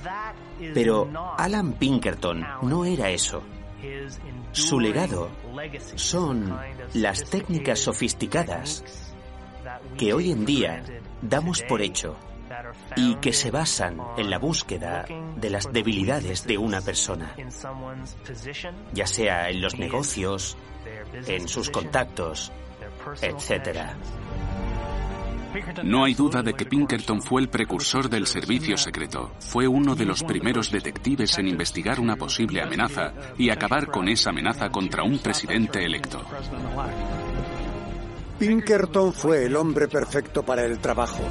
Pero 0.75 1.11
Alan 1.37 1.73
Pinkerton 1.75 2.45
no 2.63 2.85
era 2.85 3.11
eso. 3.11 3.43
Su 4.53 4.81
legado 4.81 5.31
son 5.95 6.59
las 6.95 7.25
técnicas 7.25 7.81
sofisticadas 7.81 8.85
que 9.99 10.13
hoy 10.13 10.31
en 10.31 10.45
día 10.45 10.83
damos 11.23 11.63
por 11.63 11.83
hecho 11.83 12.17
y 12.97 13.17
que 13.17 13.33
se 13.33 13.51
basan 13.51 13.99
en 14.17 14.31
la 14.31 14.39
búsqueda 14.39 15.05
de 15.37 15.51
las 15.51 15.73
debilidades 15.73 16.47
de 16.47 16.59
una 16.59 16.81
persona, 16.81 17.35
ya 18.93 19.07
sea 19.07 19.51
en 19.51 19.61
los 19.61 19.79
negocios, 19.79 20.57
en 21.27 21.49
sus 21.49 21.71
contactos, 21.71 22.53
etc. 23.21 23.97
No 25.85 26.05
hay 26.05 26.15
duda 26.15 26.43
de 26.43 26.55
que 26.55 26.67
Pinkerton 26.67 27.23
fue 27.23 27.41
el 27.41 27.49
precursor 27.49 28.09
del 28.09 28.27
servicio 28.27 28.77
secreto. 28.77 29.33
Fue 29.39 29.67
uno 29.67 29.95
de 29.95 30.05
los 30.05 30.23
primeros 30.23 30.71
detectives 30.71 31.39
en 31.39 31.49
investigar 31.49 32.01
una 32.01 32.17
posible 32.17 32.63
amenaza 32.63 33.13
y 33.39 33.51
acabar 33.51 33.87
con 33.87 34.09
esa 34.09 34.31
amenaza 34.31 34.71
contra 34.71 35.03
un 35.03 35.19
presidente 35.19 35.85
electo. 35.85 36.25
Pinkerton 38.39 39.13
fue 39.13 39.47
el 39.47 39.57
hombre 39.57 39.89
perfecto 39.89 40.43
para 40.43 40.65
el 40.65 40.79
trabajo. 40.79 41.23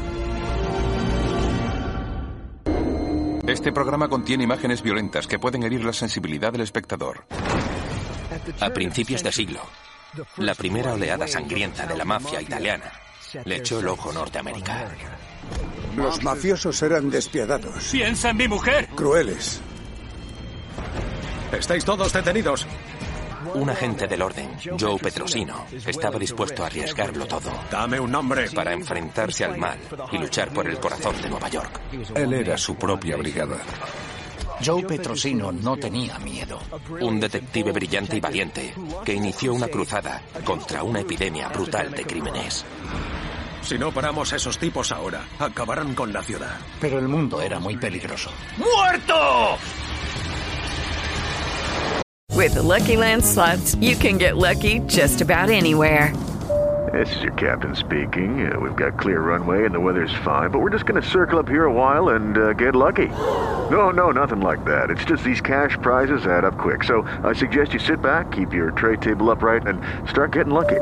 Este 3.48 3.72
programa 3.72 4.08
contiene 4.08 4.44
imágenes 4.44 4.82
violentas 4.82 5.28
que 5.28 5.38
pueden 5.38 5.64
herir 5.64 5.86
la 5.86 5.94
sensibilidad 5.94 6.52
del 6.52 6.62
espectador. 6.62 7.26
A 8.60 8.70
principios 8.72 9.22
de 9.22 9.32
siglo, 9.32 9.60
la 10.38 10.56
primera 10.56 10.94
oleada 10.94 11.28
sangrienta 11.28 11.86
de 11.86 11.96
la 11.96 12.06
mafia 12.06 12.42
italiana 12.42 12.92
le 13.44 13.58
echó 13.58 13.80
el 13.80 13.88
ojo 13.88 14.14
Norteamérica. 14.14 14.90
Los 15.96 16.24
mafiosos 16.24 16.82
eran 16.82 17.10
despiadados. 17.10 17.90
¡Piensa 17.92 18.30
en 18.30 18.38
mi 18.38 18.48
mujer! 18.48 18.88
Crueles. 18.96 19.62
Estáis 21.52 21.86
todos 21.86 22.12
detenidos. 22.12 22.68
Un 23.54 23.70
agente 23.70 24.08
del 24.08 24.22
orden, 24.22 24.50
Joe 24.78 25.00
Petrosino, 25.00 25.66
estaba 25.86 26.20
dispuesto 26.20 26.64
a 26.64 26.66
arriesgarlo 26.66 27.26
todo. 27.26 27.52
Dame 27.72 28.00
un 28.00 28.12
nombre. 28.12 28.50
Para 28.50 28.74
enfrentarse 28.74 29.46
al 29.46 29.58
mal 29.58 29.78
y 30.12 30.18
luchar 30.18 30.52
por 30.52 30.68
el 30.68 30.78
corazón 30.80 31.22
de 31.22 31.30
Nueva 31.30 31.48
York. 31.48 31.80
Él 32.16 32.34
era 32.34 32.58
su 32.58 32.76
propia 32.76 33.16
brigada. 33.16 33.58
Joe 34.64 34.84
Petrosino 34.84 35.52
no 35.52 35.78
tenía 35.78 36.18
miedo. 36.20 36.60
Un 37.00 37.20
detective 37.20 37.72
brillante 37.72 38.18
y 38.18 38.20
valiente 38.20 38.74
que 39.04 39.14
inició 39.14 39.54
una 39.54 39.68
cruzada 39.68 40.22
contra 40.44 40.84
una 40.84 41.02
epidemia 41.02 41.48
brutal 41.50 41.92
de 41.92 42.04
crímenes. 42.04 42.66
Si 43.66 43.80
no 43.80 43.92
paramos 43.92 44.32
a 44.32 44.36
esos 44.36 44.60
tipos 44.60 44.92
ahora, 44.92 45.22
acabarán 45.40 45.96
con 45.96 46.14
la 46.14 46.22
ciudad. 46.22 46.56
Pero 46.80 47.00
el 47.00 47.08
mundo 47.08 47.42
era 47.42 47.60
muy 47.60 47.76
peligroso. 47.76 48.30
¡Muerto! 48.58 49.58
With 52.36 52.54
the 52.54 52.62
Lucky 52.62 52.96
Land 52.96 53.24
slots, 53.26 53.74
you 53.82 53.96
can 53.96 54.20
get 54.20 54.38
lucky 54.38 54.82
just 54.86 55.20
about 55.22 55.50
anywhere. 55.50 56.14
This 56.94 57.10
is 57.16 57.24
your 57.24 57.34
captain 57.34 57.76
speaking. 57.76 58.48
Uh, 58.48 58.60
we've 58.60 58.76
got 58.76 59.00
clear 59.00 59.20
runway 59.20 59.66
and 59.66 59.74
the 59.74 59.80
weather's 59.80 60.14
fine, 60.24 60.52
but 60.52 60.60
we're 60.60 60.70
just 60.70 60.86
going 60.86 61.02
to 61.02 61.10
circle 61.10 61.40
up 61.40 61.50
here 61.50 61.66
a 61.66 61.74
while 61.74 62.10
and 62.10 62.38
uh, 62.38 62.54
get 62.54 62.76
lucky. 62.76 63.08
No, 63.72 63.90
no, 63.90 64.12
nothing 64.12 64.42
like 64.42 64.64
that. 64.66 64.92
It's 64.92 65.06
just 65.06 65.24
these 65.24 65.42
cash 65.42 65.76
prizes 65.82 66.28
add 66.28 66.46
up 66.46 66.60
quick. 66.60 66.84
So 66.84 67.02
I 67.24 67.34
suggest 67.34 67.74
you 67.74 67.80
sit 67.80 68.00
back, 68.00 68.32
keep 68.32 68.54
your 68.54 68.70
tray 68.72 68.98
table 68.98 69.32
upright, 69.32 69.66
and 69.66 69.82
start 70.08 70.34
getting 70.34 70.54
lucky. 70.54 70.82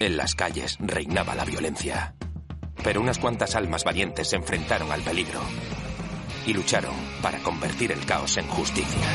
en 0.00 0.16
las 0.16 0.34
calles 0.34 0.78
reinaba 0.80 1.34
la 1.34 1.44
violencia. 1.44 2.14
Pero 2.82 3.00
unas 3.00 3.18
cuantas 3.18 3.54
almas 3.54 3.84
valientes 3.84 4.28
se 4.28 4.36
enfrentaron 4.36 4.90
al 4.90 5.02
peligro 5.02 5.40
y 6.46 6.54
lucharon 6.54 6.94
para 7.22 7.38
convertir 7.40 7.92
el 7.92 8.04
caos 8.06 8.38
en 8.38 8.48
justicia. 8.48 9.06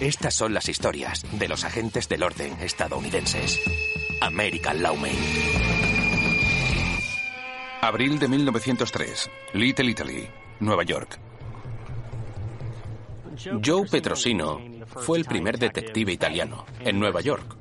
Estas 0.00 0.34
son 0.34 0.54
las 0.54 0.68
historias 0.68 1.24
de 1.32 1.48
los 1.48 1.64
agentes 1.64 2.08
del 2.08 2.22
orden 2.22 2.52
estadounidenses. 2.60 3.60
American 4.20 4.82
Lawmen. 4.82 5.16
Abril 7.80 8.18
de 8.18 8.28
1903. 8.28 9.30
Little 9.54 9.90
Italy, 9.90 10.28
Nueva 10.60 10.84
York. 10.84 11.18
Joe 13.62 13.86
Petrosino 13.90 14.75
fue 14.94 15.18
el 15.18 15.24
primer 15.24 15.58
detective 15.58 16.12
italiano, 16.12 16.64
en 16.80 16.98
Nueva 16.98 17.20
York. 17.20 17.56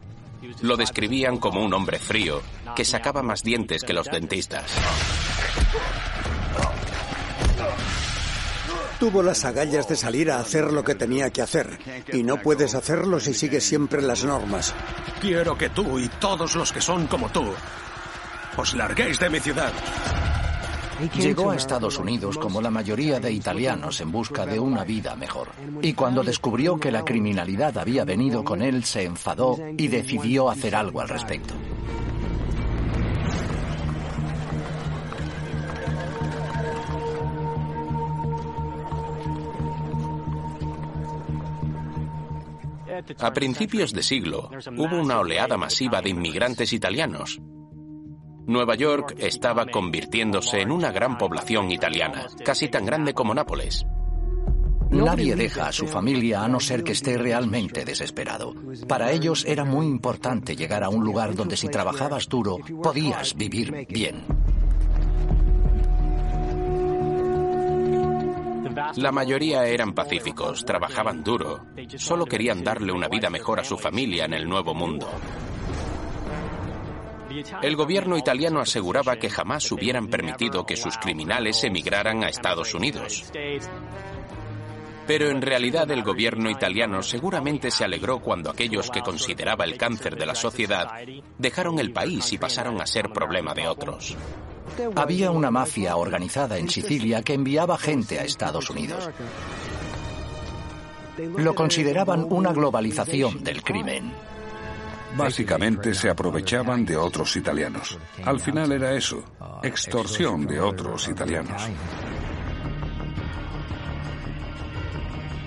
Lo 0.62 0.78
describían 0.78 1.38
como 1.38 1.64
un 1.64 1.74
hombre 1.74 2.00
frío, 2.00 2.42
que 2.76 2.86
sacaba 2.86 3.24
más 3.24 3.44
dientes 3.44 3.84
que 3.84 3.94
los 3.94 4.08
dentistas. 4.08 4.72
Tuvo 9.00 9.22
las 9.22 9.44
agallas 9.44 9.88
de 9.90 9.96
salir 9.96 10.32
a 10.32 10.40
hacer 10.40 10.72
lo 10.72 10.84
que 10.84 10.96
tenía 10.96 11.30
que 11.30 11.42
hacer. 11.42 11.80
Y 12.14 12.24
no 12.24 12.42
puedes 12.42 12.76
hacerlo 12.76 13.20
si 13.20 13.34
sigues 13.34 13.64
siempre 13.64 14.02
las 14.02 14.24
normas. 14.24 14.74
Quiero 15.20 15.58
que 15.58 15.70
tú 15.70 16.00
y 16.00 16.08
todos 16.08 16.56
los 16.56 16.72
que 16.72 16.82
son 16.82 17.08
como 17.08 17.30
tú 17.30 17.54
os 18.58 18.74
larguéis 18.74 19.20
de 19.20 19.30
mi 19.30 19.40
ciudad. 19.40 19.74
Llegó 21.16 21.52
a 21.52 21.56
Estados 21.56 22.00
Unidos 22.00 22.38
como 22.38 22.62
la 22.62 22.72
mayoría 22.72 23.20
de 23.20 23.32
italianos 23.32 24.00
en 24.00 24.12
busca 24.12 24.46
de 24.46 24.60
una 24.60 24.84
vida 24.84 25.16
mejor. 25.16 25.50
Y 25.82 25.94
cuando 25.94 26.24
descubrió 26.24 26.80
que 26.80 26.92
la 26.92 27.04
criminalidad 27.04 27.78
había 27.78 28.06
venido 28.06 28.44
con 28.44 28.62
él, 28.62 28.84
se 28.84 29.04
enfadó 29.04 29.58
y 29.78 29.88
decidió 29.88 30.50
hacer 30.50 30.76
algo 30.76 31.02
al 31.02 31.10
respecto. 31.10 31.54
A 43.20 43.34
principios 43.34 43.92
de 43.92 44.02
siglo 44.02 44.50
hubo 44.78 45.02
una 45.02 45.20
oleada 45.20 45.58
masiva 45.58 46.02
de 46.02 46.10
inmigrantes 46.10 46.72
italianos. 46.72 47.42
Nueva 48.48 48.76
York 48.76 49.16
estaba 49.18 49.66
convirtiéndose 49.66 50.62
en 50.62 50.72
una 50.72 50.92
gran 50.92 51.18
población 51.18 51.72
italiana, 51.72 52.28
casi 52.44 52.68
tan 52.68 52.86
grande 52.86 53.14
como 53.14 53.34
Nápoles. 53.34 53.86
Nadie 54.92 55.36
deja 55.36 55.68
a 55.68 55.72
su 55.72 55.88
familia 55.88 56.44
a 56.44 56.48
no 56.48 56.60
ser 56.60 56.84
que 56.84 56.92
esté 56.92 57.18
realmente 57.18 57.84
desesperado. 57.84 58.54
Para 58.88 59.12
ellos 59.12 59.44
era 59.46 59.66
muy 59.66 59.88
importante 59.88 60.56
llegar 60.56 60.84
a 60.84 60.90
un 60.90 61.04
lugar 61.04 61.34
donde 61.34 61.58
si 61.58 61.68
trabajabas 61.68 62.30
duro 62.30 62.58
podías 62.84 63.36
vivir 63.36 63.88
bien. 63.90 64.24
La 68.98 69.12
mayoría 69.12 69.66
eran 69.66 69.94
pacíficos, 69.94 70.64
trabajaban 70.66 71.24
duro, 71.24 71.66
solo 71.98 72.26
querían 72.26 72.64
darle 72.64 72.92
una 72.92 73.08
vida 73.08 73.30
mejor 73.30 73.60
a 73.60 73.64
su 73.64 73.78
familia 73.78 74.26
en 74.26 74.34
el 74.34 74.48
nuevo 74.48 74.74
mundo. 74.74 75.10
El 77.62 77.76
gobierno 77.76 78.18
italiano 78.18 78.60
aseguraba 78.60 79.18
que 79.18 79.30
jamás 79.30 79.72
hubieran 79.72 80.08
permitido 80.08 80.66
que 80.66 80.76
sus 80.76 80.98
criminales 80.98 81.64
emigraran 81.64 82.24
a 82.24 82.30
Estados 82.30 82.74
Unidos. 82.74 83.32
Pero 85.08 85.30
en 85.30 85.42
realidad 85.42 85.90
el 85.92 86.04
gobierno 86.04 86.50
italiano 86.50 87.04
seguramente 87.04 87.70
se 87.70 87.84
alegró 87.84 88.20
cuando 88.20 88.50
aquellos 88.50 88.90
que 88.90 89.02
consideraba 89.02 89.64
el 89.64 89.78
cáncer 89.78 90.16
de 90.16 90.26
la 90.26 90.34
sociedad 90.34 90.88
dejaron 91.38 91.80
el 91.80 91.92
país 91.92 92.34
y 92.34 92.38
pasaron 92.38 92.82
a 92.82 92.88
ser 92.88 93.10
problema 93.10 93.54
de 93.54 93.68
otros. 93.68 94.18
Había 94.96 95.32
una 95.32 95.52
mafia 95.52 95.96
organizada 95.96 96.58
en 96.58 96.70
Sicilia 96.70 97.22
que 97.22 97.34
enviaba 97.34 97.78
gente 97.78 98.20
a 98.20 98.24
Estados 98.24 98.70
Unidos. 98.70 99.10
Lo 101.38 101.54
consideraban 101.54 102.26
una 102.30 102.52
globalización 102.52 103.44
del 103.44 103.64
crimen. 103.64 104.12
Básicamente 105.18 105.94
se 105.94 106.10
aprovechaban 106.10 106.86
de 106.86 106.98
otros 106.98 107.36
italianos. 107.36 107.98
Al 108.24 108.40
final 108.40 108.72
era 108.72 108.94
eso, 108.94 109.24
extorsión 109.64 110.46
de 110.46 110.60
otros 110.60 111.08
italianos. 111.08 111.62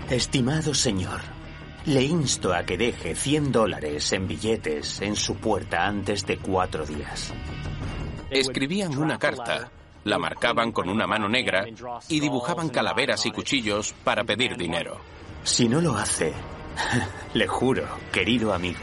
Estimado 0.08 0.72
señor, 0.72 1.20
le 1.84 2.02
insto 2.02 2.54
a 2.54 2.64
que 2.64 2.78
deje 2.78 3.14
100 3.14 3.52
dólares 3.52 4.10
en 4.12 4.26
billetes 4.26 5.02
en 5.02 5.14
su 5.14 5.36
puerta 5.36 5.86
antes 5.86 6.24
de 6.24 6.38
cuatro 6.38 6.86
días. 6.86 7.34
Escribían 8.30 8.96
una 8.96 9.18
carta, 9.18 9.70
la 10.04 10.18
marcaban 10.18 10.72
con 10.72 10.88
una 10.88 11.06
mano 11.06 11.28
negra 11.28 11.66
y 12.08 12.20
dibujaban 12.20 12.70
calaveras 12.70 13.26
y 13.26 13.30
cuchillos 13.30 13.94
para 14.04 14.24
pedir 14.24 14.56
dinero. 14.56 14.98
Si 15.42 15.68
no 15.68 15.80
lo 15.80 15.94
hace, 15.96 16.32
le 17.34 17.46
juro, 17.46 17.86
querido 18.10 18.54
amigo, 18.54 18.80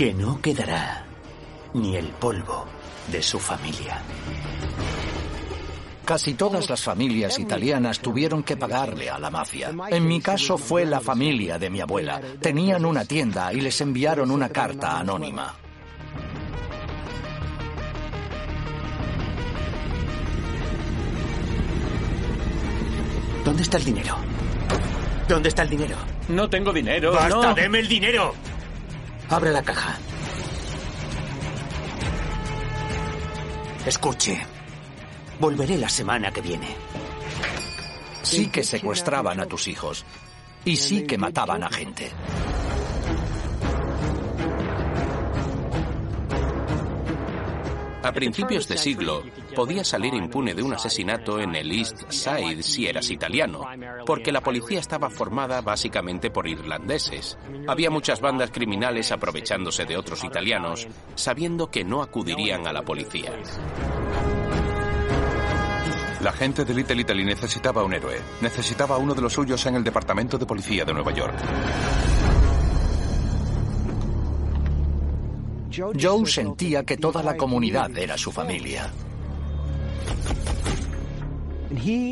que 0.00 0.14
no 0.14 0.40
quedará 0.40 1.04
ni 1.74 1.94
el 1.94 2.06
polvo 2.06 2.64
de 3.12 3.22
su 3.22 3.38
familia. 3.38 4.00
Casi 6.06 6.32
todas 6.32 6.70
las 6.70 6.82
familias 6.82 7.38
italianas 7.38 8.00
tuvieron 8.00 8.42
que 8.42 8.56
pagarle 8.56 9.10
a 9.10 9.18
la 9.18 9.28
mafia. 9.28 9.70
En 9.90 10.08
mi 10.08 10.22
caso 10.22 10.56
fue 10.56 10.86
la 10.86 11.00
familia 11.00 11.58
de 11.58 11.68
mi 11.68 11.82
abuela. 11.82 12.18
Tenían 12.40 12.86
una 12.86 13.04
tienda 13.04 13.52
y 13.52 13.60
les 13.60 13.78
enviaron 13.82 14.30
una 14.30 14.48
carta 14.48 14.98
anónima. 14.98 15.54
¿Dónde 23.44 23.62
está 23.64 23.76
el 23.76 23.84
dinero? 23.84 24.16
¿Dónde 25.28 25.50
está 25.50 25.60
el 25.60 25.68
dinero? 25.68 25.96
No 26.30 26.48
tengo 26.48 26.72
dinero. 26.72 27.12
¡Basta! 27.12 27.48
no. 27.48 27.54
¡Deme 27.54 27.80
el 27.80 27.88
dinero! 27.88 28.32
Abre 29.30 29.52
la 29.52 29.62
caja. 29.62 29.96
Escuche. 33.86 34.40
Volveré 35.38 35.78
la 35.78 35.88
semana 35.88 36.32
que 36.32 36.40
viene. 36.40 36.66
Sí 38.22 38.48
que 38.48 38.64
secuestraban 38.64 39.38
a 39.38 39.46
tus 39.46 39.68
hijos. 39.68 40.04
Y 40.64 40.76
sí 40.76 41.06
que 41.06 41.16
mataban 41.16 41.62
a 41.62 41.70
gente. 41.70 42.10
A 48.02 48.12
principios 48.12 48.66
de 48.66 48.78
siglo, 48.78 49.22
podías 49.54 49.88
salir 49.88 50.14
impune 50.14 50.54
de 50.54 50.62
un 50.62 50.72
asesinato 50.72 51.38
en 51.38 51.54
el 51.54 51.70
East 51.70 52.10
Side 52.10 52.62
si 52.62 52.86
eras 52.86 53.10
italiano, 53.10 53.62
porque 54.06 54.32
la 54.32 54.40
policía 54.40 54.80
estaba 54.80 55.10
formada 55.10 55.60
básicamente 55.60 56.30
por 56.30 56.48
irlandeses. 56.48 57.36
Había 57.68 57.90
muchas 57.90 58.20
bandas 58.20 58.50
criminales 58.50 59.12
aprovechándose 59.12 59.84
de 59.84 59.96
otros 59.96 60.24
italianos, 60.24 60.88
sabiendo 61.14 61.70
que 61.70 61.84
no 61.84 62.02
acudirían 62.02 62.66
a 62.66 62.72
la 62.72 62.82
policía. 62.82 63.32
La 66.22 66.32
gente 66.32 66.64
de 66.66 66.74
Little 66.74 67.00
Italy 67.00 67.24
necesitaba 67.24 67.82
un 67.82 67.94
héroe. 67.94 68.20
Necesitaba 68.42 68.98
uno 68.98 69.14
de 69.14 69.22
los 69.22 69.32
suyos 69.32 69.64
en 69.66 69.76
el 69.76 69.84
Departamento 69.84 70.36
de 70.36 70.44
Policía 70.44 70.84
de 70.84 70.92
Nueva 70.92 71.12
York. 71.12 71.34
Joe 75.70 76.26
sentía 76.26 76.84
que 76.84 76.96
toda 76.96 77.22
la 77.22 77.36
comunidad 77.36 77.96
era 77.96 78.18
su 78.18 78.32
familia. 78.32 78.90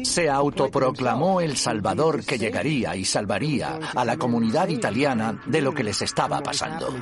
Se 0.04 0.30
autoproclamó 0.30 1.40
el 1.40 1.56
salvador 1.56 2.24
que 2.24 2.38
llegaría 2.38 2.94
y 2.94 3.04
salvaría 3.04 3.78
a 3.94 4.04
la 4.04 4.16
comunidad 4.16 4.68
italiana 4.68 5.40
de 5.46 5.60
lo 5.60 5.74
que 5.74 5.82
les 5.82 6.00
estaba 6.02 6.40
pasando. 6.40 6.94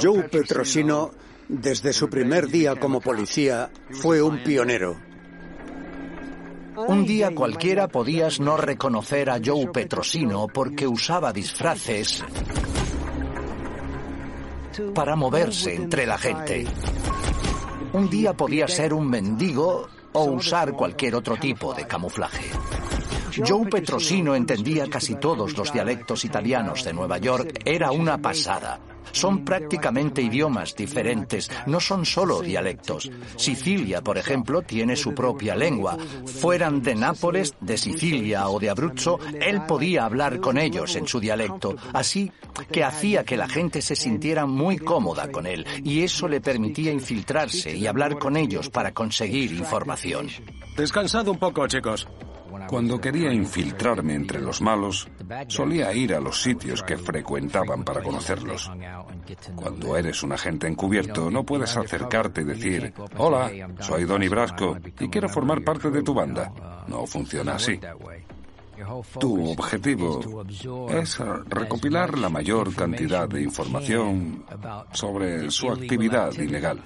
Joe 0.00 0.22
Petrosino, 0.24 1.10
desde 1.48 1.92
su 1.92 2.08
primer 2.08 2.48
día 2.48 2.76
como 2.76 3.00
policía, 3.00 3.70
fue 3.90 4.22
un 4.22 4.42
pionero. 4.42 4.96
Un 6.88 7.04
día 7.04 7.34
cualquiera 7.34 7.88
podías 7.88 8.40
no 8.40 8.56
reconocer 8.56 9.28
a 9.28 9.38
Joe 9.44 9.68
Petrosino 9.68 10.46
porque 10.46 10.86
usaba 10.86 11.32
disfraces 11.32 12.24
para 14.94 15.16
moverse 15.16 15.74
entre 15.74 16.06
la 16.06 16.18
gente. 16.18 16.66
Un 17.92 18.08
día 18.08 18.32
podía 18.32 18.68
ser 18.68 18.94
un 18.94 19.08
mendigo 19.08 19.88
o 20.12 20.24
usar 20.24 20.72
cualquier 20.72 21.14
otro 21.14 21.36
tipo 21.36 21.74
de 21.74 21.86
camuflaje. 21.86 22.50
Joe 23.46 23.66
Petrosino 23.66 24.34
entendía 24.34 24.88
casi 24.88 25.14
todos 25.14 25.56
los 25.56 25.72
dialectos 25.72 26.24
italianos 26.24 26.84
de 26.84 26.92
Nueva 26.92 27.18
York. 27.18 27.60
Era 27.64 27.90
una 27.90 28.18
pasada. 28.18 28.91
Son 29.10 29.44
prácticamente 29.44 30.22
idiomas 30.22 30.74
diferentes, 30.74 31.50
no 31.66 31.80
son 31.80 32.06
solo 32.06 32.40
dialectos. 32.40 33.10
Sicilia, 33.36 34.00
por 34.00 34.18
ejemplo, 34.18 34.62
tiene 34.62 34.96
su 34.96 35.14
propia 35.14 35.54
lengua. 35.56 35.96
Fueran 36.26 36.82
de 36.82 36.94
Nápoles, 36.94 37.54
de 37.60 37.76
Sicilia 37.76 38.48
o 38.48 38.60
de 38.60 38.70
Abruzzo, 38.70 39.18
él 39.40 39.62
podía 39.66 40.04
hablar 40.04 40.40
con 40.40 40.58
ellos 40.58 40.96
en 40.96 41.06
su 41.06 41.20
dialecto, 41.20 41.74
así 41.92 42.30
que 42.70 42.84
hacía 42.84 43.24
que 43.24 43.36
la 43.36 43.48
gente 43.48 43.82
se 43.82 43.96
sintiera 43.96 44.46
muy 44.46 44.78
cómoda 44.78 45.30
con 45.30 45.46
él 45.46 45.66
y 45.84 46.02
eso 46.02 46.28
le 46.28 46.40
permitía 46.40 46.92
infiltrarse 46.92 47.76
y 47.76 47.86
hablar 47.86 48.18
con 48.18 48.36
ellos 48.36 48.70
para 48.70 48.92
conseguir 48.92 49.52
información. 49.52 50.28
Descansad 50.76 51.28
un 51.28 51.38
poco, 51.38 51.66
chicos. 51.66 52.06
Cuando 52.68 53.00
quería 53.00 53.32
infiltrarme 53.32 54.14
entre 54.14 54.40
los 54.40 54.60
malos, 54.60 55.08
solía 55.48 55.92
ir 55.92 56.14
a 56.14 56.20
los 56.20 56.40
sitios 56.42 56.82
que 56.82 56.96
frecuentaban 56.96 57.84
para 57.84 58.02
conocerlos. 58.02 58.70
Cuando 59.54 59.96
eres 59.96 60.22
un 60.22 60.32
agente 60.32 60.66
encubierto, 60.66 61.30
no 61.30 61.44
puedes 61.44 61.76
acercarte 61.76 62.42
y 62.42 62.44
decir, 62.44 62.92
hola, 63.16 63.50
soy 63.80 64.04
Donny 64.04 64.28
Brasco 64.28 64.78
y 65.00 65.08
quiero 65.08 65.28
formar 65.28 65.62
parte 65.62 65.90
de 65.90 66.02
tu 66.02 66.14
banda. 66.14 66.52
No 66.88 67.06
funciona 67.06 67.54
así. 67.54 67.78
Tu 69.18 69.50
objetivo 69.50 70.44
es 70.90 71.18
recopilar 71.46 72.18
la 72.18 72.28
mayor 72.28 72.74
cantidad 72.74 73.28
de 73.28 73.42
información 73.42 74.44
sobre 74.92 75.50
su 75.50 75.70
actividad 75.70 76.32
ilegal. 76.32 76.80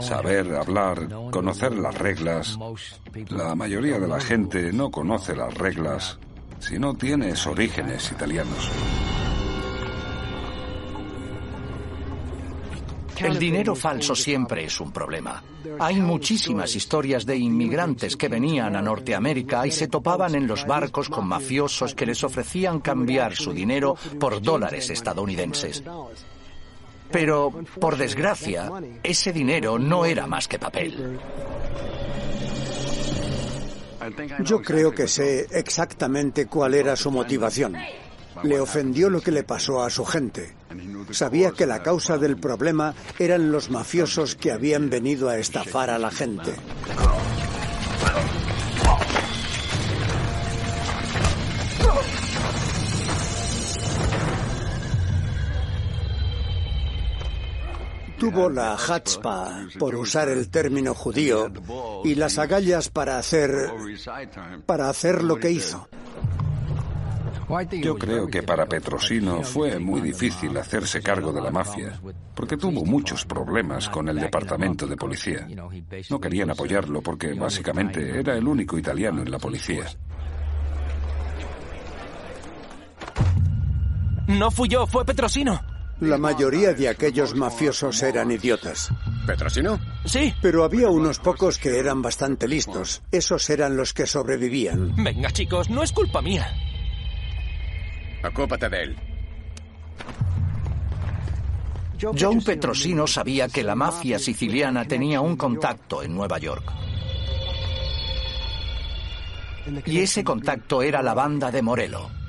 Saber 0.00 0.54
hablar, 0.54 1.08
conocer 1.30 1.72
las 1.72 1.96
reglas. 1.96 2.58
La 3.28 3.54
mayoría 3.54 3.98
de 3.98 4.08
la 4.08 4.20
gente 4.20 4.72
no 4.72 4.90
conoce 4.90 5.34
las 5.34 5.54
reglas 5.54 6.18
si 6.58 6.78
no 6.78 6.94
tienes 6.94 7.46
orígenes 7.46 8.12
italianos. 8.12 8.70
El 13.18 13.38
dinero 13.38 13.74
falso 13.74 14.14
siempre 14.14 14.64
es 14.64 14.80
un 14.80 14.92
problema. 14.92 15.42
Hay 15.78 16.00
muchísimas 16.00 16.74
historias 16.74 17.26
de 17.26 17.36
inmigrantes 17.36 18.16
que 18.16 18.28
venían 18.28 18.76
a 18.76 18.82
Norteamérica 18.82 19.66
y 19.66 19.70
se 19.70 19.88
topaban 19.88 20.34
en 20.34 20.46
los 20.46 20.66
barcos 20.66 21.10
con 21.10 21.26
mafiosos 21.26 21.94
que 21.94 22.06
les 22.06 22.24
ofrecían 22.24 22.80
cambiar 22.80 23.34
su 23.34 23.52
dinero 23.52 23.94
por 24.18 24.40
dólares 24.40 24.88
estadounidenses. 24.88 25.82
Pero, 27.12 27.52
por 27.80 27.96
desgracia, 27.96 28.70
ese 29.02 29.32
dinero 29.32 29.78
no 29.78 30.04
era 30.04 30.26
más 30.26 30.46
que 30.48 30.58
papel. 30.58 31.18
Yo 34.44 34.62
creo 34.62 34.92
que 34.92 35.08
sé 35.08 35.46
exactamente 35.50 36.46
cuál 36.46 36.74
era 36.74 36.96
su 36.96 37.10
motivación. 37.10 37.76
Le 38.42 38.60
ofendió 38.60 39.10
lo 39.10 39.20
que 39.20 39.30
le 39.30 39.42
pasó 39.42 39.82
a 39.82 39.90
su 39.90 40.04
gente. 40.04 40.54
Sabía 41.10 41.50
que 41.50 41.66
la 41.66 41.82
causa 41.82 42.16
del 42.16 42.36
problema 42.36 42.94
eran 43.18 43.52
los 43.52 43.70
mafiosos 43.70 44.36
que 44.36 44.52
habían 44.52 44.88
venido 44.88 45.28
a 45.28 45.38
estafar 45.38 45.90
a 45.90 45.98
la 45.98 46.10
gente. 46.10 46.54
Tuvo 58.20 58.50
la 58.50 58.74
hatzpa, 58.74 59.66
por 59.78 59.94
usar 59.94 60.28
el 60.28 60.50
término 60.50 60.94
judío, 60.94 61.50
y 62.04 62.14
las 62.14 62.38
agallas 62.38 62.90
para 62.90 63.16
hacer 63.16 63.72
para 64.66 64.90
hacer 64.90 65.24
lo 65.24 65.36
que 65.36 65.50
hizo. 65.50 65.88
Yo 67.82 67.96
creo 67.96 68.28
que 68.28 68.42
para 68.42 68.66
Petrosino 68.66 69.42
fue 69.42 69.78
muy 69.78 70.02
difícil 70.02 70.56
hacerse 70.58 71.02
cargo 71.02 71.32
de 71.32 71.40
la 71.40 71.50
mafia, 71.50 71.98
porque 72.34 72.58
tuvo 72.58 72.84
muchos 72.84 73.24
problemas 73.24 73.88
con 73.88 74.08
el 74.08 74.20
departamento 74.20 74.86
de 74.86 74.96
policía. 74.96 75.48
No 76.10 76.20
querían 76.20 76.50
apoyarlo 76.50 77.00
porque 77.00 77.32
básicamente 77.32 78.20
era 78.20 78.36
el 78.36 78.46
único 78.46 78.78
italiano 78.78 79.22
en 79.22 79.30
la 79.30 79.38
policía. 79.38 79.86
No 84.28 84.50
fui 84.50 84.68
yo, 84.68 84.86
fue 84.86 85.04
Petrosino. 85.04 85.79
La 86.00 86.16
mayoría 86.16 86.72
de 86.72 86.88
aquellos 86.88 87.34
mafiosos 87.34 88.02
eran 88.02 88.30
idiotas. 88.30 88.90
¿Petrosino? 89.26 89.78
Sí. 90.06 90.34
Pero 90.40 90.64
había 90.64 90.88
unos 90.88 91.18
pocos 91.18 91.58
que 91.58 91.78
eran 91.78 92.00
bastante 92.00 92.48
listos. 92.48 93.02
Esos 93.12 93.50
eran 93.50 93.76
los 93.76 93.92
que 93.92 94.06
sobrevivían. 94.06 94.94
Venga, 94.96 95.30
chicos, 95.30 95.68
no 95.68 95.82
es 95.82 95.92
culpa 95.92 96.22
mía. 96.22 96.46
Ocúpate 98.24 98.68
de 98.68 98.82
él. 98.82 98.96
Joe 102.00 102.40
Petrosino 102.40 103.06
sabía 103.06 103.48
que 103.48 103.62
la 103.62 103.74
mafia 103.74 104.18
siciliana 104.18 104.86
tenía 104.86 105.20
un 105.20 105.36
contacto 105.36 106.02
en 106.02 106.14
Nueva 106.14 106.38
York. 106.38 106.72
Y 109.84 109.98
ese 109.98 110.24
contacto 110.24 110.82
era 110.82 111.02
la 111.02 111.12
banda 111.12 111.50
de 111.50 111.60
Morello. 111.60 112.19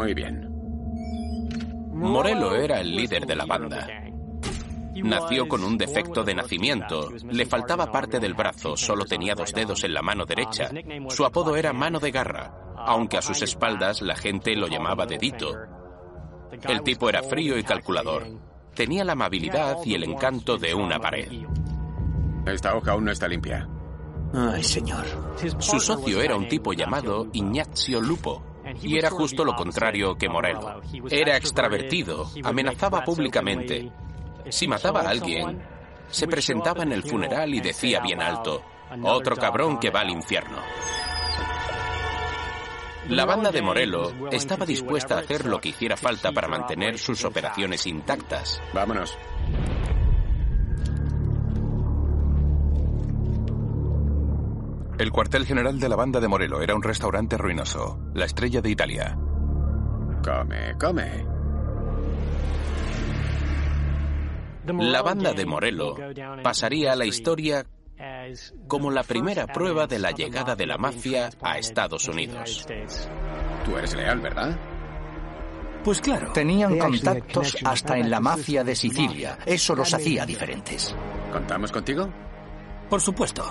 Muy 0.00 0.14
bien. 0.14 0.48
Morello 1.92 2.54
era 2.54 2.80
el 2.80 2.96
líder 2.96 3.26
de 3.26 3.36
la 3.36 3.44
banda. 3.44 3.86
Nació 5.04 5.46
con 5.46 5.62
un 5.62 5.76
defecto 5.76 6.24
de 6.24 6.34
nacimiento. 6.34 7.10
Le 7.30 7.44
faltaba 7.44 7.92
parte 7.92 8.18
del 8.18 8.32
brazo, 8.32 8.78
solo 8.78 9.04
tenía 9.04 9.34
dos 9.34 9.52
dedos 9.52 9.84
en 9.84 9.92
la 9.92 10.00
mano 10.00 10.24
derecha. 10.24 10.70
Su 11.10 11.26
apodo 11.26 11.54
era 11.54 11.74
mano 11.74 12.00
de 12.00 12.10
garra, 12.10 12.50
aunque 12.78 13.18
a 13.18 13.22
sus 13.22 13.42
espaldas 13.42 14.00
la 14.00 14.16
gente 14.16 14.56
lo 14.56 14.68
llamaba 14.68 15.04
dedito. 15.04 15.52
El 16.62 16.82
tipo 16.82 17.10
era 17.10 17.22
frío 17.22 17.58
y 17.58 17.62
calculador. 17.62 18.26
Tenía 18.74 19.04
la 19.04 19.12
amabilidad 19.12 19.76
y 19.84 19.94
el 19.94 20.04
encanto 20.04 20.56
de 20.56 20.72
una 20.72 20.98
pared. 20.98 21.30
Esta 22.46 22.74
hoja 22.74 22.92
aún 22.92 23.04
no 23.04 23.12
está 23.12 23.28
limpia. 23.28 23.68
Ay, 24.32 24.62
señor. 24.62 25.04
Su 25.58 25.78
socio 25.78 26.22
era 26.22 26.36
un 26.36 26.48
tipo 26.48 26.72
llamado 26.72 27.26
Ignazio 27.32 28.00
Lupo, 28.00 28.49
y 28.82 28.98
era 28.98 29.10
justo 29.10 29.44
lo 29.44 29.54
contrario 29.54 30.16
que 30.16 30.28
Morello. 30.28 30.80
Era 31.10 31.36
extravertido, 31.36 32.30
amenazaba 32.44 33.04
públicamente. 33.04 33.90
Si 34.48 34.66
mataba 34.66 35.02
a 35.02 35.10
alguien, 35.10 35.62
se 36.08 36.26
presentaba 36.26 36.82
en 36.82 36.92
el 36.92 37.02
funeral 37.02 37.54
y 37.54 37.60
decía 37.60 38.00
bien 38.00 38.20
alto, 38.20 38.62
otro 39.02 39.36
cabrón 39.36 39.78
que 39.78 39.90
va 39.90 40.00
al 40.00 40.10
infierno. 40.10 40.58
La 43.08 43.24
banda 43.24 43.50
de 43.50 43.62
Morello 43.62 44.28
estaba 44.30 44.64
dispuesta 44.64 45.16
a 45.16 45.20
hacer 45.20 45.46
lo 45.46 45.60
que 45.60 45.70
hiciera 45.70 45.96
falta 45.96 46.30
para 46.30 46.48
mantener 46.48 46.98
sus 46.98 47.24
operaciones 47.24 47.86
intactas. 47.86 48.62
Vámonos. 48.72 49.18
El 55.00 55.12
cuartel 55.12 55.46
general 55.46 55.80
de 55.80 55.88
la 55.88 55.96
banda 55.96 56.20
de 56.20 56.28
Morello 56.28 56.60
era 56.60 56.74
un 56.74 56.82
restaurante 56.82 57.38
ruinoso, 57.38 57.98
la 58.12 58.26
estrella 58.26 58.60
de 58.60 58.70
Italia. 58.70 59.16
Come, 60.22 60.76
come. 60.78 61.26
La 64.66 65.00
banda 65.00 65.32
de 65.32 65.46
Morello 65.46 65.94
pasaría 66.42 66.92
a 66.92 66.96
la 66.96 67.06
historia 67.06 67.64
como 68.68 68.90
la 68.90 69.02
primera 69.02 69.46
prueba 69.46 69.86
de 69.86 70.00
la 70.00 70.10
llegada 70.10 70.54
de 70.54 70.66
la 70.66 70.76
mafia 70.76 71.30
a 71.40 71.56
Estados 71.56 72.06
Unidos. 72.06 72.66
Tú 73.64 73.78
eres 73.78 73.96
leal, 73.96 74.20
¿verdad? 74.20 74.54
Pues 75.82 76.02
claro. 76.02 76.30
Tenían 76.34 76.78
contactos 76.78 77.56
hasta 77.64 77.96
en 77.96 78.10
la 78.10 78.20
mafia 78.20 78.64
de 78.64 78.76
Sicilia. 78.76 79.38
Eso 79.46 79.74
los 79.74 79.94
hacía 79.94 80.26
diferentes. 80.26 80.94
¿Contamos 81.32 81.72
contigo? 81.72 82.06
Por 82.90 83.00
supuesto. 83.00 83.50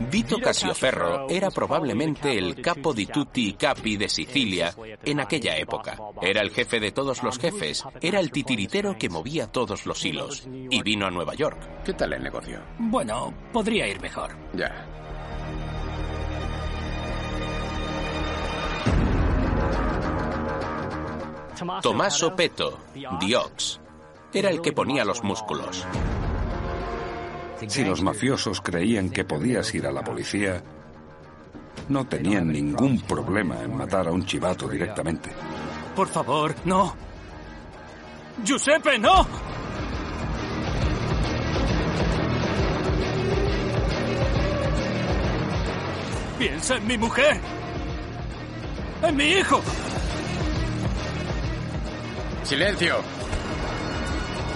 Vito 0.00 0.38
Casioferro 0.38 1.28
era 1.28 1.50
probablemente 1.50 2.36
el 2.36 2.60
capo 2.60 2.92
di 2.92 3.06
tutti 3.06 3.48
i 3.48 3.56
capi 3.56 3.96
de 3.96 4.08
Sicilia 4.08 4.74
en 5.04 5.20
aquella 5.20 5.56
época. 5.56 5.96
Era 6.20 6.40
el 6.40 6.50
jefe 6.50 6.80
de 6.80 6.92
todos 6.92 7.22
los 7.22 7.38
jefes, 7.38 7.84
era 8.00 8.20
el 8.20 8.30
titiritero 8.30 8.96
que 8.98 9.08
movía 9.08 9.46
todos 9.46 9.86
los 9.86 10.04
hilos. 10.04 10.46
Y 10.70 10.82
vino 10.82 11.06
a 11.06 11.10
Nueva 11.10 11.34
York. 11.34 11.84
¿Qué 11.84 11.92
tal 11.94 12.12
el 12.12 12.22
negocio? 12.22 12.60
Bueno, 12.78 13.32
podría 13.52 13.86
ir 13.86 14.00
mejor. 14.00 14.36
Ya. 14.54 14.88
Tommaso 21.80 22.34
Peto, 22.34 22.80
Diox, 23.20 23.80
era 24.32 24.50
el 24.50 24.60
que 24.60 24.72
ponía 24.72 25.04
los 25.04 25.22
músculos. 25.22 25.86
Si 27.68 27.84
los 27.84 28.02
mafiosos 28.02 28.60
creían 28.60 29.10
que 29.10 29.24
podías 29.24 29.74
ir 29.74 29.86
a 29.86 29.92
la 29.92 30.02
policía, 30.02 30.62
no 31.88 32.06
tenían 32.06 32.48
ningún 32.48 33.00
problema 33.00 33.60
en 33.62 33.76
matar 33.76 34.08
a 34.08 34.12
un 34.12 34.24
chivato 34.24 34.68
directamente. 34.68 35.30
Por 35.94 36.08
favor, 36.08 36.54
no. 36.64 36.94
Giuseppe, 38.44 38.98
no. 38.98 39.26
Piensa 46.38 46.76
en 46.76 46.86
mi 46.86 46.98
mujer. 46.98 47.40
En 49.02 49.16
mi 49.16 49.24
hijo. 49.24 49.60
Silencio. 52.42 52.96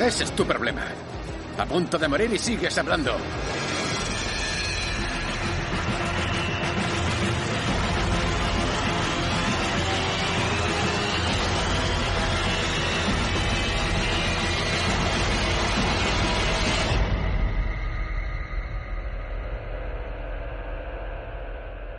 Ese 0.00 0.24
es 0.24 0.32
tu 0.32 0.44
problema. 0.44 0.82
A 1.58 1.64
punto 1.64 1.98
de 1.98 2.06
morir 2.06 2.32
y 2.32 2.38
sigues 2.38 2.76
hablando. 2.76 3.16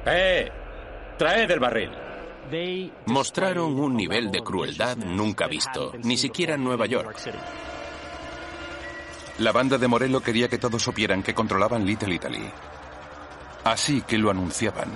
¡Eh! 0.05 0.49
Traed 1.18 1.51
el 1.51 1.60
barril. 1.60 1.89
Mostraron 3.08 3.78
un 3.78 3.95
nivel 3.95 4.32
de 4.32 4.41
crueldad 4.41 4.95
nunca 4.95 5.47
visto, 5.47 5.93
ni 6.03 6.16
siquiera 6.16 6.55
en 6.55 6.64
Nueva 6.64 6.86
York. 6.86 7.18
La 9.39 9.51
banda 9.51 9.77
de 9.77 9.88
Morello 9.88 10.19
quería 10.19 10.47
que 10.47 10.57
todos 10.57 10.81
supieran 10.81 11.21
que 11.21 11.35
controlaban 11.35 11.85
Little 11.85 12.15
Italy. 12.15 12.49
Así 13.63 14.01
que 14.01 14.17
lo 14.17 14.31
anunciaban. 14.31 14.89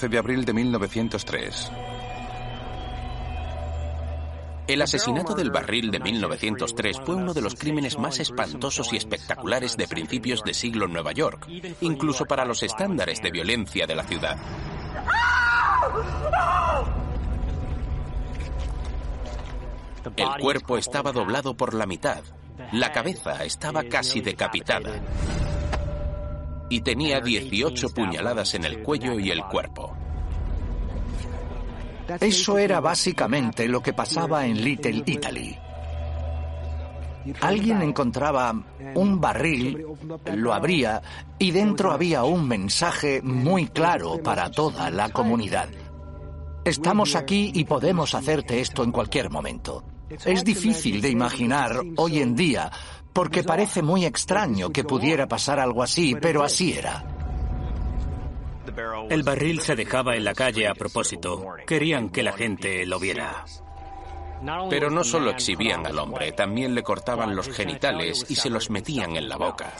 14 0.00 0.08
de 0.08 0.18
abril 0.18 0.44
de 0.46 0.52
1903. 0.54 1.72
El 4.66 4.80
asesinato 4.80 5.34
del 5.34 5.50
barril 5.50 5.90
de 5.90 6.00
1903 6.00 7.00
fue 7.04 7.16
uno 7.16 7.34
de 7.34 7.42
los 7.42 7.54
crímenes 7.54 7.98
más 7.98 8.18
espantosos 8.18 8.94
y 8.94 8.96
espectaculares 8.96 9.76
de 9.76 9.86
principios 9.86 10.42
de 10.42 10.54
siglo 10.54 10.86
en 10.86 10.94
Nueva 10.94 11.12
York, 11.12 11.46
incluso 11.82 12.24
para 12.24 12.46
los 12.46 12.62
estándares 12.62 13.20
de 13.20 13.30
violencia 13.30 13.86
de 13.86 13.94
la 13.94 14.04
ciudad. 14.04 14.38
El 20.16 20.28
cuerpo 20.40 20.78
estaba 20.78 21.12
doblado 21.12 21.54
por 21.54 21.74
la 21.74 21.84
mitad, 21.84 22.22
la 22.72 22.90
cabeza 22.92 23.44
estaba 23.44 23.82
casi 23.82 24.22
decapitada 24.22 25.02
y 26.70 26.80
tenía 26.80 27.20
18 27.20 27.90
puñaladas 27.90 28.54
en 28.54 28.64
el 28.64 28.82
cuello 28.82 29.18
y 29.18 29.30
el 29.30 29.44
cuerpo. 29.44 29.94
Eso 32.18 32.58
era 32.58 32.80
básicamente 32.80 33.68
lo 33.68 33.82
que 33.82 33.92
pasaba 33.92 34.46
en 34.46 34.64
Little 34.64 35.02
Italy. 35.04 35.58
Alguien 37.40 37.82
encontraba 37.82 38.54
un 38.94 39.20
barril, 39.20 39.84
lo 40.34 40.54
abría 40.54 41.02
y 41.38 41.50
dentro 41.50 41.92
había 41.92 42.24
un 42.24 42.48
mensaje 42.48 43.20
muy 43.22 43.66
claro 43.66 44.22
para 44.22 44.50
toda 44.50 44.90
la 44.90 45.10
comunidad. 45.10 45.68
Estamos 46.64 47.14
aquí 47.14 47.52
y 47.54 47.64
podemos 47.64 48.14
hacerte 48.14 48.60
esto 48.60 48.84
en 48.84 48.92
cualquier 48.92 49.30
momento. 49.30 49.84
Es 50.24 50.44
difícil 50.44 51.00
de 51.00 51.08
imaginar 51.08 51.80
hoy 51.96 52.18
en 52.18 52.34
día 52.34 52.70
porque 53.12 53.42
parece 53.42 53.82
muy 53.82 54.04
extraño 54.04 54.70
que 54.70 54.84
pudiera 54.84 55.26
pasar 55.26 55.58
algo 55.58 55.82
así, 55.82 56.14
pero 56.20 56.42
así 56.42 56.72
era. 56.72 57.04
El 59.08 59.22
barril 59.22 59.60
se 59.60 59.74
dejaba 59.74 60.16
en 60.16 60.24
la 60.24 60.34
calle 60.34 60.68
a 60.68 60.74
propósito. 60.74 61.44
Querían 61.66 62.10
que 62.10 62.22
la 62.22 62.32
gente 62.32 62.86
lo 62.86 62.98
viera. 62.98 63.44
Pero 64.70 64.90
no 64.90 65.04
solo 65.04 65.30
exhibían 65.30 65.86
al 65.86 65.98
hombre, 65.98 66.32
también 66.32 66.74
le 66.74 66.82
cortaban 66.82 67.36
los 67.36 67.48
genitales 67.48 68.24
y 68.28 68.36
se 68.36 68.48
los 68.48 68.70
metían 68.70 69.16
en 69.16 69.28
la 69.28 69.36
boca. 69.36 69.74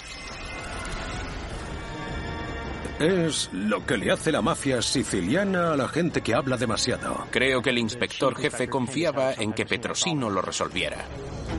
Es 2.98 3.50
lo 3.52 3.84
que 3.86 3.96
le 3.96 4.10
hace 4.10 4.30
la 4.30 4.42
mafia 4.42 4.82
siciliana 4.82 5.72
a 5.72 5.76
la 5.76 5.88
gente 5.88 6.20
que 6.20 6.34
habla 6.34 6.56
demasiado. 6.56 7.26
Creo 7.30 7.62
que 7.62 7.70
el 7.70 7.78
inspector 7.78 8.36
jefe 8.36 8.68
confiaba 8.68 9.32
en 9.32 9.52
que 9.52 9.64
Petrosino 9.64 10.28
lo 10.28 10.42
resolviera. 10.42 10.98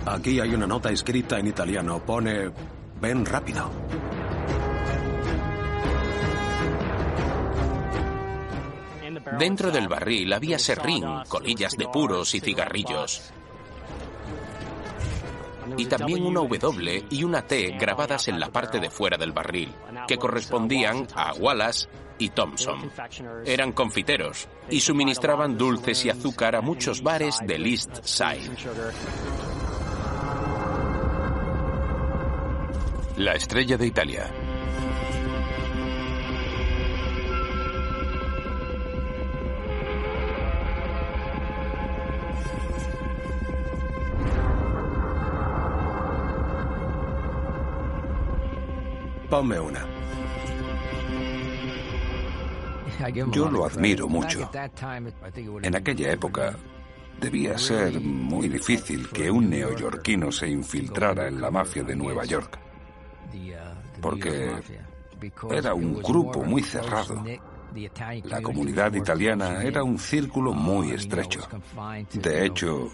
Aquí 0.06 0.40
hay 0.40 0.54
una 0.54 0.68
nota 0.68 0.92
escrita 0.92 1.40
en 1.40 1.48
italiano. 1.48 2.04
Pone, 2.06 2.52
ven 3.00 3.26
rápido. 3.26 3.72
Dentro 9.38 9.72
del 9.72 9.88
barril 9.88 10.32
había 10.34 10.60
serrín, 10.60 11.06
colillas 11.28 11.78
de 11.78 11.88
puros 11.88 12.36
y 12.36 12.40
cigarrillos 12.40 13.34
y 15.78 15.86
también 15.86 16.26
una 16.26 16.42
W 16.42 17.06
y 17.10 17.24
una 17.24 17.42
T 17.42 17.78
grabadas 17.80 18.28
en 18.28 18.40
la 18.40 18.52
parte 18.52 18.80
de 18.80 18.90
fuera 18.90 19.18
del 19.18 19.32
barril, 19.32 19.74
que 20.08 20.18
correspondían 20.18 21.08
a 21.16 21.34
Wallace 21.34 21.88
y 22.18 22.30
Thompson. 22.30 22.92
Eran 23.46 23.72
confiteros 23.72 24.48
y 24.70 24.80
suministraban 24.80 25.58
dulces 25.58 26.06
y 26.06 26.10
azúcar 26.10 26.56
a 26.56 26.62
muchos 26.62 27.02
bares 27.02 27.40
del 27.46 27.66
East 27.66 28.04
Side. 28.04 28.52
La 33.18 33.34
estrella 33.34 33.78
de 33.78 33.88
Italia. 33.88 34.32
Ponme 49.32 49.58
una. 49.58 49.88
Yo 53.32 53.50
lo 53.50 53.66
admiro 53.66 54.10
mucho. 54.10 54.52
En 55.62 55.74
aquella 55.74 56.12
época 56.12 56.54
debía 57.18 57.58
ser 57.58 58.02
muy 58.02 58.50
difícil 58.50 59.08
que 59.08 59.32
un 59.32 59.50
neoyorquino 59.50 60.34
se 60.34 60.50
infiltrara 60.50 61.30
en 61.30 61.40
la 61.40 61.50
mafia 61.50 61.82
de 61.82 61.96
Nueva 61.96 62.26
York. 62.26 62.60
Porque 64.02 64.52
era 65.50 65.74
un 65.74 66.02
grupo 66.02 66.44
muy 66.44 66.62
cerrado. 66.62 67.24
La 68.26 68.42
comunidad 68.42 68.94
italiana 68.94 69.64
era 69.64 69.82
un 69.82 69.98
círculo 69.98 70.52
muy 70.52 70.92
estrecho. 70.92 71.48
De 72.16 72.46
hecho, 72.48 72.92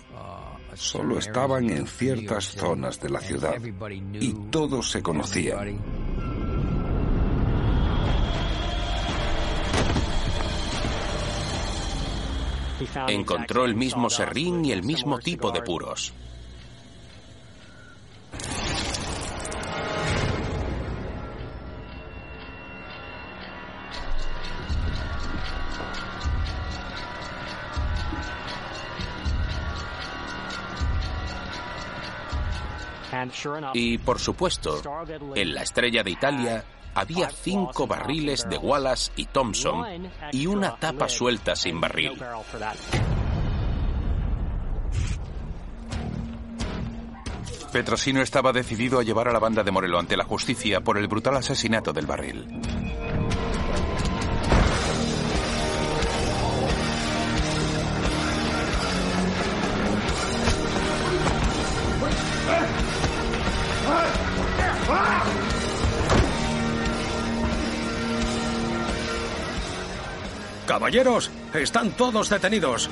solo 0.75 1.17
estaban 1.17 1.67
en 1.71 1.87
ciertas 1.87 2.45
zonas 2.45 3.01
de 3.01 3.09
la 3.09 3.21
ciudad 3.21 3.55
y 4.13 4.33
todos 4.51 4.91
se 4.91 5.01
conocían. 5.01 6.06
Encontró 13.07 13.65
el 13.65 13.75
mismo 13.75 14.09
serrín 14.09 14.63
y 14.65 14.71
el 14.71 14.83
mismo 14.83 15.19
tipo 15.19 15.51
de 15.51 15.61
puros. 15.61 16.13
Y 33.73 33.97
por 33.97 34.19
supuesto, 34.19 34.81
en 35.35 35.53
la 35.53 35.63
estrella 35.63 36.03
de 36.03 36.11
Italia 36.11 36.63
había 36.97 37.29
cinco 37.29 37.85
barriles 37.85 38.49
de 38.49 38.57
Wallace 38.57 39.11
y 39.15 39.25
Thompson 39.25 40.09
y 40.31 40.47
una 40.47 40.77
tapa 40.77 41.07
suelta 41.07 41.55
sin 41.55 41.79
barril. 41.79 42.19
Petrosino 47.71 48.23
estaba 48.23 48.51
decidido 48.51 48.97
a 48.99 49.03
llevar 49.03 49.27
a 49.27 49.31
la 49.31 49.37
banda 49.37 49.63
de 49.63 49.69
Morelo 49.69 49.99
ante 49.99 50.17
la 50.17 50.23
justicia 50.23 50.81
por 50.81 50.97
el 50.97 51.07
brutal 51.07 51.35
asesinato 51.35 51.93
del 51.93 52.07
barril. 52.07 52.47
Caballeros, 70.67 71.31
están 71.55 71.91
todos 71.91 72.29
detenidos. 72.29 72.89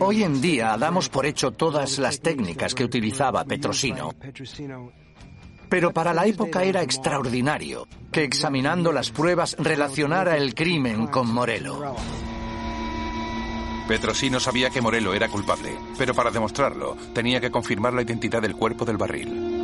Hoy 0.00 0.22
en 0.22 0.40
día 0.40 0.76
damos 0.76 1.08
por 1.08 1.24
hecho 1.24 1.52
todas 1.52 1.98
las 1.98 2.20
técnicas 2.20 2.74
que 2.74 2.84
utilizaba 2.84 3.44
Petrosino. 3.44 4.10
Pero 5.68 5.92
para 5.92 6.12
la 6.12 6.26
época 6.26 6.64
era 6.64 6.82
extraordinario 6.82 7.88
que 8.12 8.24
examinando 8.24 8.92
las 8.92 9.10
pruebas 9.10 9.56
relacionara 9.58 10.36
el 10.36 10.54
crimen 10.54 11.06
con 11.06 11.32
Morello. 11.32 11.94
Petrosino 13.88 14.38
sabía 14.40 14.68
que 14.68 14.82
Morello 14.82 15.14
era 15.14 15.28
culpable, 15.28 15.74
pero 15.96 16.12
para 16.14 16.30
demostrarlo 16.30 16.94
tenía 17.14 17.40
que 17.40 17.50
confirmar 17.50 17.94
la 17.94 18.02
identidad 18.02 18.42
del 18.42 18.54
cuerpo 18.54 18.84
del 18.84 18.98
barril. 18.98 19.57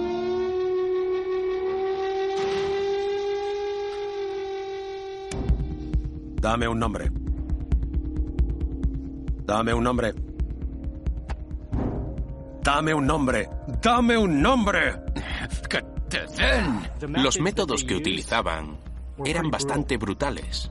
Dame 6.45 6.69
un 6.69 6.79
nombre. 6.79 7.11
Dame 9.47 9.73
un 9.73 9.83
nombre. 9.83 10.15
Dame 12.63 12.93
un 12.93 13.07
nombre. 13.07 13.49
Dame 13.81 14.19
un 14.19 14.43
nombre. 14.43 14.95
Los 17.09 17.41
métodos 17.41 17.83
que 17.85 17.95
utilizaban 17.95 18.77
eran 19.25 19.51
bastante 19.51 19.97
brutales. 19.97 20.71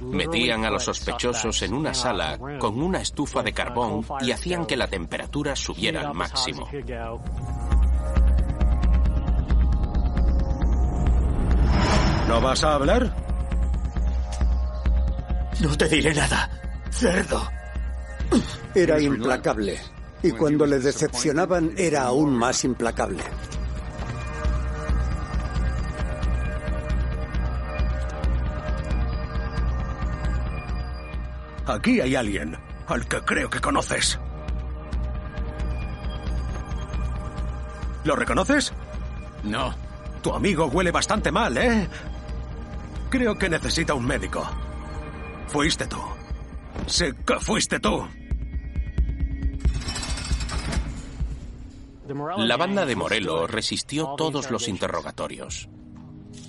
Metían 0.00 0.64
a 0.64 0.70
los 0.70 0.82
sospechosos 0.82 1.62
en 1.62 1.74
una 1.74 1.94
sala 1.94 2.40
con 2.58 2.82
una 2.82 3.00
estufa 3.00 3.44
de 3.44 3.52
carbón 3.52 4.04
y 4.20 4.32
hacían 4.32 4.66
que 4.66 4.76
la 4.76 4.88
temperatura 4.88 5.54
subiera 5.54 6.08
al 6.08 6.12
máximo. 6.12 6.68
¿No 12.28 12.40
vas 12.40 12.64
a 12.64 12.74
hablar? 12.74 13.14
No 15.60 15.76
te 15.76 15.88
diré 15.88 16.12
nada, 16.12 16.50
cerdo. 16.90 17.48
Era 18.74 19.00
implacable. 19.00 19.80
Y 20.22 20.32
cuando 20.32 20.66
le 20.66 20.80
decepcionaban 20.80 21.72
era 21.76 22.02
aún 22.02 22.36
más 22.36 22.64
implacable. 22.64 23.22
Aquí 31.66 32.00
hay 32.00 32.14
alguien 32.14 32.56
al 32.86 33.06
que 33.08 33.20
creo 33.22 33.50
que 33.50 33.60
conoces. 33.60 34.18
¿Lo 38.04 38.14
reconoces? 38.14 38.72
No. 39.42 39.74
Tu 40.22 40.32
amigo 40.32 40.66
huele 40.66 40.90
bastante 40.90 41.32
mal, 41.32 41.56
¿eh? 41.56 41.88
Creo 43.16 43.38
que 43.38 43.48
necesita 43.48 43.94
un 43.94 44.04
médico. 44.04 44.46
Fuiste 45.46 45.86
tú. 45.86 45.96
Sé 46.86 47.14
que 47.26 47.40
fuiste 47.40 47.80
tú. 47.80 48.06
La 52.36 52.58
banda 52.58 52.84
de 52.84 52.94
Morello 52.94 53.46
resistió 53.46 54.16
todos 54.18 54.50
los 54.50 54.68
interrogatorios. 54.68 55.66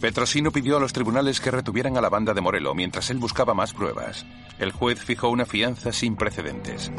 Petrosino 0.01 0.51
pidió 0.51 0.75
a 0.75 0.81
los 0.81 0.91
tribunales 0.91 1.39
que 1.39 1.51
retuvieran 1.51 1.95
a 1.95 2.01
la 2.01 2.09
banda 2.09 2.33
de 2.33 2.41
Morello 2.41 2.75
mientras 2.75 3.09
él 3.11 3.17
buscaba 3.17 3.53
más 3.53 3.73
pruebas. 3.73 4.25
El 4.59 4.73
juez 4.73 4.99
fijó 4.99 5.29
una 5.29 5.45
fianza 5.45 5.93
sin 5.93 6.17
precedentes. 6.17 6.91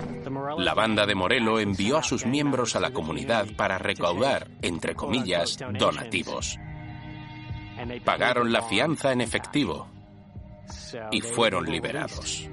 La 0.56 0.72
banda 0.72 1.04
de 1.04 1.14
Morello 1.14 1.60
envió 1.60 1.98
a 1.98 2.02
sus 2.02 2.24
miembros 2.24 2.74
a 2.74 2.80
la 2.80 2.92
comunidad 2.92 3.46
para 3.54 3.76
recaudar, 3.76 4.48
entre 4.62 4.94
comillas, 4.94 5.58
donativos. 5.78 6.58
Pagaron 8.04 8.52
la 8.52 8.62
fianza 8.62 9.12
en 9.12 9.20
efectivo 9.20 9.88
y 11.10 11.20
fueron 11.20 11.66
liberados. 11.66 12.48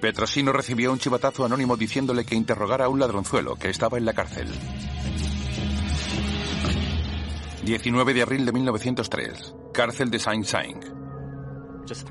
Petrosino 0.00 0.52
recibió 0.52 0.92
un 0.92 0.98
chivatazo 0.98 1.44
anónimo 1.44 1.76
diciéndole 1.76 2.24
que 2.24 2.36
interrogara 2.36 2.84
a 2.84 2.88
un 2.88 3.00
ladronzuelo 3.00 3.56
que 3.56 3.68
estaba 3.68 3.98
en 3.98 4.04
la 4.04 4.12
cárcel. 4.12 4.48
19 7.64 8.14
de 8.14 8.22
abril 8.22 8.46
de 8.46 8.52
1903. 8.52 9.54
Cárcel 9.74 10.10
de 10.10 10.18
Saint-Saëns. 10.18 10.94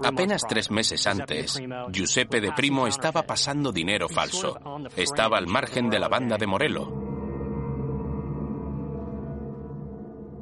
Apenas 0.04 0.42
tres 0.48 0.72
meses 0.72 1.06
antes, 1.08 1.60
Giuseppe 1.92 2.42
de 2.42 2.52
Primo 2.52 2.88
estaba 2.88 3.24
pasando 3.24 3.72
dinero 3.72 4.10
falso. 4.10 4.58
Estaba 4.96 5.38
al 5.38 5.48
margen 5.48 5.90
de 5.90 6.00
la 6.00 6.08
banda 6.08 6.38
de 6.38 6.48
Morello. 6.48 7.08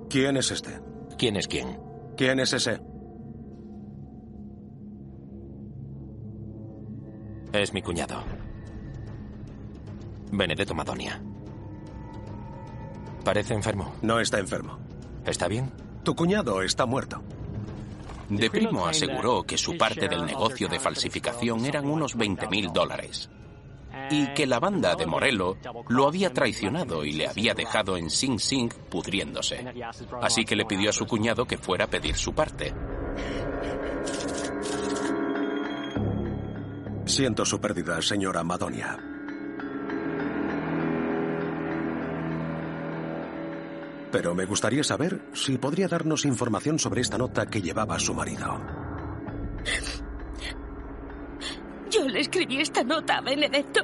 ¿Quién 0.09 0.37
es 0.37 0.51
este? 0.51 0.79
¿Quién 1.17 1.37
es 1.37 1.47
quién? 1.47 1.79
¿Quién 2.17 2.39
es 2.39 2.53
ese? 2.53 2.79
Es 7.53 7.73
mi 7.73 7.81
cuñado. 7.81 8.21
Benedetto 10.31 10.75
Madonia. 10.75 11.21
Parece 13.23 13.53
enfermo. 13.53 13.95
No 14.01 14.19
está 14.19 14.39
enfermo. 14.39 14.77
¿Está 15.25 15.47
bien? 15.47 15.71
Tu 16.03 16.13
cuñado 16.15 16.61
está 16.61 16.85
muerto. 16.85 17.23
De 18.29 18.49
Primo 18.49 18.85
aseguró 18.85 19.43
que 19.43 19.57
su 19.57 19.77
parte 19.77 20.07
del 20.07 20.25
negocio 20.25 20.67
de 20.67 20.79
falsificación 20.79 21.65
eran 21.65 21.85
unos 21.85 22.15
20 22.15 22.47
mil 22.47 22.73
dólares 22.73 23.29
y 24.09 24.27
que 24.33 24.45
la 24.45 24.59
banda 24.59 24.95
de 24.95 25.05
Morello 25.05 25.57
lo 25.89 26.07
había 26.07 26.31
traicionado 26.31 27.03
y 27.03 27.13
le 27.13 27.27
había 27.27 27.53
dejado 27.53 27.97
en 27.97 28.09
Sing 28.09 28.39
Sing 28.39 28.71
pudriéndose. 28.89 29.65
Así 30.21 30.45
que 30.45 30.55
le 30.55 30.65
pidió 30.65 30.89
a 30.89 30.93
su 30.93 31.05
cuñado 31.05 31.45
que 31.45 31.57
fuera 31.57 31.85
a 31.85 31.89
pedir 31.89 32.15
su 32.15 32.33
parte. 32.33 32.73
Siento 37.05 37.45
su 37.45 37.59
pérdida, 37.59 38.01
señora 38.01 38.43
Madonia. 38.43 38.97
Pero 44.11 44.33
me 44.33 44.45
gustaría 44.45 44.83
saber 44.83 45.21
si 45.33 45.57
podría 45.57 45.87
darnos 45.87 46.25
información 46.25 46.79
sobre 46.79 47.01
esta 47.01 47.17
nota 47.17 47.45
que 47.47 47.61
llevaba 47.61 47.99
su 47.99 48.13
marido. 48.13 48.61
Yo 51.95 52.07
le 52.07 52.19
escribí 52.19 52.59
esta 52.59 52.83
nota 52.83 53.17
a 53.17 53.21
Benedetto. 53.21 53.81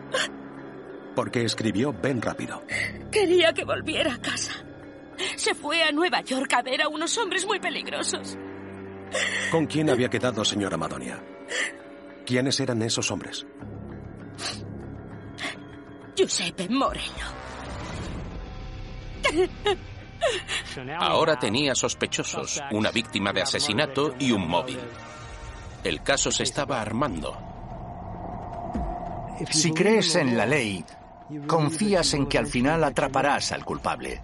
Porque 1.16 1.44
escribió 1.44 1.94
Ven 1.94 2.22
rápido. 2.22 2.64
Quería 3.12 3.54
que 3.54 3.64
volviera 3.64 4.14
a 4.14 4.22
casa. 4.22 4.54
Se 5.36 5.54
fue 5.54 5.84
a 5.84 5.92
Nueva 5.92 6.22
York 6.22 6.52
a 6.54 6.62
ver 6.62 6.82
a 6.82 6.88
unos 6.88 7.18
hombres 7.18 7.46
muy 7.46 7.60
peligrosos. 7.60 8.38
¿Con 9.52 9.66
quién 9.68 9.90
había 9.90 10.10
quedado, 10.10 10.44
señora 10.44 10.78
Madonia? 10.78 11.22
¿Quiénes 12.26 12.60
eran 12.60 12.82
esos 12.82 13.12
hombres? 13.12 13.46
Giuseppe 16.16 16.70
Morello. 16.70 17.26
Ahora 21.00 21.38
tenía 21.38 21.76
sospechosos, 21.76 22.62
una 22.72 22.92
víctima 22.92 23.34
de 23.34 23.42
asesinato 23.42 24.16
y 24.20 24.32
un 24.32 24.48
móvil. 24.48 24.80
El 25.84 26.04
caso 26.04 26.32
se 26.32 26.44
estaba 26.44 26.82
armando. 26.82 27.51
Si 29.50 29.72
crees 29.72 30.16
en 30.16 30.38
la 30.38 30.46
ley, 30.46 30.84
confías 31.48 32.14
en 32.14 32.28
que 32.28 32.38
al 32.38 32.48
final 32.48 32.84
atraparás 32.84 33.52
al 33.52 33.66
culpable. 33.66 34.22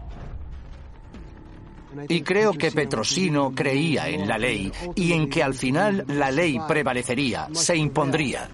Y 2.09 2.22
creo 2.22 2.53
que 2.53 2.72
Petrosino 2.72 3.53
creía 3.55 4.07
en 4.09 4.28
la 4.28 4.38
ley 4.38 4.72
y 4.95 5.13
en 5.13 5.30
que 5.30 5.41
al 5.41 5.53
final 5.53 6.05
la 6.07 6.30
ley 6.32 6.59
prevalecería, 6.68 7.47
se 7.53 7.76
impondría. 7.76 8.49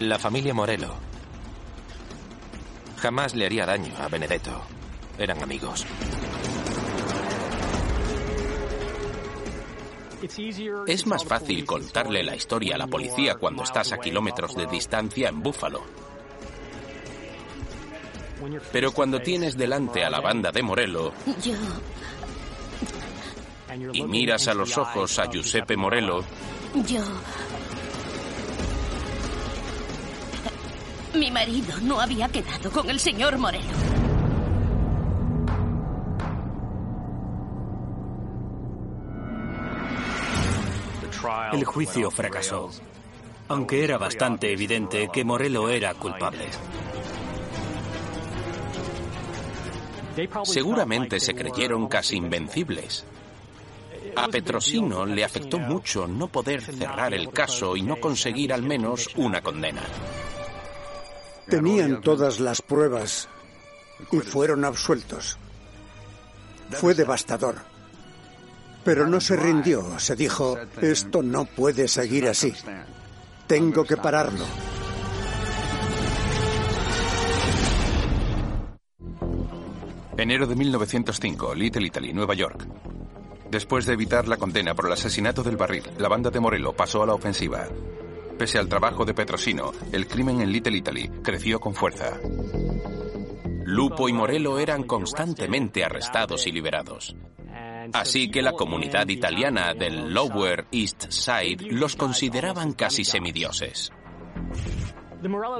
La 0.00 0.18
familia 0.18 0.52
Morello 0.52 0.96
jamás 3.02 3.34
le 3.34 3.46
haría 3.46 3.66
daño 3.66 3.92
a 3.98 4.08
Benedetto. 4.08 4.71
Eran 5.22 5.40
amigos. 5.40 5.86
Es 10.88 11.06
más 11.06 11.24
fácil 11.24 11.64
contarle 11.64 12.24
la 12.24 12.34
historia 12.34 12.74
a 12.74 12.78
la 12.78 12.88
policía 12.88 13.36
cuando 13.36 13.62
estás 13.62 13.92
a 13.92 13.98
kilómetros 13.98 14.56
de 14.56 14.66
distancia 14.66 15.28
en 15.28 15.40
Búfalo. 15.40 15.84
Pero 18.72 18.90
cuando 18.90 19.20
tienes 19.20 19.56
delante 19.56 20.04
a 20.04 20.10
la 20.10 20.20
banda 20.20 20.50
de 20.50 20.62
Morello 20.64 21.12
Yo. 21.40 21.54
y 23.92 24.02
miras 24.02 24.48
a 24.48 24.54
los 24.54 24.76
ojos 24.76 25.20
a 25.20 25.30
Giuseppe 25.30 25.76
Morello, 25.76 26.24
Yo. 26.84 27.04
Mi 31.14 31.30
marido 31.30 31.78
no 31.82 32.00
había 32.00 32.28
quedado 32.28 32.72
con 32.72 32.90
el 32.90 32.98
señor 32.98 33.38
Morello. 33.38 33.91
El 41.52 41.64
juicio 41.64 42.10
fracasó, 42.10 42.70
aunque 43.48 43.84
era 43.84 43.98
bastante 43.98 44.52
evidente 44.52 45.08
que 45.12 45.24
Morello 45.24 45.68
era 45.68 45.94
culpable. 45.94 46.48
seguramente 50.44 51.20
se 51.20 51.34
creyeron 51.34 51.88
casi 51.88 52.16
invencibles. 52.16 53.04
A 54.14 54.28
Petrosino 54.28 55.06
le 55.06 55.24
afectó 55.24 55.58
mucho 55.58 56.06
no 56.06 56.28
poder 56.28 56.60
cerrar 56.60 57.14
el 57.14 57.30
caso 57.30 57.76
y 57.76 57.82
no 57.82 57.96
conseguir 57.96 58.52
al 58.52 58.62
menos 58.62 59.08
una 59.16 59.40
condena. 59.40 59.82
Tenían 61.48 62.00
todas 62.02 62.40
las 62.40 62.60
pruebas 62.60 63.28
y 64.10 64.18
fueron 64.18 64.64
absueltos. 64.64 65.38
Fue 66.70 66.94
devastador. 66.94 67.71
Pero 68.84 69.06
no 69.06 69.20
se 69.20 69.36
rindió. 69.36 69.98
Se 69.98 70.16
dijo, 70.16 70.58
esto 70.80 71.22
no 71.22 71.44
puede 71.44 71.88
seguir 71.88 72.28
así. 72.28 72.52
Tengo 73.46 73.84
que 73.84 73.96
pararlo. 73.96 74.44
Enero 80.16 80.46
de 80.46 80.54
1905, 80.54 81.54
Little 81.54 81.86
Italy, 81.86 82.12
Nueva 82.12 82.34
York. 82.34 82.66
Después 83.50 83.86
de 83.86 83.94
evitar 83.94 84.28
la 84.28 84.36
condena 84.36 84.74
por 84.74 84.86
el 84.86 84.92
asesinato 84.92 85.42
del 85.42 85.56
barril, 85.56 85.82
la 85.98 86.08
banda 86.08 86.30
de 86.30 86.40
Morello 86.40 86.72
pasó 86.72 87.02
a 87.02 87.06
la 87.06 87.14
ofensiva. 87.14 87.66
Pese 88.38 88.58
al 88.58 88.68
trabajo 88.68 89.04
de 89.04 89.14
Petrosino, 89.14 89.72
el 89.90 90.06
crimen 90.06 90.40
en 90.40 90.52
Little 90.52 90.76
Italy 90.76 91.10
creció 91.22 91.60
con 91.60 91.74
fuerza. 91.74 92.18
Lupo 93.64 94.08
y 94.08 94.12
Morello 94.12 94.58
eran 94.58 94.84
constantemente 94.84 95.84
arrestados 95.84 96.46
y 96.46 96.52
liberados. 96.52 97.16
Así 97.92 98.30
que 98.30 98.42
la 98.42 98.52
comunidad 98.52 99.08
italiana 99.08 99.74
del 99.74 100.12
Lower 100.12 100.66
East 100.72 101.10
Side 101.10 101.70
los 101.70 101.96
consideraban 101.96 102.72
casi 102.72 103.04
semidioses. 103.04 103.92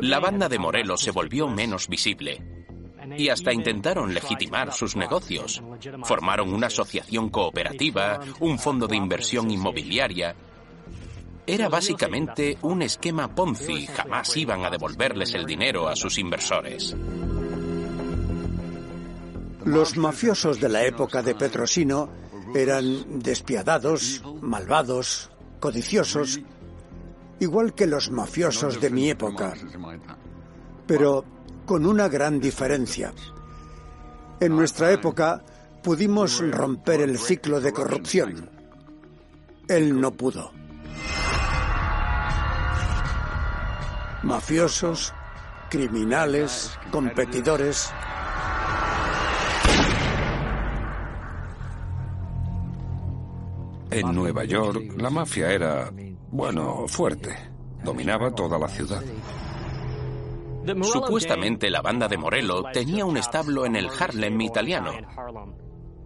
La 0.01 0.19
banda 0.19 0.49
de 0.49 0.59
Morello 0.59 0.97
se 0.97 1.13
volvió 1.13 1.49
menos 1.49 1.89
visible 1.89 2.43
y 3.17 3.29
hasta 3.29 3.53
intentaron 3.53 4.15
legitimar 4.15 4.73
sus 4.73 4.97
negocios. 4.97 5.63
Formaron 6.05 6.53
una 6.53 6.69
asociación 6.69 7.29
cooperativa, 7.31 8.21
un 8.41 8.59
fondo 8.59 8.87
de 8.87 8.97
inversión 8.97 9.51
inmobiliaria. 9.51 10.35
Era 11.47 11.69
básicamente 11.69 12.57
un 12.63 12.83
esquema 12.83 13.35
Ponzi, 13.35 13.87
jamás 13.87 14.37
iban 14.37 14.65
a 14.65 14.71
devolverles 14.71 15.35
el 15.35 15.45
dinero 15.45 15.89
a 15.89 15.97
sus 15.97 16.19
inversores. 16.19 16.97
Los 19.65 19.97
mafiosos 19.97 20.61
de 20.61 20.69
la 20.69 20.85
época 20.85 21.23
de 21.23 21.35
Petrosino 21.35 22.09
eran 22.55 23.21
despiadados, 23.21 24.23
malvados, 24.41 25.31
codiciosos, 25.61 26.41
igual 27.39 27.75
que 27.75 27.87
los 27.87 28.11
mafiosos 28.11 28.81
de 28.81 28.91
mi 28.91 29.11
época, 29.11 29.55
pero 30.87 31.25
con 31.65 31.87
una 31.87 32.09
gran 32.09 32.41
diferencia. 32.41 33.13
En 34.41 34.57
nuestra 34.57 34.91
época 34.91 35.43
pudimos 35.83 36.41
romper 36.51 37.01
el 37.01 37.19
ciclo 37.19 37.61
de 37.61 37.73
corrupción. 37.73 38.51
Él 39.69 40.01
no 40.01 40.13
pudo. 40.13 40.53
Mafiosos, 44.25 45.13
criminales, 45.71 46.79
competidores, 46.91 47.93
En 53.93 54.15
Nueva 54.15 54.45
York, 54.45 54.95
la 54.97 55.11
mafia 55.11 55.53
era, 55.53 55.93
bueno, 56.31 56.89
fuerte. 56.89 57.37
Dominaba 57.85 58.35
toda 58.35 58.59
la 58.59 58.69
ciudad. 58.69 59.03
Supuestamente 60.83 61.69
la 61.69 61.83
banda 61.83 62.09
de 62.09 62.17
Morello 62.17 62.63
tenía 62.73 63.05
un 63.05 63.17
establo 63.17 63.67
en 63.67 63.77
el 63.77 63.89
Harlem 63.89 64.41
italiano. 64.41 64.93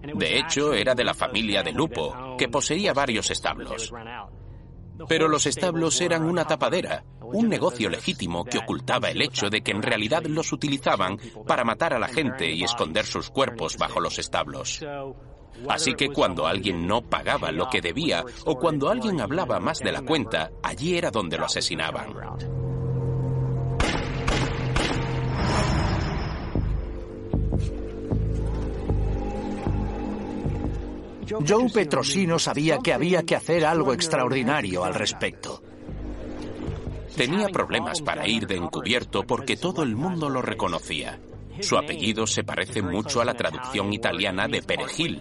De 0.03 0.39
hecho, 0.39 0.73
era 0.73 0.95
de 0.95 1.05
la 1.05 1.15
familia 1.15 1.63
de 1.63 1.73
Lupo, 1.73 2.37
que 2.39 2.49
poseía 2.49 2.93
varios 2.93 3.31
establos. 3.31 3.93
Pero 5.09 5.29
los 5.29 5.47
establos 5.47 6.01
eran 6.01 6.25
una 6.25 6.45
tapadera, 6.45 7.05
un 7.21 7.49
negocio 7.49 7.91
legítimo 7.91 8.45
que 8.45 8.59
ocultaba 8.59 9.11
el 9.11 9.21
hecho 9.21 9.51
de 9.51 9.63
que 9.63 9.73
en 9.73 9.83
realidad 9.83 10.25
los 10.25 10.53
utilizaban 10.53 11.19
para 11.47 11.65
matar 11.65 11.93
a 11.93 11.99
la 11.99 12.09
gente 12.09 12.51
y 12.51 12.65
esconder 12.65 13.05
sus 13.05 13.31
cuerpos 13.31 13.77
bajo 13.77 14.01
los 14.01 14.19
establos. 14.19 14.83
Así 15.69 15.95
que 15.95 16.09
cuando 16.09 16.47
alguien 16.47 16.87
no 16.87 17.03
pagaba 17.03 17.51
lo 17.51 17.69
que 17.69 17.81
debía 17.81 18.25
o 18.45 18.57
cuando 18.57 18.89
alguien 18.89 19.21
hablaba 19.21 19.59
más 19.59 19.79
de 19.81 19.93
la 19.93 20.03
cuenta, 20.03 20.51
allí 20.63 20.97
era 20.97 21.11
donde 21.11 21.39
lo 21.39 21.47
asesinaban. 21.47 22.15
Joe 31.47 31.69
Petrosino 31.71 32.39
sabía 32.39 32.79
que 32.79 32.93
había 32.93 33.25
que 33.25 33.35
hacer 33.35 33.65
algo 33.65 33.93
extraordinario 33.93 34.85
al 34.85 34.95
respecto. 34.95 35.63
Tenía 37.17 37.49
problemas 37.49 38.01
para 38.03 38.29
ir 38.29 38.47
de 38.47 38.57
encubierto 38.57 39.23
porque 39.25 39.57
todo 39.57 39.83
el 39.83 39.97
mundo 39.97 40.29
lo 40.29 40.43
reconocía. 40.43 41.19
Su 41.61 41.77
apellido 41.77 42.27
se 42.27 42.45
parece 42.45 42.83
mucho 42.83 43.21
a 43.21 43.25
la 43.25 43.35
traducción 43.35 43.93
italiana 43.93 44.47
de 44.47 44.63
perejil. 44.63 45.21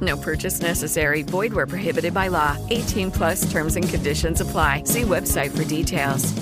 No 0.00 0.16
purchase 0.16 0.60
necessary. 0.60 1.22
Void 1.22 1.52
where 1.52 1.66
prohibited 1.66 2.12
by 2.12 2.28
law. 2.28 2.56
18 2.70 3.10
plus 3.10 3.50
terms 3.50 3.76
and 3.76 3.88
conditions 3.88 4.40
apply. 4.40 4.84
See 4.84 5.02
website 5.02 5.56
for 5.56 5.64
details. 5.64 6.34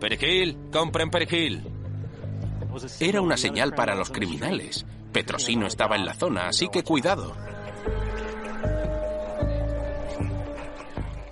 Perejil, 0.00 0.70
compren 0.70 1.10
perejil. 1.10 1.62
Era 3.00 3.22
una 3.22 3.36
señal 3.36 3.74
para 3.74 3.94
los 3.94 4.10
criminales. 4.10 4.84
Petrosino 5.12 5.66
estaba 5.66 5.96
en 5.96 6.04
la 6.04 6.12
zona, 6.12 6.48
así 6.48 6.68
que 6.68 6.82
cuidado. 6.82 7.34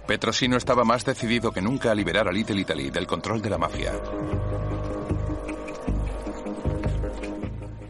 Petrosino 0.06 0.56
estaba 0.56 0.84
más 0.84 1.04
decidido 1.04 1.52
que 1.52 1.60
nunca 1.60 1.90
a 1.90 1.94
liberar 1.94 2.28
a 2.28 2.32
Little 2.32 2.60
Italy 2.60 2.90
del 2.90 3.06
control 3.06 3.42
de 3.42 3.50
la 3.50 3.58
mafia. 3.58 3.92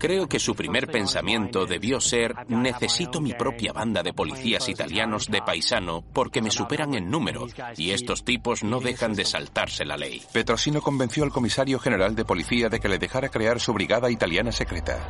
Creo 0.03 0.29
que 0.29 0.41
su 0.41 0.57
primer 0.57 0.89
pensamiento 0.89 1.65
debió 1.65 2.01
ser, 2.01 2.35
necesito 2.49 3.20
mi 3.20 3.35
propia 3.35 3.73
banda 3.73 4.03
de 4.03 4.12
policías 4.12 4.69
italianos 4.69 5.29
de 5.29 5.43
paisano 5.43 6.03
porque 6.12 6.43
me 6.43 6.51
superan 6.51 6.95
en 6.95 7.09
número 7.09 7.47
y 7.77 7.93
estos 7.93 8.24
tipos 8.24 8.65
no 8.65 8.81
dejan 8.81 9.15
de 9.15 9.24
saltarse 9.24 9.85
la 9.85 9.97
ley. 9.97 10.20
Petrosino 10.33 10.81
convenció 10.81 11.23
al 11.23 11.31
comisario 11.31 11.79
general 11.79 12.16
de 12.16 12.24
policía 12.24 12.69
de 12.69 12.81
que 12.81 12.89
le 12.89 12.99
dejara 12.99 13.29
crear 13.29 13.61
su 13.61 13.73
brigada 13.73 14.11
italiana 14.11 14.51
secreta. 14.51 15.09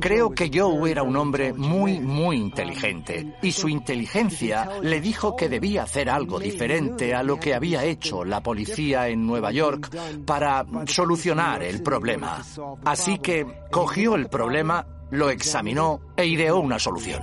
Creo 0.00 0.30
que 0.30 0.50
Joe 0.52 0.90
era 0.90 1.02
un 1.02 1.16
hombre 1.16 1.52
muy, 1.52 2.00
muy 2.00 2.36
inteligente 2.36 3.36
y 3.42 3.52
su 3.52 3.68
inteligencia 3.68 4.68
le 4.82 5.00
dijo 5.00 5.36
que 5.36 5.48
debía 5.48 5.84
hacer 5.84 6.08
algo 6.10 6.38
diferente 6.38 7.14
a 7.14 7.22
lo 7.22 7.38
que 7.38 7.54
había 7.54 7.84
hecho 7.84 8.24
la 8.24 8.42
policía 8.42 9.08
en 9.08 9.26
Nueva 9.26 9.52
York 9.52 9.94
para 10.24 10.64
solucionar 10.86 11.62
el 11.62 11.82
problema. 11.82 12.42
Así 12.84 13.18
que 13.18 13.46
cogió 13.70 14.14
el 14.14 14.28
problema, 14.28 14.86
lo 15.10 15.30
examinó 15.30 16.00
e 16.16 16.26
ideó 16.26 16.60
una 16.60 16.78
solución. 16.78 17.22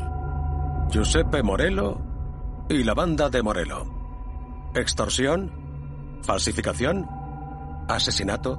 Giuseppe 0.90 1.44
Morello 1.44 1.99
y 2.69 2.84
la 2.84 2.94
banda 2.94 3.30
de 3.30 3.44
Morello. 3.44 3.86
Extorsión, 4.73 5.52
falsificación, 6.23 7.07
asesinato. 7.88 8.57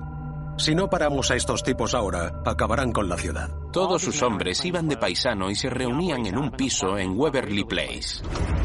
Si 0.59 0.75
no 0.75 0.89
paramos 0.89 1.31
a 1.31 1.37
estos 1.37 1.63
tipos 1.63 1.95
ahora, 1.95 2.33
acabarán 2.47 2.91
con 2.91 3.09
la 3.11 3.17
ciudad. 3.17 3.51
Todos 3.73 4.01
sus 4.01 4.23
hombres 4.23 4.65
iban 4.65 4.89
de 4.89 4.97
paisano 4.97 5.51
y 5.51 5.55
se 5.55 5.69
reunían 5.69 6.25
en 6.25 6.39
un 6.39 6.51
piso 6.51 6.97
en 6.97 7.13
Waverly 7.15 7.65
Place. 7.65 8.23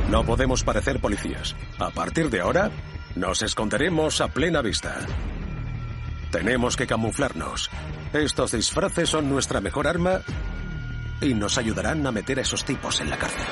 No 0.10 0.24
podemos 0.24 0.64
parecer 0.64 1.02
policías. 1.02 1.54
A 1.80 1.90
partir 1.90 2.30
de 2.30 2.40
ahora, 2.40 2.72
nos 3.16 3.42
esconderemos 3.42 4.22
a 4.22 4.30
plena 4.30 4.62
vista. 4.62 5.00
Tenemos 6.32 6.78
que 6.78 6.88
camuflarnos. 6.88 7.70
Estos 8.14 8.54
disfraces 8.54 9.10
son 9.10 9.30
nuestra 9.30 9.60
mejor 9.60 9.88
arma 9.88 10.22
y 11.20 11.34
nos 11.34 11.58
ayudarán 11.58 12.08
a 12.08 12.12
meter 12.12 12.40
a 12.40 12.44
esos 12.44 12.64
tipos 12.64 13.02
en 13.02 13.10
la 13.10 13.18
cárcel. 13.18 13.46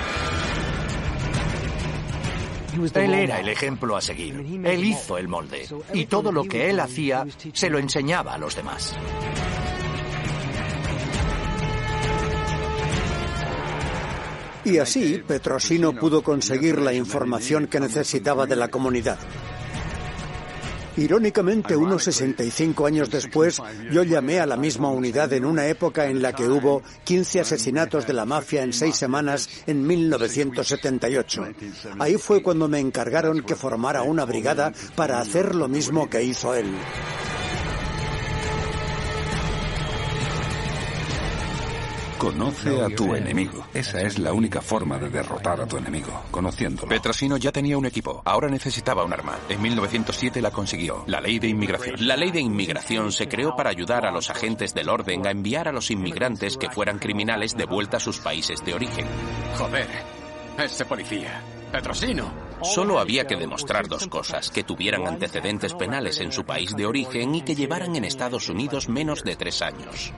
Él 2.96 3.14
era 3.14 3.40
el 3.40 3.50
ejemplo 3.50 3.96
a 3.96 4.02
seguir. 4.02 4.36
Él 4.64 4.86
hizo 4.86 5.18
el 5.18 5.28
molde. 5.28 5.68
Y 5.94 6.06
todo 6.06 6.32
lo 6.32 6.44
que 6.44 6.70
él 6.70 6.80
hacía 6.80 7.26
se 7.54 7.70
lo 7.70 7.80
enseñaba 7.80 8.34
a 8.34 8.38
los 8.38 8.56
demás. 8.56 8.96
Y 14.66 14.78
así, 14.78 15.24
Petrosino 15.26 15.94
pudo 15.94 16.22
conseguir 16.22 16.80
la 16.80 16.94
información 16.94 17.68
que 17.68 17.80
necesitaba 17.80 18.46
de 18.46 18.56
la 18.56 18.68
comunidad. 18.68 19.18
Irónicamente, 21.00 21.76
unos 21.76 22.04
65 22.04 22.86
años 22.86 23.10
después, 23.10 23.62
yo 23.92 24.04
llamé 24.04 24.40
a 24.40 24.46
la 24.46 24.58
misma 24.58 24.90
unidad 24.90 25.32
en 25.34 25.46
una 25.46 25.66
época 25.68 26.08
en 26.08 26.22
la 26.22 26.34
que 26.34 26.48
hubo 26.48 26.84
15 27.06 27.40
asesinatos 27.40 28.06
de 28.06 28.14
la 28.14 28.26
mafia 28.26 28.64
en 28.64 28.74
seis 28.74 28.96
semanas 28.96 29.50
en 29.66 29.86
1978. 29.88 31.48
Ahí 32.00 32.16
fue 32.18 32.44
cuando 32.44 32.68
me 32.68 32.80
encargaron 32.80 33.42
que 33.44 33.56
formara 33.56 34.02
una 34.04 34.26
brigada 34.26 34.74
para 34.96 35.20
hacer 35.20 35.56
lo 35.56 35.68
mismo 35.68 36.10
que 36.10 36.24
hizo 36.24 36.54
él. 36.54 36.76
Conoce 42.20 42.82
a 42.82 42.90
tu 42.90 43.16
enemigo. 43.16 43.66
Esa 43.74 44.02
es 44.02 44.20
la 44.20 44.34
única 44.34 44.62
forma 44.62 44.98
de 44.98 45.10
derrotar 45.10 45.62
a 45.62 45.66
tu 45.66 45.78
enemigo, 45.78 46.26
conociéndolo. 46.32 46.90
Petrosino 46.90 47.38
ya 47.38 47.54
tenía 47.54 47.78
un 47.78 47.86
equipo, 47.86 48.22
ahora 48.26 48.50
necesitaba 48.50 49.06
un 49.06 49.14
arma. 49.14 49.38
En 49.48 49.62
1907 49.62 50.41
la 50.41 50.52
consiguió, 50.52 51.06
la 51.08 51.22
ley 51.22 51.40
de 51.40 51.48
inmigración. 51.48 51.96
La 52.06 52.18
ley 52.18 52.32
de 52.32 52.41
inmigración 52.41 53.14
se 53.14 53.30
creó 53.30 53.56
para 53.56 53.70
ayudar 53.70 54.06
a 54.06 54.12
los 54.12 54.30
agentes 54.30 54.74
del 54.74 54.90
orden 54.90 55.26
a 55.26 55.32
enviar 55.32 55.70
a 55.70 55.72
los 55.72 55.91
inmigrantes 55.91 56.58
que 56.58 56.70
fueran 56.70 57.00
criminales 57.00 57.56
de 57.56 57.64
vuelta 57.64 57.98
a 57.98 58.02
sus 58.02 58.20
países 58.20 58.66
de 58.66 58.74
origen. 58.74 59.08
Joder, 59.58 59.88
ese 60.58 60.84
policía. 60.84 61.41
Petrosino. 61.72 62.34
Solo 62.64 63.00
había 63.00 63.26
que 63.28 63.38
demostrar 63.38 63.88
dos 63.88 64.08
cosas, 64.08 64.50
que 64.50 64.66
tuvieran 64.66 65.08
antecedentes 65.08 65.74
penales 65.74 66.20
en 66.20 66.34
su 66.34 66.44
país 66.44 66.76
de 66.76 66.86
origen 66.86 67.34
y 67.36 67.44
que 67.44 67.56
llevaran 67.56 67.96
en 67.96 68.04
Estados 68.04 68.50
Unidos 68.50 68.90
menos 68.90 69.24
de 69.24 69.38
tres 69.38 69.62
años. 69.62 70.12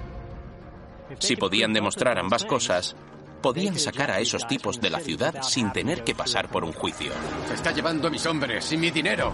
Si 1.19 1.35
podían 1.35 1.73
demostrar 1.73 2.17
ambas 2.17 2.45
cosas, 2.45 2.95
podían 3.41 3.77
sacar 3.77 4.11
a 4.11 4.19
esos 4.19 4.47
tipos 4.47 4.79
de 4.79 4.89
la 4.89 4.99
ciudad 4.99 5.41
sin 5.41 5.71
tener 5.71 6.03
que 6.03 6.15
pasar 6.15 6.49
por 6.49 6.63
un 6.63 6.73
juicio. 6.73 7.11
Se 7.47 7.55
está 7.55 7.71
llevando 7.71 8.07
a 8.07 8.11
mis 8.11 8.25
hombres 8.25 8.71
y 8.71 8.77
mi 8.77 8.91
dinero. 8.91 9.33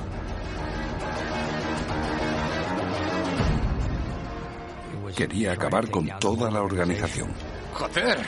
Quería 5.16 5.54
acabar 5.54 5.90
con 5.90 6.08
toda 6.20 6.52
la 6.52 6.62
organización. 6.62 7.34
¡Joder! 7.74 8.20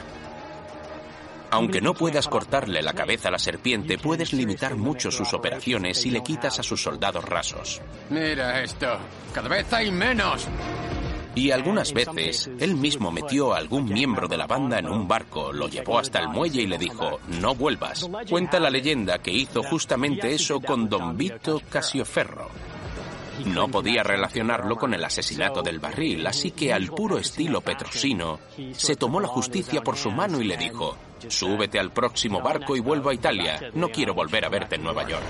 Aunque 1.52 1.82
no 1.82 1.94
puedas 1.94 2.28
cortarle 2.28 2.82
la 2.82 2.94
cabeza 2.94 3.30
a 3.30 3.32
la 3.32 3.40
serpiente, 3.40 4.00
puedes 4.00 4.34
limitar 4.34 4.76
mucho 4.76 5.12
sus 5.12 5.34
operaciones 5.34 6.00
si 6.02 6.10
le 6.10 6.24
quitas 6.24 6.60
a 6.60 6.64
sus 6.64 6.82
soldados 6.82 7.24
rasos. 7.24 7.82
Mira 8.10 8.62
esto. 8.64 8.98
Cada 9.34 9.50
vez 9.50 9.72
hay 9.72 9.92
menos. 9.92 10.48
Y 11.40 11.52
algunas 11.52 11.94
veces, 11.94 12.50
él 12.60 12.76
mismo 12.76 13.12
metió 13.12 13.54
a 13.54 13.60
algún 13.60 13.86
miembro 13.86 14.28
de 14.28 14.36
la 14.36 14.46
banda 14.46 14.78
en 14.78 14.90
un 14.90 15.08
barco, 15.08 15.54
lo 15.54 15.70
llevó 15.70 15.98
hasta 15.98 16.20
el 16.20 16.28
muelle 16.28 16.64
y 16.64 16.68
le 16.68 16.78
dijo, 16.78 17.22
no 17.40 17.56
vuelvas. 17.56 18.10
Cuenta 18.30 18.60
la 18.60 18.70
leyenda 18.70 19.20
que 19.20 19.32
hizo 19.32 19.64
justamente 19.64 20.34
eso 20.34 20.60
con 20.60 20.90
Don 20.90 21.18
Vito 21.18 21.62
Casioferro. 21.70 22.50
No 23.46 23.70
podía 23.70 24.04
relacionarlo 24.04 24.76
con 24.76 24.94
el 24.94 25.02
asesinato 25.02 25.62
del 25.62 25.80
barril, 25.80 26.28
así 26.28 26.52
que 26.52 26.74
al 26.74 26.88
puro 26.88 27.18
estilo 27.18 27.62
petrosino, 27.62 28.42
se 28.74 28.98
tomó 28.98 29.22
la 29.22 29.30
justicia 29.30 29.82
por 29.82 29.96
su 29.96 30.12
mano 30.12 30.42
y 30.42 30.44
le 30.44 30.58
dijo, 30.58 30.98
súbete 31.30 31.80
al 31.80 31.94
próximo 31.94 32.42
barco 32.42 32.76
y 32.76 32.82
vuelvo 32.82 33.12
a 33.12 33.14
Italia, 33.14 33.72
no 33.76 33.88
quiero 33.88 34.14
volver 34.14 34.44
a 34.44 34.50
verte 34.50 34.76
en 34.76 34.84
Nueva 34.84 35.08
York. 35.08 35.24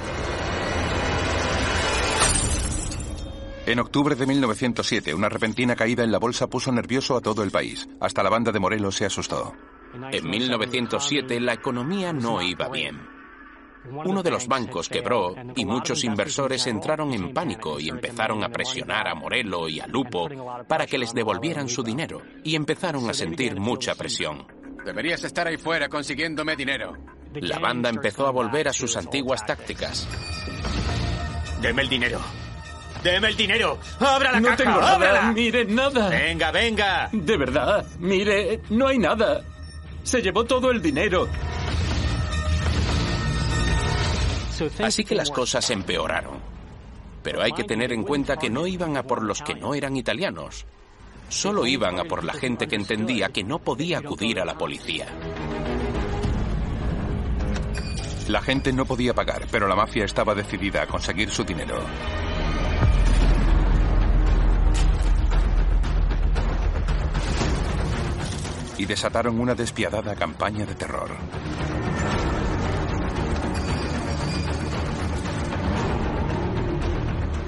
En 3.70 3.78
octubre 3.78 4.16
de 4.16 4.26
1907, 4.26 5.14
una 5.14 5.30
repentina 5.30 5.76
caída 5.76 6.04
en 6.04 6.12
la 6.12 6.18
bolsa 6.18 6.48
puso 6.48 6.72
nervioso 6.72 7.16
a 7.16 7.22
todo 7.22 7.44
el 7.44 7.52
país. 7.52 7.88
Hasta 8.00 8.24
la 8.24 8.32
banda 8.32 8.52
de 8.52 8.60
Morelos 8.60 8.96
se 8.96 9.06
asustó. 9.06 9.54
En 10.12 10.28
1907 10.28 11.40
la 11.40 11.54
economía 11.54 12.12
no 12.12 12.42
iba 12.42 12.68
bien. 12.70 13.00
Uno 13.92 14.24
de 14.24 14.32
los 14.32 14.48
bancos 14.48 14.90
quebró 14.90 15.36
y 15.56 15.66
muchos 15.66 16.04
inversores 16.04 16.66
entraron 16.66 17.14
en 17.14 17.32
pánico 17.32 17.80
y 17.80 17.90
empezaron 17.90 18.44
a 18.44 18.50
presionar 18.50 19.08
a 19.08 19.14
Morelo 19.14 19.70
y 19.70 19.80
a 19.80 19.86
Lupo 19.86 20.28
para 20.68 20.88
que 20.88 20.98
les 20.98 21.14
devolvieran 21.14 21.70
su 21.70 21.84
dinero 21.84 22.24
y 22.44 22.56
empezaron 22.56 23.08
a 23.08 23.14
sentir 23.14 23.60
mucha 23.60 23.94
presión. 23.94 24.48
Deberías 24.84 25.24
estar 25.24 25.46
ahí 25.46 25.58
fuera 25.58 25.90
consiguiéndome 25.90 26.56
dinero. 26.56 26.98
La 27.36 27.60
banda 27.60 27.90
empezó 27.90 28.26
a 28.26 28.32
volver 28.32 28.68
a 28.68 28.74
sus 28.74 28.98
antiguas 28.98 29.46
tácticas. 29.46 30.08
Deme 31.62 31.84
el 31.84 31.90
dinero. 31.90 32.20
¡Deme 33.04 33.30
el 33.30 33.38
dinero! 33.38 33.80
¡Abra 34.00 34.32
la 34.34 34.40
no 34.40 34.50
caja! 34.50 34.58
tengo 34.58 34.82
nada, 34.82 34.96
¡Ábrala! 34.96 35.32
mire, 35.32 35.66
nada. 35.66 36.10
Venga, 36.10 36.52
venga. 36.52 37.10
De 37.12 37.38
verdad, 37.38 37.86
mire, 38.00 38.62
no 38.70 38.88
hay 38.88 38.98
nada. 38.98 39.42
Se 40.04 40.22
llevó 40.22 40.44
todo 40.44 40.72
el 40.72 40.82
dinero. 40.82 41.28
Así 44.84 45.04
que 45.06 45.16
las 45.16 45.32
cosas 45.32 45.70
empeoraron. 45.70 46.40
Pero 47.24 47.42
hay 47.42 47.52
que 47.52 47.64
tener 47.64 47.94
en 47.94 48.04
cuenta 48.04 48.38
que 48.38 48.50
no 48.50 48.68
iban 48.68 48.98
a 48.98 49.04
por 49.04 49.24
los 49.24 49.42
que 49.42 49.56
no 49.56 49.74
eran 49.74 49.96
italianos. 49.96 50.66
Solo 51.30 51.66
iban 51.66 52.00
a 52.00 52.06
por 52.06 52.24
la 52.24 52.34
gente 52.34 52.68
que 52.68 52.76
entendía 52.76 53.30
que 53.30 53.44
no 53.44 53.60
podía 53.60 54.00
acudir 54.00 54.40
a 54.40 54.46
la 54.46 54.58
policía. 54.58 55.08
La 58.28 58.42
gente 58.42 58.72
no 58.74 58.86
podía 58.86 59.14
pagar, 59.14 59.48
pero 59.52 59.68
la 59.68 59.76
mafia 59.76 60.06
estaba 60.06 60.36
decidida 60.36 60.84
a 60.84 60.88
conseguir 60.88 61.30
su 61.30 61.44
dinero. 61.44 61.80
Y 68.80 68.86
desataron 68.86 69.40
una 69.40 69.54
despiadada 69.54 70.16
campaña 70.16 70.66
de 70.66 70.74
terror. 70.74 71.12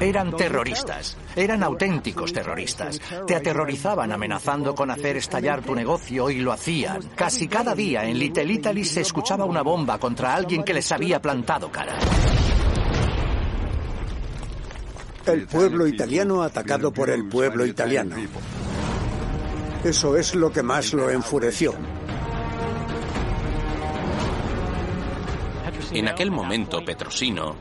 Eran 0.02 0.36
terroristas, 0.36 1.16
eran 1.36 1.64
auténticos 1.64 2.34
terroristas. 2.34 3.00
Te 3.26 3.36
aterrorizaban 3.36 4.12
amenazando 4.12 4.76
con 4.76 4.92
hacer 4.92 5.16
estallar 5.16 5.62
tu 5.62 5.74
negocio 5.74 6.30
y 6.30 6.40
lo 6.40 6.52
hacían. 6.52 7.02
Casi 7.16 7.48
cada 7.48 7.76
día 7.76 8.04
en 8.04 8.20
Little 8.20 8.52
Italy 8.52 8.84
se 8.84 9.02
escuchaba 9.02 9.46
una 9.46 9.62
bomba 9.62 10.00
contra 10.00 10.36
alguien 10.36 10.64
que 10.64 10.74
les 10.74 10.92
había 10.92 11.22
plantado 11.22 11.72
cara. 11.72 11.98
El 15.28 15.46
pueblo 15.46 15.88
italiano 15.88 16.42
atacado 16.42 16.92
por 16.92 17.10
el 17.10 17.30
pueblo 17.30 17.66
italiano. 17.66 18.16
Eso 19.84 20.16
es 20.16 20.36
lo 20.36 20.52
que 20.52 20.62
más 20.62 20.94
lo 20.94 21.10
enfureció. 21.10 21.74
En 25.92 26.08
aquel 26.08 26.30
momento, 26.30 26.86
Petrosino 26.86 27.56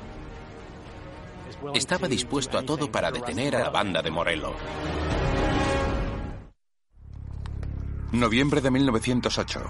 estaba 1.74 2.08
dispuesto 2.08 2.58
a 2.58 2.62
todo 2.62 2.92
para 2.92 3.10
detener 3.10 3.56
a 3.56 3.60
la 3.60 3.70
banda 3.70 4.02
de 4.02 4.10
Morello. 4.10 4.54
Noviembre 8.12 8.60
de 8.60 8.70
1908. 8.70 9.60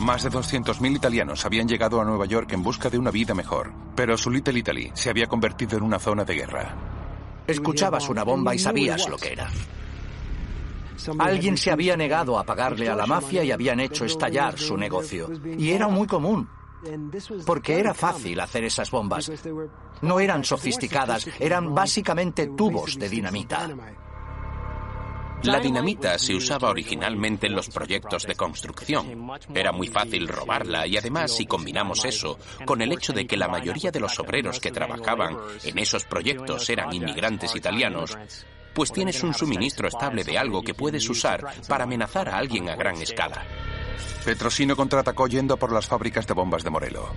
Más 0.00 0.22
de 0.22 0.30
200.000 0.30 0.96
italianos 0.96 1.46
habían 1.46 1.66
llegado 1.66 2.00
a 2.00 2.04
Nueva 2.04 2.26
York 2.26 2.52
en 2.52 2.62
busca 2.62 2.90
de 2.90 2.98
una 2.98 3.10
vida 3.10 3.32
mejor, 3.32 3.72
pero 3.96 4.18
su 4.18 4.30
Little 4.30 4.58
Italy 4.58 4.90
se 4.92 5.08
había 5.08 5.26
convertido 5.26 5.78
en 5.78 5.84
una 5.84 5.98
zona 5.98 6.24
de 6.24 6.34
guerra. 6.34 7.03
Escuchabas 7.46 8.08
una 8.08 8.24
bomba 8.24 8.54
y 8.54 8.58
sabías 8.58 9.08
lo 9.08 9.16
que 9.16 9.32
era. 9.32 9.50
Alguien 11.18 11.56
se 11.56 11.70
había 11.70 11.96
negado 11.96 12.38
a 12.38 12.44
pagarle 12.44 12.88
a 12.88 12.94
la 12.94 13.06
mafia 13.06 13.44
y 13.44 13.52
habían 13.52 13.80
hecho 13.80 14.04
estallar 14.04 14.58
su 14.58 14.76
negocio. 14.76 15.30
Y 15.58 15.70
era 15.70 15.88
muy 15.88 16.06
común. 16.06 16.48
Porque 17.46 17.78
era 17.78 17.94
fácil 17.94 18.40
hacer 18.40 18.64
esas 18.64 18.90
bombas. 18.90 19.30
No 20.02 20.20
eran 20.20 20.44
sofisticadas, 20.44 21.26
eran 21.38 21.74
básicamente 21.74 22.48
tubos 22.48 22.98
de 22.98 23.08
dinamita. 23.08 23.70
La 25.44 25.60
dinamita 25.60 26.18
se 26.18 26.34
usaba 26.34 26.70
originalmente 26.70 27.46
en 27.46 27.54
los 27.54 27.68
proyectos 27.68 28.24
de 28.24 28.34
construcción. 28.34 29.30
Era 29.54 29.72
muy 29.72 29.88
fácil 29.88 30.26
robarla 30.26 30.86
y 30.86 30.96
además 30.96 31.32
si 31.32 31.44
combinamos 31.46 32.04
eso 32.04 32.38
con 32.64 32.80
el 32.80 32.92
hecho 32.92 33.12
de 33.12 33.26
que 33.26 33.36
la 33.36 33.48
mayoría 33.48 33.90
de 33.90 34.00
los 34.00 34.18
obreros 34.18 34.58
que 34.58 34.72
trabajaban 34.72 35.36
en 35.62 35.78
esos 35.78 36.04
proyectos 36.04 36.68
eran 36.70 36.94
inmigrantes 36.94 37.54
italianos, 37.54 38.16
pues 38.72 38.90
tienes 38.90 39.22
un 39.22 39.34
suministro 39.34 39.88
estable 39.88 40.24
de 40.24 40.38
algo 40.38 40.62
que 40.62 40.74
puedes 40.74 41.08
usar 41.10 41.44
para 41.68 41.84
amenazar 41.84 42.28
a 42.28 42.38
alguien 42.38 42.68
a 42.68 42.76
gran 42.76 42.96
escala. 43.02 43.44
Petrosino 44.24 44.74
contraatacó 44.74 45.28
yendo 45.28 45.56
por 45.58 45.72
las 45.72 45.86
fábricas 45.86 46.26
de 46.26 46.34
bombas 46.34 46.64
de 46.64 46.70
Morelo. 46.70 47.10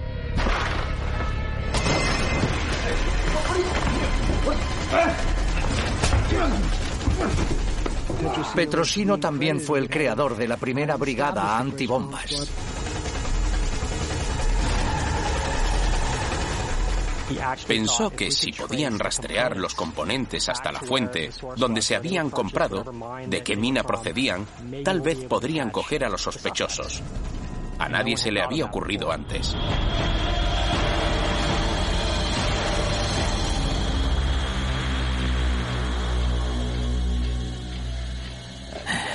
Petrosino 8.56 9.20
también 9.20 9.60
fue 9.60 9.80
el 9.80 9.90
creador 9.90 10.36
de 10.36 10.48
la 10.48 10.58
primera 10.58 10.98
brigada 10.98 11.58
antibombas. 11.58 12.52
Pensó 17.68 18.10
que 18.10 18.32
si 18.32 18.54
podían 18.54 18.98
rastrear 18.98 19.58
los 19.58 19.76
componentes 19.76 20.48
hasta 20.48 20.72
la 20.72 20.80
fuente 20.80 21.30
donde 21.58 21.82
se 21.82 21.96
habían 21.96 22.30
comprado, 22.30 22.86
de 23.28 23.44
qué 23.44 23.56
mina 23.56 23.84
procedían, 23.84 24.46
tal 24.84 25.02
vez 25.02 25.26
podrían 25.26 25.70
coger 25.70 26.06
a 26.06 26.10
los 26.10 26.22
sospechosos. 26.22 27.02
A 27.80 27.90
nadie 27.90 28.18
se 28.18 28.32
le 28.32 28.42
había 28.42 28.66
ocurrido 28.66 29.12
antes. 29.12 29.56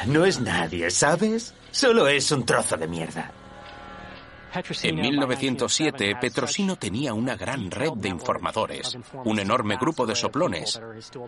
No 0.06 0.24
es 0.24 0.40
nadie, 0.40 0.90
¿sabes? 0.90 1.54
Solo 1.70 2.08
es 2.08 2.30
un 2.32 2.44
trozo 2.44 2.76
de 2.76 2.88
mierda. 2.88 3.32
En 4.82 4.96
1907, 4.96 6.16
Petrosino 6.20 6.76
tenía 6.76 7.14
una 7.14 7.36
gran 7.36 7.70
red 7.70 7.92
de 7.94 8.10
informadores, 8.10 8.98
un 9.24 9.38
enorme 9.38 9.76
grupo 9.76 10.04
de 10.04 10.14
soplones, 10.14 10.78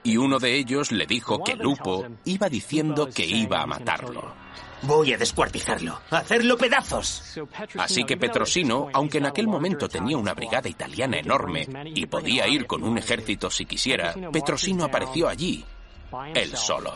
y 0.03 0.19
uno 0.19 0.39
de 0.39 0.55
ellos 0.55 0.93
le 0.93 1.07
dijo 1.07 1.43
que 1.43 1.57
Lupo 1.57 2.05
iba 2.27 2.51
diciendo 2.51 3.09
que 3.09 3.25
iba 3.25 3.63
a 3.63 3.67
matarlo. 3.67 4.35
Voy 4.83 5.15
a 5.15 5.17
descuartizarlo, 5.17 5.99
a 6.11 6.19
hacerlo 6.19 6.59
pedazos. 6.59 7.39
Así 7.79 8.05
que 8.05 8.19
Petrosino, 8.19 8.89
aunque 8.93 9.19
en 9.19 9.27
aquel 9.27 9.49
momento 9.49 9.89
tenía 9.89 10.19
una 10.19 10.35
brigada 10.35 10.69
italiana 10.69 11.19
enorme 11.19 11.67
y 11.95 12.05
podía 12.05 12.47
ir 12.47 12.67
con 12.67 12.83
un 12.83 12.99
ejército 12.99 13.51
si 13.51 13.65
quisiera, 13.65 14.15
Petrosino 14.31 14.85
apareció 14.85 15.29
allí, 15.29 15.65
él 16.35 16.55
solo. 16.57 16.93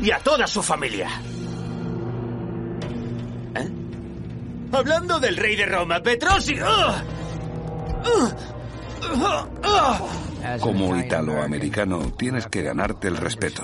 Y 0.00 0.10
a 0.10 0.18
toda 0.18 0.46
su 0.46 0.62
familia. 0.62 1.08
¿Eh? 3.54 3.68
Hablando 4.72 5.20
del 5.20 5.36
rey 5.36 5.56
de 5.56 5.66
Roma, 5.66 6.00
Petrosino. 6.00 6.66
Como 10.60 10.96
italoamericano, 10.96 12.12
tienes 12.16 12.46
que 12.46 12.62
ganarte 12.62 13.08
el 13.08 13.16
respeto. 13.16 13.62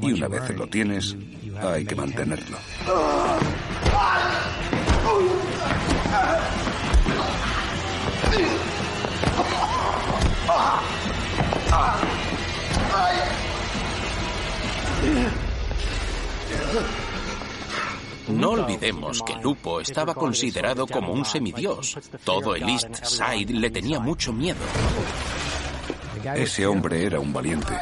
Y 0.00 0.12
una 0.12 0.28
vez 0.28 0.50
lo 0.56 0.66
tienes, 0.66 1.16
hay 1.62 1.84
que 1.84 1.94
mantenerlo. 1.94 2.58
No 18.28 18.50
olvidemos 18.50 19.22
que 19.22 19.34
Lupo 19.36 19.80
estaba 19.80 20.14
considerado 20.14 20.86
como 20.86 21.12
un 21.12 21.24
semidios. 21.24 21.98
Todo 22.24 22.54
el 22.54 22.68
East 22.68 23.04
Side 23.04 23.52
le 23.52 23.70
tenía 23.70 24.00
mucho 24.00 24.32
miedo. 24.32 24.60
Ese 26.34 26.66
hombre 26.66 27.04
era 27.06 27.18
un 27.18 27.32
valiente. 27.32 27.72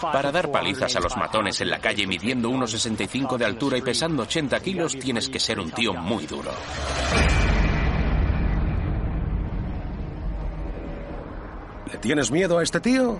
Para 0.00 0.30
dar 0.30 0.50
palizas 0.50 0.94
a 0.96 1.00
los 1.00 1.16
matones 1.16 1.60
en 1.60 1.70
la 1.70 1.78
calle 1.78 2.06
midiendo 2.06 2.50
1,65 2.50 3.36
de 3.36 3.44
altura 3.46 3.78
y 3.78 3.82
pesando 3.82 4.22
80 4.22 4.60
kilos 4.60 4.98
tienes 4.98 5.28
que 5.28 5.40
ser 5.40 5.58
un 5.58 5.70
tío 5.70 5.94
muy 5.94 6.26
duro. 6.26 6.50
¿Le 11.90 11.98
tienes 11.98 12.30
miedo 12.30 12.58
a 12.58 12.62
este 12.62 12.80
tío? 12.80 13.18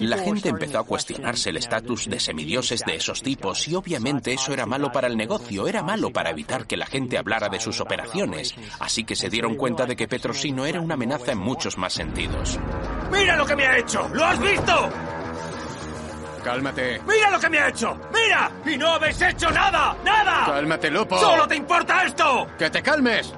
La 0.00 0.18
gente 0.18 0.48
empezó 0.48 0.78
a 0.78 0.84
cuestionarse 0.84 1.50
el 1.50 1.56
estatus 1.56 2.08
de 2.08 2.20
semidioses 2.20 2.84
de 2.86 2.96
esos 2.96 3.22
tipos 3.22 3.66
y 3.66 3.74
obviamente 3.74 4.32
eso 4.32 4.52
era 4.52 4.64
malo 4.64 4.92
para 4.92 5.08
el 5.08 5.16
negocio, 5.16 5.66
era 5.66 5.82
malo 5.82 6.10
para 6.10 6.30
evitar 6.30 6.66
que 6.66 6.76
la 6.76 6.86
gente 6.86 7.18
hablara 7.18 7.48
de 7.48 7.58
sus 7.58 7.80
operaciones, 7.80 8.54
así 8.78 9.04
que 9.04 9.16
se 9.16 9.28
dieron 9.28 9.56
cuenta 9.56 9.86
de 9.86 9.96
que 9.96 10.06
Petrosino 10.06 10.66
era 10.66 10.80
una 10.80 10.94
amenaza 10.94 11.32
en 11.32 11.38
muchos 11.38 11.78
más 11.78 11.92
sentidos. 11.92 12.58
¡Mira 13.10 13.36
lo 13.36 13.44
que 13.44 13.56
me 13.56 13.66
ha 13.66 13.78
hecho! 13.78 14.08
¿Lo 14.12 14.24
has 14.24 14.40
visto? 14.40 14.90
Cálmate. 16.44 17.00
¡Mira 17.06 17.30
lo 17.30 17.40
que 17.40 17.50
me 17.50 17.58
ha 17.58 17.68
hecho! 17.68 17.98
¡Mira! 18.14 18.50
¡Y 18.64 18.78
no 18.78 18.88
habéis 18.90 19.20
hecho 19.20 19.50
nada! 19.50 19.96
¡Nada! 20.04 20.46
Cálmate, 20.46 20.90
Lupo. 20.90 21.18
¡Solo 21.18 21.48
te 21.48 21.56
importa 21.56 22.04
esto! 22.04 22.46
¡Que 22.56 22.70
te 22.70 22.82
calmes! 22.82 23.34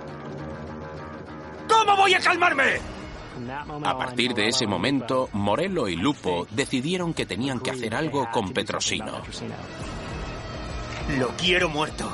¿Cómo 1.68 1.96
voy 1.96 2.14
a 2.14 2.20
calmarme? 2.20 2.99
A 3.84 3.98
partir 3.98 4.34
de 4.34 4.48
ese 4.48 4.66
momento, 4.66 5.28
Morello 5.32 5.88
y 5.88 5.96
Lupo 5.96 6.46
decidieron 6.50 7.14
que 7.14 7.26
tenían 7.26 7.60
que 7.60 7.70
hacer 7.70 7.94
algo 7.94 8.28
con 8.30 8.52
Petrosino. 8.52 9.22
Lo 11.18 11.28
quiero 11.36 11.68
muerto. 11.68 12.10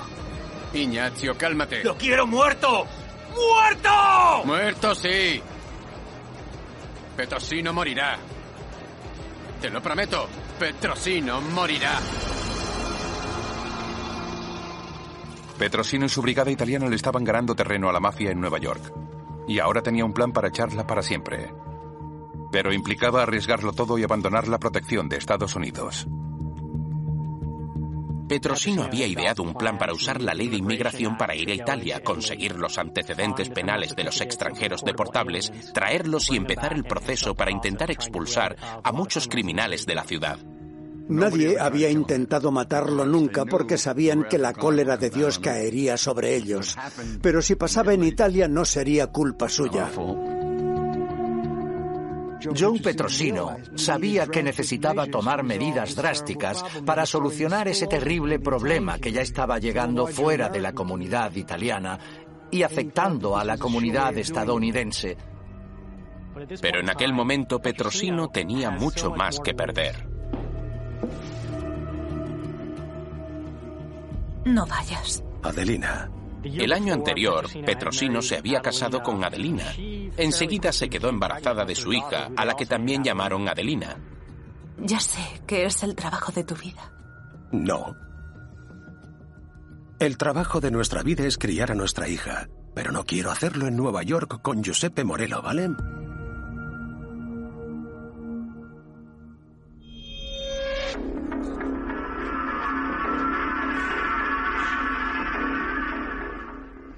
Ignacio, 0.72 1.36
cálmate. 1.36 1.82
¡Lo 1.84 1.96
quiero 1.96 2.26
muerto! 2.26 2.86
¡Muerto! 3.34 4.44
Muerto, 4.44 4.94
sí. 4.94 5.40
Petrosino 7.16 7.72
morirá. 7.72 8.18
Te 9.60 9.70
lo 9.70 9.82
prometo. 9.82 10.28
Petrosino 10.58 11.40
morirá. 11.40 11.98
Petrosino 15.58 16.04
y 16.06 16.08
su 16.08 16.20
brigada 16.20 16.50
italiana 16.50 16.88
le 16.88 16.96
estaban 16.96 17.24
ganando 17.24 17.54
terreno 17.54 17.88
a 17.88 17.92
la 17.92 18.00
mafia 18.00 18.30
en 18.30 18.40
Nueva 18.40 18.58
York 18.58 18.92
y 19.46 19.58
ahora 19.58 19.82
tenía 19.82 20.04
un 20.04 20.12
plan 20.12 20.32
para 20.32 20.48
echarla 20.48 20.86
para 20.86 21.02
siempre. 21.02 21.52
Pero 22.52 22.72
implicaba 22.72 23.22
arriesgarlo 23.22 23.72
todo 23.72 23.98
y 23.98 24.04
abandonar 24.04 24.48
la 24.48 24.58
protección 24.58 25.08
de 25.08 25.16
Estados 25.16 25.56
Unidos. 25.56 26.06
Petrosino 28.28 28.82
había 28.82 29.06
ideado 29.06 29.44
un 29.44 29.54
plan 29.54 29.78
para 29.78 29.92
usar 29.92 30.20
la 30.20 30.34
ley 30.34 30.48
de 30.48 30.56
inmigración 30.56 31.16
para 31.16 31.36
ir 31.36 31.50
a 31.50 31.54
Italia, 31.54 32.02
conseguir 32.02 32.56
los 32.56 32.76
antecedentes 32.76 33.50
penales 33.50 33.94
de 33.94 34.02
los 34.02 34.20
extranjeros 34.20 34.82
deportables, 34.82 35.52
traerlos 35.72 36.30
y 36.30 36.36
empezar 36.36 36.72
el 36.72 36.84
proceso 36.84 37.36
para 37.36 37.52
intentar 37.52 37.90
expulsar 37.92 38.56
a 38.82 38.90
muchos 38.90 39.28
criminales 39.28 39.86
de 39.86 39.94
la 39.94 40.02
ciudad. 40.02 40.38
Nadie 41.08 41.58
había 41.60 41.88
intentado 41.88 42.50
matarlo 42.50 43.06
nunca 43.06 43.44
porque 43.44 43.78
sabían 43.78 44.24
que 44.24 44.38
la 44.38 44.52
cólera 44.52 44.96
de 44.96 45.10
Dios 45.10 45.38
caería 45.38 45.96
sobre 45.96 46.34
ellos. 46.34 46.76
Pero 47.22 47.42
si 47.42 47.54
pasaba 47.54 47.94
en 47.94 48.04
Italia 48.04 48.48
no 48.48 48.64
sería 48.64 49.06
culpa 49.08 49.48
suya. 49.48 49.88
Joe 52.56 52.80
Petrosino 52.80 53.56
sabía 53.74 54.26
que 54.26 54.42
necesitaba 54.42 55.06
tomar 55.06 55.42
medidas 55.42 55.94
drásticas 55.94 56.64
para 56.84 57.06
solucionar 57.06 57.68
ese 57.68 57.86
terrible 57.86 58.38
problema 58.38 58.98
que 58.98 59.12
ya 59.12 59.22
estaba 59.22 59.58
llegando 59.58 60.06
fuera 60.06 60.48
de 60.48 60.60
la 60.60 60.72
comunidad 60.72 61.34
italiana 61.34 61.98
y 62.50 62.62
afectando 62.62 63.36
a 63.36 63.44
la 63.44 63.58
comunidad 63.58 64.16
estadounidense. 64.18 65.16
Pero 66.60 66.80
en 66.80 66.90
aquel 66.90 67.12
momento 67.12 67.60
Petrosino 67.60 68.28
tenía 68.28 68.70
mucho 68.70 69.10
más 69.12 69.40
que 69.40 69.54
perder. 69.54 70.15
No 74.46 74.64
vayas. 74.64 75.24
Adelina. 75.42 76.08
El 76.44 76.72
año 76.72 76.94
anterior, 76.94 77.46
Petrosino 77.64 78.22
se 78.22 78.36
había 78.36 78.60
casado 78.60 79.02
con 79.02 79.24
Adelina. 79.24 79.64
Enseguida 80.16 80.72
se 80.72 80.88
quedó 80.88 81.08
embarazada 81.08 81.64
de 81.64 81.74
su 81.74 81.92
hija, 81.92 82.30
a 82.36 82.44
la 82.44 82.54
que 82.54 82.64
también 82.64 83.02
llamaron 83.02 83.48
Adelina. 83.48 83.96
Ya 84.78 85.00
sé 85.00 85.42
que 85.48 85.64
es 85.64 85.82
el 85.82 85.96
trabajo 85.96 86.30
de 86.30 86.44
tu 86.44 86.54
vida. 86.54 86.92
No. 87.50 87.96
El 89.98 90.16
trabajo 90.16 90.60
de 90.60 90.70
nuestra 90.70 91.02
vida 91.02 91.24
es 91.26 91.38
criar 91.38 91.72
a 91.72 91.74
nuestra 91.74 92.08
hija, 92.08 92.48
pero 92.72 92.92
no 92.92 93.02
quiero 93.04 93.32
hacerlo 93.32 93.66
en 93.66 93.76
Nueva 93.76 94.04
York 94.04 94.40
con 94.42 94.62
Giuseppe 94.62 95.02
Morello, 95.02 95.42
¿vale? 95.42 95.70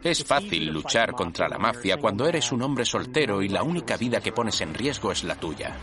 Es 0.03 0.25
fácil 0.25 0.66
luchar 0.66 1.12
contra 1.12 1.49
la 1.49 1.59
mafia 1.59 1.97
cuando 1.97 2.27
eres 2.27 2.53
un 2.53 2.62
hombre 2.62 2.85
soltero 2.85 3.43
y 3.43 3.49
la 3.49 3.62
única 3.62 3.97
vida 3.97 4.20
que 4.20 4.33
pones 4.33 4.61
en 4.61 4.75
riesgo 4.75 5.11
es 5.11 5.25
la 5.25 5.35
tuya. 5.35 5.75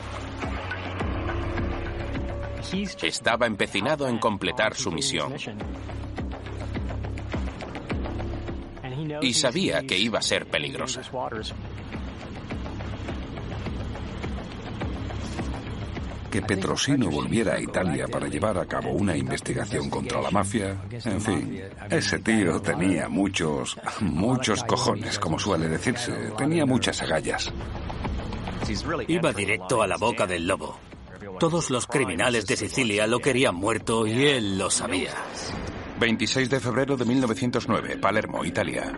Estaba 3.02 3.46
empecinado 3.46 4.08
en 4.08 4.18
completar 4.18 4.76
su 4.76 4.92
misión. 4.92 5.34
Y 9.22 9.34
sabía 9.34 9.84
que 9.84 9.98
iba 9.98 10.20
a 10.20 10.22
ser 10.22 10.48
peligrosa. 10.48 11.02
Que 16.36 16.42
Petrosino 16.42 17.10
volviera 17.10 17.54
a 17.54 17.62
Italia 17.62 18.10
para 18.10 18.28
llevar 18.28 18.58
a 18.58 18.66
cabo 18.66 18.92
una 18.92 19.16
investigación 19.16 19.90
contra 19.90 20.22
la 20.22 20.30
mafia. 20.32 20.76
En 21.06 21.22
fin, 21.22 21.62
ese 21.90 22.20
tío 22.20 22.62
tenía 22.62 23.08
muchos, 23.08 23.78
muchos 24.02 24.62
cojones, 24.66 25.18
como 25.18 25.40
suele 25.40 25.70
decirse. 25.70 26.12
Tenía 26.38 26.66
muchas 26.66 27.02
agallas. 27.02 27.54
Iba 29.08 29.32
directo 29.32 29.82
a 29.82 29.88
la 29.88 29.96
boca 29.96 30.28
del 30.28 30.46
lobo. 30.46 30.78
Todos 31.40 31.70
los 31.70 31.88
criminales 31.88 32.46
de 32.48 32.58
Sicilia 32.58 33.08
lo 33.08 33.20
querían 33.20 33.56
muerto 33.56 34.06
y 34.06 34.26
él 34.26 34.58
lo 34.58 34.70
sabía. 34.70 35.12
26 36.02 36.50
de 36.50 36.60
febrero 36.60 36.98
de 36.98 37.06
1909, 37.06 37.98
Palermo, 37.98 38.44
Italia. 38.44 38.92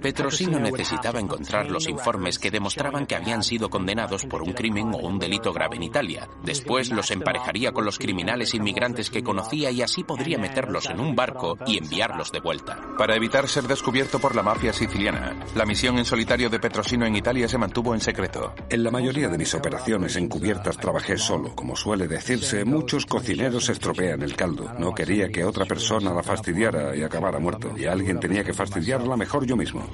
Petrosino 0.00 0.58
necesitaba 0.58 1.20
encontrar 1.20 1.70
los 1.70 1.88
informes 1.88 2.38
que 2.38 2.50
demostraban 2.50 3.06
que 3.06 3.16
habían 3.16 3.42
sido 3.42 3.68
condenados 3.68 4.24
por 4.24 4.42
un 4.42 4.52
crimen 4.52 4.94
o 4.94 4.98
un 4.98 5.18
delito 5.18 5.52
grave 5.52 5.76
en 5.76 5.82
Italia. 5.82 6.28
Después 6.42 6.90
los 6.90 7.10
emparejaría 7.10 7.72
con 7.72 7.84
los 7.84 7.98
criminales 7.98 8.54
inmigrantes 8.54 9.10
que 9.10 9.22
conocía 9.22 9.70
y 9.70 9.82
así 9.82 10.02
podría 10.04 10.38
meterlos 10.38 10.88
en 10.88 11.00
un 11.00 11.14
barco 11.14 11.58
y 11.66 11.78
enviarlos 11.78 12.32
de 12.32 12.40
vuelta. 12.40 12.80
Para 12.96 13.14
evitar 13.14 13.46
ser 13.48 13.64
descubierto 13.64 14.18
por 14.18 14.34
la 14.34 14.42
mafia 14.42 14.72
siciliana, 14.72 15.38
la 15.54 15.66
misión 15.66 15.98
en 15.98 16.04
solitario 16.04 16.48
de 16.48 16.60
Petrosino 16.60 17.06
en 17.06 17.16
Italia 17.16 17.48
se 17.48 17.58
mantuvo 17.58 17.94
en 17.94 18.00
secreto. 18.00 18.54
En 18.68 18.82
la 18.82 18.90
mayoría 18.90 19.28
de 19.28 19.38
mis 19.38 19.54
operaciones 19.54 20.16
encubiertas 20.16 20.78
trabajé 20.78 21.18
solo. 21.18 21.54
Como 21.54 21.76
suele 21.76 22.08
decirse, 22.08 22.64
muchos 22.64 23.06
cocineros 23.06 23.68
estropean 23.68 24.22
el 24.22 24.36
caldo. 24.36 24.72
No 24.78 24.94
quería 24.94 25.28
que 25.28 25.44
otra 25.44 25.66
persona 25.66 26.14
la 26.14 26.22
fastidiara 26.22 26.96
y 26.96 27.02
acabara 27.02 27.38
muerto. 27.38 27.74
Y 27.76 27.86
alguien 27.86 28.18
tenía 28.18 28.44
que 28.44 28.54
fastidiarla 28.54 29.16
mejor 29.16 29.46
yo 29.46 29.56
mismo. 29.56 29.89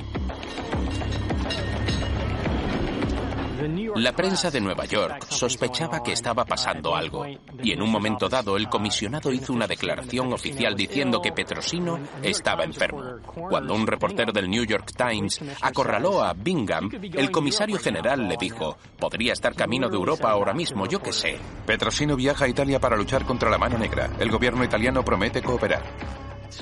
La 3.96 4.12
prensa 4.12 4.50
de 4.50 4.60
Nueva 4.60 4.84
York 4.84 5.26
sospechaba 5.28 6.02
que 6.02 6.12
estaba 6.12 6.44
pasando 6.44 6.94
algo 6.94 7.24
y 7.62 7.72
en 7.72 7.80
un 7.80 7.90
momento 7.90 8.28
dado 8.28 8.56
el 8.56 8.68
comisionado 8.68 9.32
hizo 9.32 9.52
una 9.52 9.66
declaración 9.66 10.32
oficial 10.32 10.76
diciendo 10.76 11.22
que 11.22 11.32
Petrosino 11.32 11.98
estaba 12.22 12.64
enfermo. 12.64 13.02
Cuando 13.48 13.74
un 13.74 13.86
reportero 13.86 14.32
del 14.32 14.50
New 14.50 14.64
York 14.64 14.92
Times 14.96 15.40
acorraló 15.62 16.22
a 16.22 16.34
Bingham, 16.34 16.90
el 17.14 17.30
comisario 17.30 17.78
general 17.78 18.28
le 18.28 18.36
dijo, 18.36 18.76
podría 18.98 19.32
estar 19.32 19.54
camino 19.54 19.88
de 19.88 19.96
Europa 19.96 20.30
ahora 20.30 20.52
mismo, 20.52 20.86
yo 20.86 21.00
qué 21.00 21.12
sé. 21.12 21.38
Petrosino 21.64 22.16
viaja 22.16 22.44
a 22.44 22.48
Italia 22.48 22.78
para 22.78 22.96
luchar 22.96 23.24
contra 23.24 23.50
la 23.50 23.58
mano 23.58 23.78
negra. 23.78 24.10
El 24.18 24.30
gobierno 24.30 24.62
italiano 24.62 25.04
promete 25.04 25.42
cooperar. 25.42 25.82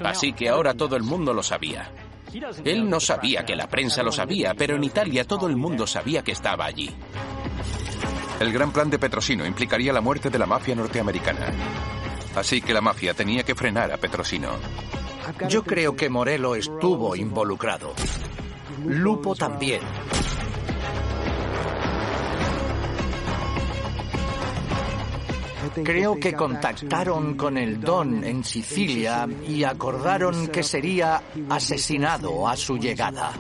Así 0.05 0.33
que 0.33 0.49
ahora 0.49 0.75
todo 0.75 0.97
el 0.97 1.03
mundo 1.03 1.35
lo 1.35 1.43
sabía. 1.43 1.91
Él 2.65 2.89
no 2.89 3.01
sabía 3.01 3.45
que 3.45 3.55
la 3.55 3.69
prensa 3.69 4.03
lo 4.03 4.11
sabía, 4.11 4.55
pero 4.55 4.77
en 4.77 4.85
Italia 4.85 5.25
todo 5.25 5.47
el 5.47 5.57
mundo 5.57 5.87
sabía 5.87 6.23
que 6.23 6.33
estaba 6.33 6.65
allí. 6.65 6.91
El 8.41 8.53
gran 8.53 8.73
plan 8.73 8.91
de 8.91 8.99
Petrosino 8.99 9.47
implicaría 9.47 9.93
la 9.93 10.01
muerte 10.01 10.31
de 10.31 10.39
la 10.39 10.47
mafia 10.47 10.75
norteamericana. 10.75 11.47
Así 12.35 12.61
que 12.61 12.75
la 12.75 12.81
mafia 12.81 13.15
tenía 13.15 13.45
que 13.45 13.55
frenar 13.55 13.93
a 13.93 13.97
Petrosino. 13.97 14.51
Yo 15.49 15.63
creo 15.63 15.95
que 15.95 16.11
Morello 16.11 16.57
estuvo 16.57 17.15
involucrado. 17.15 17.95
Lupo 18.85 19.35
también. 19.35 19.81
Creo 25.83 26.19
que 26.21 26.33
contactaron 26.35 27.35
con 27.37 27.57
el 27.59 27.81
Don 27.81 28.23
en 28.25 28.45
Sicilia 28.45 29.27
y 29.47 29.65
acordaron 29.65 30.49
que 30.49 30.63
sería 30.63 31.23
asesinado 31.49 32.47
a 32.47 32.57
su 32.57 32.79
llegada. 32.79 33.33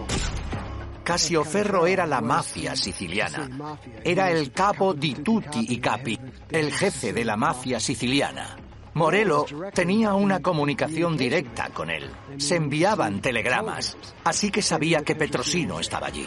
Casioferro 1.05 1.87
era 1.87 2.07
la 2.07 2.21
mafia 2.23 2.75
siciliana. 2.75 3.79
Era 4.03 4.31
el 4.31 4.51
capo 4.53 4.95
di 4.95 5.15
tutti 5.23 5.73
i 5.75 5.79
capi, 5.79 6.19
el 6.51 6.73
jefe 6.73 7.13
de 7.13 7.25
la 7.25 7.37
mafia 7.37 7.79
siciliana. 7.79 8.57
Morello 8.95 9.45
tenía 9.75 10.15
una 10.15 10.41
comunicación 10.41 11.17
directa 11.17 11.69
con 11.75 11.91
él. 11.91 12.11
Se 12.39 12.57
enviaban 12.57 13.21
telegramas, 13.21 13.97
así 14.25 14.51
que 14.51 14.63
sabía 14.63 15.03
que 15.03 15.17
Petrosino 15.17 15.81
estaba 15.81 16.07
allí. 16.07 16.27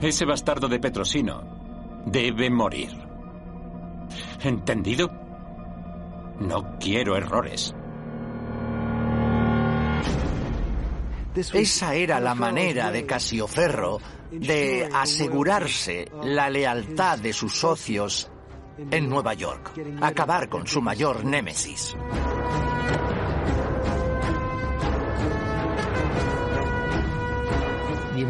Ese 0.00 0.24
bastardo 0.24 0.66
de 0.68 0.78
Petrosino 0.78 1.42
debe 2.06 2.48
morir. 2.48 2.90
¿Entendido? 4.42 5.10
No 6.40 6.78
quiero 6.78 7.16
errores. 7.16 7.74
Esa 11.34 11.94
era 11.94 12.18
la 12.18 12.34
manera 12.34 12.90
de 12.90 13.04
Casioferro 13.06 13.98
de 14.30 14.88
asegurarse 14.92 16.10
la 16.24 16.48
lealtad 16.48 17.18
de 17.18 17.32
sus 17.32 17.54
socios 17.54 18.30
en 18.90 19.08
Nueva 19.08 19.34
York, 19.34 19.72
acabar 20.00 20.48
con 20.48 20.66
su 20.66 20.80
mayor 20.80 21.24
némesis. 21.24 21.94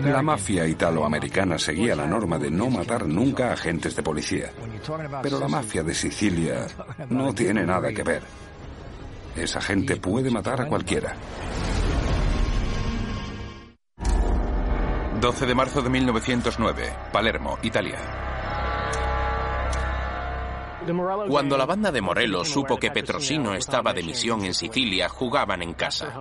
La 0.04 0.22
mafia 0.22 0.66
italoamericana 0.66 1.58
seguía 1.58 1.96
la 1.96 2.06
norma 2.06 2.38
de 2.38 2.50
no 2.50 2.70
matar 2.70 3.06
nunca 3.06 3.50
a 3.50 3.52
agentes 3.54 3.96
de 3.96 4.02
policía. 4.02 4.52
Pero 5.22 5.38
la 5.38 5.48
mafia 5.48 5.82
de 5.82 5.94
Sicilia 5.94 6.66
no 7.08 7.34
tiene 7.34 7.64
nada 7.64 7.92
que 7.92 8.02
ver. 8.02 8.22
Esa 9.36 9.60
gente 9.60 9.96
puede 9.96 10.30
matar 10.30 10.60
a 10.60 10.66
cualquiera. 10.66 11.14
12 15.20 15.46
de 15.46 15.54
marzo 15.54 15.82
de 15.82 15.90
1909, 15.90 16.92
Palermo, 17.12 17.58
Italia. 17.62 17.98
Cuando 21.28 21.58
la 21.58 21.66
banda 21.66 21.92
de 21.92 22.00
Morelos 22.00 22.48
supo 22.48 22.78
que 22.78 22.90
Petrosino 22.90 23.54
estaba 23.54 23.92
de 23.92 24.02
misión 24.02 24.44
en 24.44 24.54
Sicilia, 24.54 25.08
jugaban 25.08 25.62
en 25.62 25.74
casa 25.74 26.14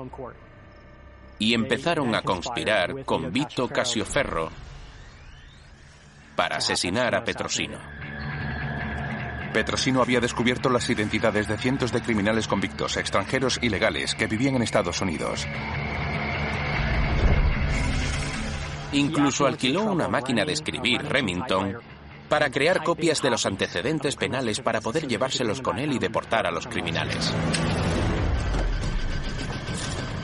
y 1.39 1.53
empezaron 1.53 2.13
a 2.13 2.21
conspirar 2.21 3.05
con 3.05 3.31
Vito 3.31 3.67
Casioferro 3.69 4.49
para 6.35 6.57
asesinar 6.57 7.15
a 7.15 7.23
Petrosino. 7.23 7.79
Petrosino 9.53 10.01
había 10.01 10.19
descubierto 10.19 10.69
las 10.69 10.89
identidades 10.89 11.47
de 11.47 11.57
cientos 11.57 11.91
de 11.91 12.01
criminales 12.01 12.47
convictos 12.47 12.97
extranjeros 12.97 13.57
ilegales 13.61 14.13
que 14.13 14.27
vivían 14.27 14.55
en 14.55 14.61
Estados 14.61 15.01
Unidos. 15.01 15.47
Incluso 18.91 19.47
alquiló 19.47 19.83
una 19.83 20.07
máquina 20.07 20.45
de 20.45 20.53
escribir 20.53 21.03
Remington 21.03 21.77
para 22.27 22.49
crear 22.49 22.83
copias 22.83 23.21
de 23.21 23.31
los 23.31 23.45
antecedentes 23.45 24.15
penales 24.15 24.59
para 24.59 24.81
poder 24.81 25.07
llevárselos 25.07 25.61
con 25.61 25.79
él 25.79 25.93
y 25.93 25.99
deportar 25.99 26.45
a 26.45 26.51
los 26.51 26.67
criminales. 26.67 27.33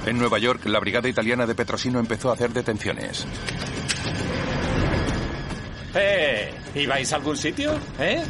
En 0.06 0.20
Nueva 0.20 0.38
York, 0.38 0.66
la 0.66 0.80
brigada 0.80 1.10
italiana 1.10 1.48
de 1.48 1.56
Petrosino 1.56 2.00
empezó 2.00 2.30
a 2.30 2.34
hacer 2.34 2.54
detenciones. 2.54 3.26
¡Eh! 5.96 6.54
¿Ibais 6.76 7.12
a 7.12 7.16
algún 7.16 7.36
sitio? 7.36 7.74
¿Eh? 7.98 8.24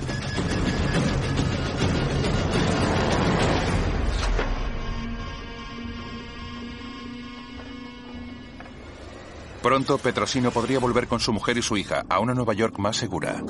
Pronto 9.61 9.97
Petrosino 9.97 10.51
podría 10.51 10.79
volver 10.79 11.07
con 11.07 11.19
su 11.19 11.33
mujer 11.33 11.57
y 11.57 11.61
su 11.61 11.75
hija 11.75 12.05
a 12.07 12.19
una 12.19 12.33
Nueva 12.33 12.53
York 12.53 12.77
más 12.77 12.95
segura. 12.95 13.41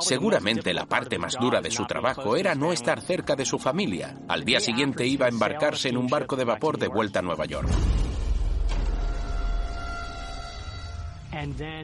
Seguramente 0.00 0.74
la 0.74 0.86
parte 0.86 1.18
más 1.18 1.36
dura 1.38 1.60
de 1.60 1.70
su 1.70 1.84
trabajo 1.86 2.36
era 2.36 2.54
no 2.54 2.72
estar 2.72 3.00
cerca 3.00 3.36
de 3.36 3.44
su 3.44 3.58
familia. 3.58 4.16
Al 4.28 4.44
día 4.44 4.60
siguiente 4.60 5.06
iba 5.06 5.26
a 5.26 5.30
embarcarse 5.30 5.88
en 5.88 5.96
un 5.96 6.06
barco 6.06 6.36
de 6.36 6.44
vapor 6.44 6.78
de 6.78 6.88
vuelta 6.88 7.20
a 7.20 7.22
Nueva 7.22 7.46
York. 7.46 7.68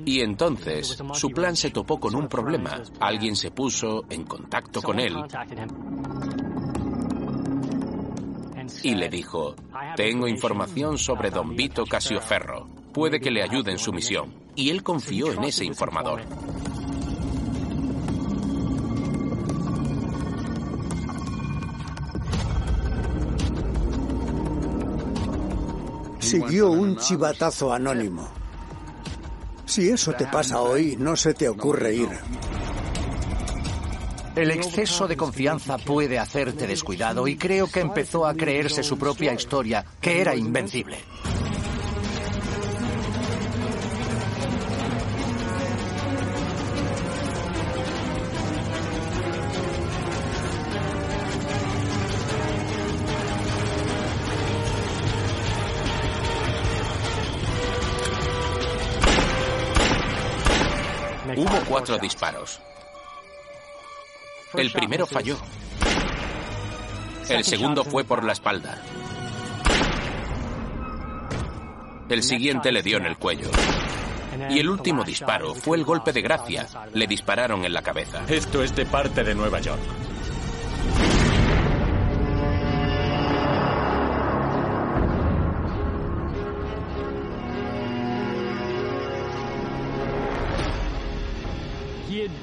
Y 0.05 0.21
entonces 0.21 1.03
su 1.13 1.31
plan 1.31 1.57
se 1.57 1.71
topó 1.71 1.99
con 1.99 2.15
un 2.15 2.29
problema. 2.29 2.83
Alguien 3.01 3.37
se 3.37 3.51
puso 3.51 4.05
en 4.11 4.25
contacto 4.25 4.83
con 4.83 4.99
él 4.99 5.17
y 8.83 8.95
le 8.95 9.09
dijo, 9.09 9.55
tengo 9.97 10.29
información 10.29 10.99
sobre 10.99 11.31
don 11.31 11.55
Vito 11.55 11.85
Casioferro. 11.85 12.69
Puede 12.93 13.21
que 13.21 13.31
le 13.31 13.43
ayude 13.43 13.73
en 13.73 13.79
su 13.79 13.93
misión. 13.93 14.35
Y 14.55 14.71
él 14.71 14.83
confió 14.83 15.33
en 15.33 15.45
ese 15.45 15.65
informador. 15.65 16.23
Siguió 26.27 26.71
un 26.73 26.97
chivatazo 26.97 27.73
anónimo. 27.73 28.29
Si 29.65 29.89
eso 29.89 30.13
te 30.13 30.27
pasa 30.27 30.61
hoy, 30.61 30.97
no 30.99 31.15
se 31.15 31.35
te 31.35 31.49
ocurre 31.49 31.95
ir. 31.95 32.09
El 34.35 34.51
exceso 34.51 35.07
de 35.07 35.17
confianza 35.17 35.79
puede 35.79 36.19
hacerte 36.19 36.67
descuidado 36.67 37.29
y 37.29 37.37
creo 37.37 37.71
que 37.71 37.79
empezó 37.79 38.27
a 38.27 38.35
creerse 38.35 38.83
su 38.83 38.99
propia 38.99 39.33
historia, 39.33 39.85
que 40.01 40.21
era 40.21 40.35
invencible. 40.35 40.99
Cuatro 61.87 61.99
disparos. 61.99 62.61
El 64.55 64.73
primero 64.73 65.07
falló. 65.07 65.37
El 67.29 67.45
segundo 67.45 67.85
fue 67.85 68.03
por 68.03 68.25
la 68.25 68.33
espalda. 68.33 68.83
El 72.09 72.23
siguiente 72.25 72.73
le 72.73 72.83
dio 72.83 72.97
en 72.97 73.07
el 73.07 73.17
cuello. 73.17 73.51
Y 74.51 74.59
el 74.59 74.69
último 74.69 75.05
disparo 75.05 75.55
fue 75.55 75.77
el 75.77 75.85
golpe 75.85 76.13
de 76.13 76.23
gracia. 76.23 76.67
Le 76.93 77.07
dispararon 77.07 77.65
en 77.65 77.73
la 77.73 77.83
cabeza. 77.83 78.25
Esto 78.29 78.65
es 78.65 78.75
de 78.75 78.87
parte 78.87 79.23
de 79.23 79.35
Nueva 79.37 79.61
York. 79.61 80.06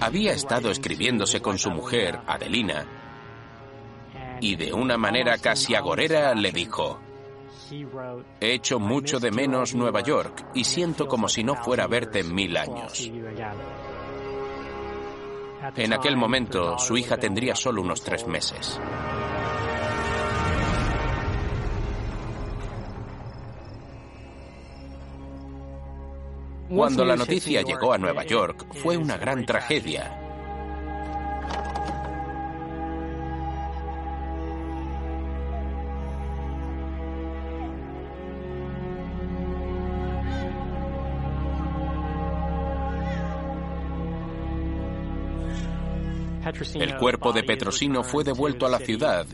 Había 0.04 0.34
estado 0.34 0.70
escribiéndose 0.70 1.42
con 1.42 1.58
su 1.58 1.72
mujer, 1.72 2.20
Adelina, 2.28 2.86
y 4.42 4.58
de 4.58 4.74
una 4.74 4.98
manera 4.98 5.38
casi 5.38 5.76
agorera 5.76 6.36
le 6.36 6.52
dijo, 6.52 7.00
He 8.42 8.54
hecho 8.54 8.80
mucho 8.80 9.22
de 9.22 9.32
menos 9.32 9.74
Nueva 9.74 10.02
York 10.02 10.48
y 10.54 10.66
siento 10.66 11.08
como 11.08 11.30
si 11.30 11.46
no 11.46 11.56
fuera 11.56 11.86
a 11.86 11.88
verte 11.88 12.20
en 12.20 12.36
mil 12.36 12.58
años. 12.58 13.10
En 15.78 15.94
aquel 15.94 16.18
momento, 16.18 16.78
su 16.78 16.98
hija 16.98 17.16
tendría 17.16 17.56
solo 17.56 17.82
unos 17.82 18.04
tres 18.04 18.28
meses. 18.28 18.82
Cuando 26.76 27.06
la 27.06 27.16
noticia 27.16 27.62
llegó 27.62 27.94
a 27.94 27.98
Nueva 27.98 28.24
York, 28.26 28.66
fue 28.74 28.98
una 28.98 29.16
gran 29.18 29.46
tragedia. 29.46 30.20
El 46.76 46.98
cuerpo 46.98 47.32
de 47.32 47.44
Petrosino 47.44 48.04
fue 48.04 48.24
devuelto 48.24 48.66
a 48.66 48.70
la 48.70 48.80
ciudad 48.80 49.26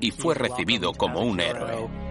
y 0.00 0.10
fue 0.10 0.34
recibido 0.34 0.92
como 0.92 1.20
un 1.20 1.40
héroe. 1.40 2.05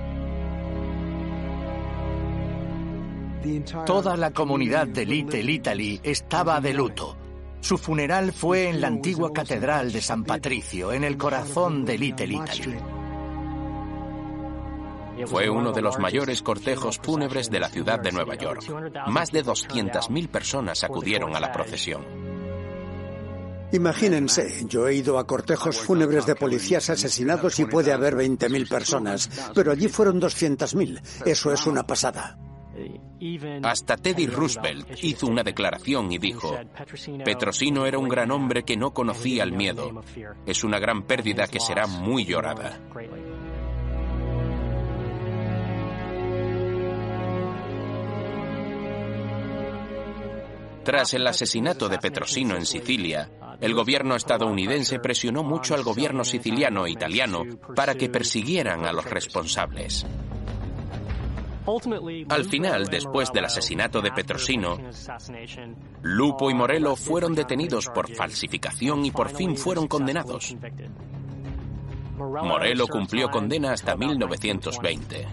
Toda 3.85 4.17
la 4.17 4.31
comunidad 4.31 4.87
de 4.87 5.05
Little 5.05 5.51
Italy 5.51 5.99
estaba 6.03 6.59
de 6.61 6.73
luto. 6.73 7.17
Su 7.61 7.77
funeral 7.77 8.31
fue 8.31 8.69
en 8.69 8.81
la 8.81 8.87
antigua 8.87 9.31
catedral 9.33 9.91
de 9.91 10.01
San 10.01 10.23
Patricio, 10.23 10.91
en 10.91 11.03
el 11.03 11.17
corazón 11.17 11.83
de 11.83 11.97
Little 11.97 12.33
Italy. 12.33 12.77
Fue 15.25 15.49
uno 15.49 15.71
de 15.71 15.81
los 15.81 15.97
mayores 15.97 16.41
cortejos 16.41 16.99
fúnebres 17.01 17.49
de 17.49 17.59
la 17.59 17.69
ciudad 17.69 17.99
de 17.99 18.11
Nueva 18.11 18.35
York. 18.35 18.63
Más 19.07 19.31
de 19.31 19.43
200.000 19.43 20.27
personas 20.27 20.83
acudieron 20.83 21.35
a 21.35 21.39
la 21.39 21.51
procesión. 21.51 22.03
Imagínense, 23.71 24.65
yo 24.67 24.87
he 24.87 24.95
ido 24.95 25.17
a 25.17 25.25
cortejos 25.25 25.77
fúnebres 25.77 26.25
de 26.25 26.35
policías 26.35 26.89
asesinados 26.89 27.59
y 27.59 27.65
puede 27.65 27.91
haber 27.93 28.15
20.000 28.15 28.69
personas, 28.69 29.29
pero 29.53 29.71
allí 29.71 29.87
fueron 29.87 30.21
200.000. 30.21 31.01
Eso 31.25 31.51
es 31.51 31.65
una 31.65 31.85
pasada. 31.87 32.37
Hasta 33.63 33.95
Teddy 33.97 34.27
Roosevelt 34.27 35.03
hizo 35.03 35.27
una 35.27 35.43
declaración 35.43 36.11
y 36.11 36.17
dijo, 36.17 36.57
Petrosino 37.23 37.85
era 37.85 37.97
un 37.97 38.09
gran 38.09 38.31
hombre 38.31 38.63
que 38.63 38.75
no 38.75 38.93
conocía 38.93 39.43
el 39.43 39.53
miedo. 39.53 40.03
Es 40.45 40.63
una 40.63 40.79
gran 40.79 41.03
pérdida 41.03 41.47
que 41.47 41.59
será 41.59 41.87
muy 41.87 42.25
llorada. 42.25 42.79
Tras 50.83 51.15
el 51.15 51.25
asesinato 51.25 51.89
de 51.89 51.97
Petrosino 51.97 52.55
en 52.55 52.65
Sicilia, 52.65 53.31
el 53.59 53.73
gobierno 53.73 54.15
estadounidense 54.15 54.99
presionó 54.99 55.43
mucho 55.43 55.73
al 55.73 55.83
gobierno 55.83 56.23
siciliano 56.23 56.85
e 56.85 56.91
italiano 56.91 57.43
para 57.75 57.95
que 57.95 58.09
persiguieran 58.09 58.85
a 58.85 58.93
los 58.93 59.05
responsables. 59.05 60.05
Al 62.29 62.45
final, 62.45 62.85
después 62.85 63.31
del 63.31 63.45
asesinato 63.45 64.01
de 64.01 64.11
Petrosino, 64.11 64.77
Lupo 66.03 66.51
y 66.51 66.53
Morello 66.53 66.95
fueron 66.95 67.33
detenidos 67.33 67.87
por 67.87 68.13
falsificación 68.13 69.05
y 69.05 69.11
por 69.11 69.29
fin 69.29 69.57
fueron 69.57 69.87
condenados. 69.87 70.55
Morello 72.17 72.87
cumplió 72.87 73.29
condena 73.29 73.73
hasta 73.73 73.95
1920. 73.95 75.27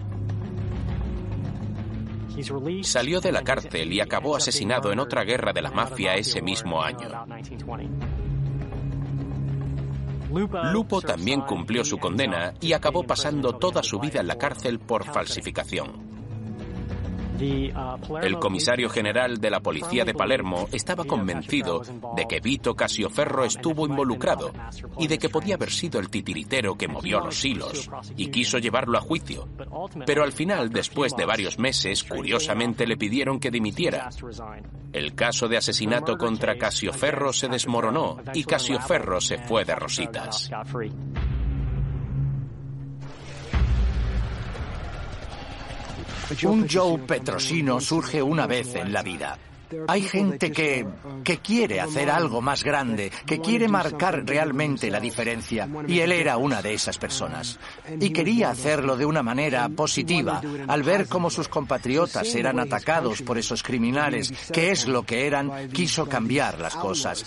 Salió 2.81 3.21
de 3.21 3.31
la 3.31 3.43
cárcel 3.43 3.93
y 3.93 4.01
acabó 4.01 4.35
asesinado 4.35 4.91
en 4.91 4.99
otra 4.99 5.23
guerra 5.23 5.53
de 5.53 5.61
la 5.61 5.69
mafia 5.69 6.15
ese 6.15 6.41
mismo 6.41 6.81
año. 6.81 7.09
Lupo 10.71 10.99
también 10.99 11.41
cumplió 11.41 11.85
su 11.85 11.99
condena 11.99 12.55
y 12.59 12.73
acabó 12.73 13.03
pasando 13.03 13.53
toda 13.57 13.83
su 13.83 13.99
vida 13.99 14.19
en 14.19 14.27
la 14.27 14.37
cárcel 14.39 14.79
por 14.79 15.05
falsificación. 15.05 16.12
El 18.21 18.39
comisario 18.39 18.89
general 18.89 19.39
de 19.39 19.49
la 19.49 19.59
policía 19.59 20.05
de 20.05 20.13
Palermo 20.13 20.67
estaba 20.71 21.05
convencido 21.05 21.81
de 22.15 22.25
que 22.27 22.39
Vito 22.39 22.75
Casioferro 22.75 23.45
estuvo 23.45 23.85
involucrado 23.85 24.51
y 24.99 25.07
de 25.07 25.17
que 25.17 25.29
podía 25.29 25.55
haber 25.55 25.71
sido 25.71 25.99
el 25.99 26.09
titiritero 26.09 26.75
que 26.75 26.87
movió 26.87 27.19
los 27.19 27.43
hilos 27.43 27.89
y 28.15 28.27
quiso 28.27 28.57
llevarlo 28.57 28.97
a 28.97 29.01
juicio. 29.01 29.47
Pero 30.05 30.23
al 30.23 30.31
final, 30.31 30.69
después 30.69 31.15
de 31.15 31.25
varios 31.25 31.59
meses, 31.59 32.03
curiosamente 32.03 32.87
le 32.87 32.97
pidieron 32.97 33.39
que 33.39 33.51
dimitiera. 33.51 34.09
El 34.91 35.15
caso 35.15 35.47
de 35.47 35.57
asesinato 35.57 36.17
contra 36.17 36.57
Casioferro 36.57 37.33
se 37.33 37.47
desmoronó 37.47 38.17
y 38.33 38.43
Casioferro 38.43 39.19
se 39.19 39.37
fue 39.37 39.65
de 39.65 39.75
rositas. 39.75 40.51
Un 46.43 46.67
Joe 46.67 46.99
Petrosino 46.99 47.79
surge 47.79 48.21
una 48.21 48.47
vez 48.47 48.75
en 48.75 48.91
la 48.91 49.03
vida. 49.03 49.37
Hay 49.87 50.03
gente 50.03 50.51
que, 50.51 50.85
que 51.23 51.39
quiere 51.39 51.81
hacer 51.81 52.09
algo 52.09 52.41
más 52.41 52.63
grande, 52.63 53.11
que 53.25 53.39
quiere 53.39 53.67
marcar 53.67 54.23
realmente 54.25 54.89
la 54.89 54.99
diferencia, 54.99 55.67
y 55.87 55.99
él 55.99 56.11
era 56.11 56.37
una 56.37 56.61
de 56.61 56.73
esas 56.73 56.97
personas. 56.97 57.59
Y 57.99 58.11
quería 58.11 58.51
hacerlo 58.51 58.95
de 58.95 59.05
una 59.05 59.23
manera 59.23 59.67
positiva, 59.69 60.41
al 60.67 60.83
ver 60.83 61.07
cómo 61.07 61.29
sus 61.29 61.47
compatriotas 61.47 62.35
eran 62.35 62.59
atacados 62.59 63.21
por 63.21 63.37
esos 63.37 63.63
criminales, 63.63 64.31
que 64.51 64.71
es 64.71 64.87
lo 64.87 65.03
que 65.03 65.25
eran, 65.27 65.69
quiso 65.69 66.07
cambiar 66.07 66.59
las 66.59 66.75
cosas 66.75 67.25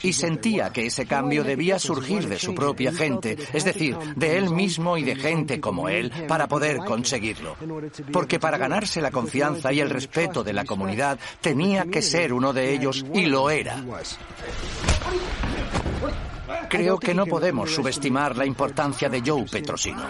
y 0.00 0.12
sentía 0.12 0.70
que 0.70 0.86
ese 0.86 1.06
cambio 1.06 1.44
debía 1.44 1.78
surgir 1.78 2.28
de 2.28 2.38
su 2.38 2.54
propia 2.54 2.92
gente, 2.92 3.36
es 3.52 3.64
decir, 3.64 3.96
de 4.16 4.38
él 4.38 4.50
mismo 4.50 4.96
y 4.96 5.02
de 5.02 5.16
gente 5.16 5.60
como 5.60 5.88
él, 5.88 6.10
para 6.28 6.48
poder 6.48 6.78
conseguirlo. 6.78 7.56
Porque 8.12 8.38
para 8.38 8.58
ganarse 8.58 9.00
la 9.00 9.10
confianza 9.10 9.72
y 9.72 9.80
el 9.80 9.90
respeto 9.90 10.42
de 10.42 10.52
la 10.52 10.64
comunidad 10.64 11.18
tenía 11.40 11.84
que 11.84 12.02
ser 12.02 12.32
uno 12.32 12.52
de 12.52 12.72
ellos 12.72 13.04
y 13.12 13.26
lo 13.26 13.50
era. 13.50 13.82
Creo 16.68 16.98
que 16.98 17.14
no 17.14 17.26
podemos 17.26 17.74
subestimar 17.74 18.36
la 18.36 18.46
importancia 18.46 19.08
de 19.08 19.22
Joe 19.24 19.44
Petrosino. 19.50 20.04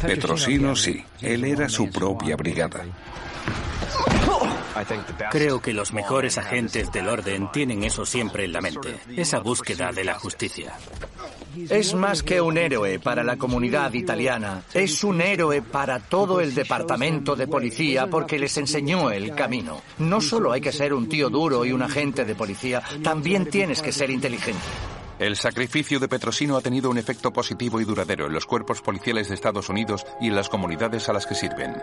Petrosino 0.00 0.76
sí, 0.76 1.04
él 1.20 1.44
era 1.44 1.68
su 1.68 1.90
propia 1.90 2.36
brigada. 2.36 2.84
Creo 5.30 5.60
que 5.60 5.72
los 5.72 5.92
mejores 5.92 6.38
agentes 6.38 6.92
del 6.92 7.08
orden 7.08 7.50
tienen 7.52 7.84
eso 7.84 8.04
siempre 8.04 8.44
en 8.44 8.52
la 8.52 8.60
mente, 8.60 8.98
esa 9.16 9.40
búsqueda 9.40 9.92
de 9.92 10.04
la 10.04 10.14
justicia. 10.14 10.74
Es 11.68 11.94
más 11.94 12.22
que 12.22 12.40
un 12.40 12.56
héroe 12.56 12.98
para 12.98 13.24
la 13.24 13.36
comunidad 13.36 13.92
italiana, 13.94 14.62
es 14.72 15.02
un 15.02 15.20
héroe 15.20 15.62
para 15.62 15.98
todo 15.98 16.40
el 16.40 16.54
departamento 16.54 17.34
de 17.34 17.46
policía 17.46 18.06
porque 18.06 18.38
les 18.38 18.56
enseñó 18.56 19.10
el 19.10 19.34
camino. 19.34 19.80
No 19.98 20.20
solo 20.20 20.52
hay 20.52 20.60
que 20.60 20.72
ser 20.72 20.92
un 20.92 21.08
tío 21.08 21.30
duro 21.30 21.64
y 21.64 21.72
un 21.72 21.82
agente 21.82 22.24
de 22.24 22.34
policía, 22.34 22.82
también 23.02 23.46
tienes 23.46 23.82
que 23.82 23.92
ser 23.92 24.10
inteligente. 24.10 24.60
El 25.18 25.34
sacrificio 25.34 25.98
de 25.98 26.06
Petrosino 26.06 26.56
ha 26.56 26.60
tenido 26.60 26.90
un 26.90 26.98
efecto 26.98 27.32
positivo 27.32 27.80
y 27.80 27.84
duradero 27.84 28.26
en 28.26 28.32
los 28.32 28.46
cuerpos 28.46 28.80
policiales 28.80 29.28
de 29.28 29.34
Estados 29.34 29.68
Unidos 29.68 30.06
y 30.20 30.28
en 30.28 30.36
las 30.36 30.48
comunidades 30.48 31.08
a 31.08 31.12
las 31.12 31.26
que 31.26 31.34
sirven. 31.34 31.74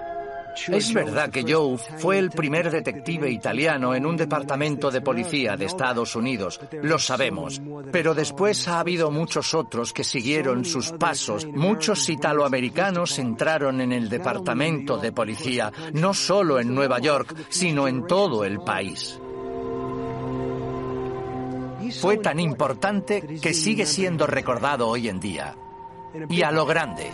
Es 0.67 0.93
verdad 0.93 1.29
que 1.29 1.43
Joe 1.43 1.77
fue 1.77 2.17
el 2.17 2.29
primer 2.29 2.71
detective 2.71 3.29
italiano 3.29 3.93
en 3.93 4.05
un 4.05 4.17
departamento 4.17 4.91
de 4.91 5.01
policía 5.01 5.57
de 5.57 5.65
Estados 5.65 6.15
Unidos, 6.15 6.59
lo 6.81 6.99
sabemos, 6.99 7.61
pero 7.91 8.13
después 8.13 8.67
ha 8.67 8.79
habido 8.79 9.11
muchos 9.11 9.53
otros 9.53 9.93
que 9.93 10.03
siguieron 10.03 10.65
sus 10.65 10.91
pasos. 10.91 11.45
Muchos 11.45 12.09
italoamericanos 12.09 13.19
entraron 13.19 13.81
en 13.81 13.91
el 13.91 14.09
departamento 14.09 14.97
de 14.97 15.11
policía, 15.11 15.71
no 15.93 16.13
solo 16.13 16.59
en 16.59 16.73
Nueva 16.73 16.99
York, 16.99 17.35
sino 17.49 17.87
en 17.87 18.05
todo 18.07 18.43
el 18.43 18.59
país. 18.59 19.19
Fue 21.99 22.17
tan 22.17 22.39
importante 22.39 23.21
que 23.41 23.53
sigue 23.53 23.85
siendo 23.85 24.25
recordado 24.25 24.87
hoy 24.87 25.07
en 25.07 25.19
día. 25.19 25.55
Y 26.29 26.41
a 26.41 26.51
lo 26.51 26.65
grande. 26.65 27.11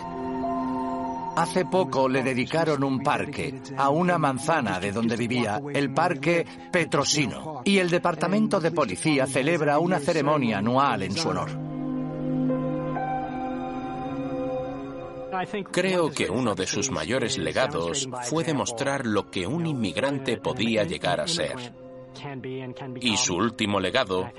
Hace 1.35 1.65
poco 1.65 2.09
le 2.09 2.23
dedicaron 2.23 2.83
un 2.83 2.99
parque 2.99 3.61
a 3.77 3.89
una 3.89 4.17
manzana 4.17 4.79
de 4.79 4.91
donde 4.91 5.15
vivía, 5.15 5.61
el 5.73 5.93
Parque 5.93 6.45
Petrosino, 6.71 7.61
y 7.63 7.77
el 7.77 7.89
Departamento 7.89 8.59
de 8.59 8.71
Policía 8.71 9.25
celebra 9.25 9.79
una 9.79 9.99
ceremonia 9.99 10.57
anual 10.57 11.03
en 11.03 11.13
su 11.13 11.29
honor. 11.29 11.71
Creo 15.71 16.11
que 16.11 16.29
uno 16.29 16.53
de 16.53 16.67
sus 16.67 16.91
mayores 16.91 17.37
legados 17.37 18.07
fue 18.23 18.43
demostrar 18.43 19.05
lo 19.05 19.31
que 19.31 19.47
un 19.47 19.65
inmigrante 19.65 20.37
podía 20.37 20.83
llegar 20.83 21.19
a 21.21 21.27
ser. 21.27 21.73
Y 22.99 23.17
su 23.17 23.35
último 23.35 23.79
legado 23.79 24.29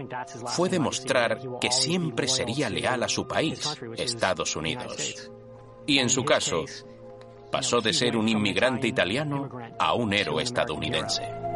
fue 0.46 0.68
demostrar 0.68 1.40
que 1.60 1.72
siempre 1.72 2.28
sería 2.28 2.68
leal 2.68 3.02
a 3.02 3.08
su 3.08 3.26
país, 3.26 3.78
Estados 3.96 4.54
Unidos. 4.54 5.30
Y 5.86 5.98
en 5.98 6.08
su 6.08 6.24
caso, 6.24 6.64
pasó 7.50 7.80
de 7.80 7.92
ser 7.92 8.16
un 8.16 8.28
inmigrante 8.28 8.86
italiano 8.86 9.48
a 9.78 9.94
un 9.94 10.12
héroe 10.12 10.42
estadounidense. 10.42 11.51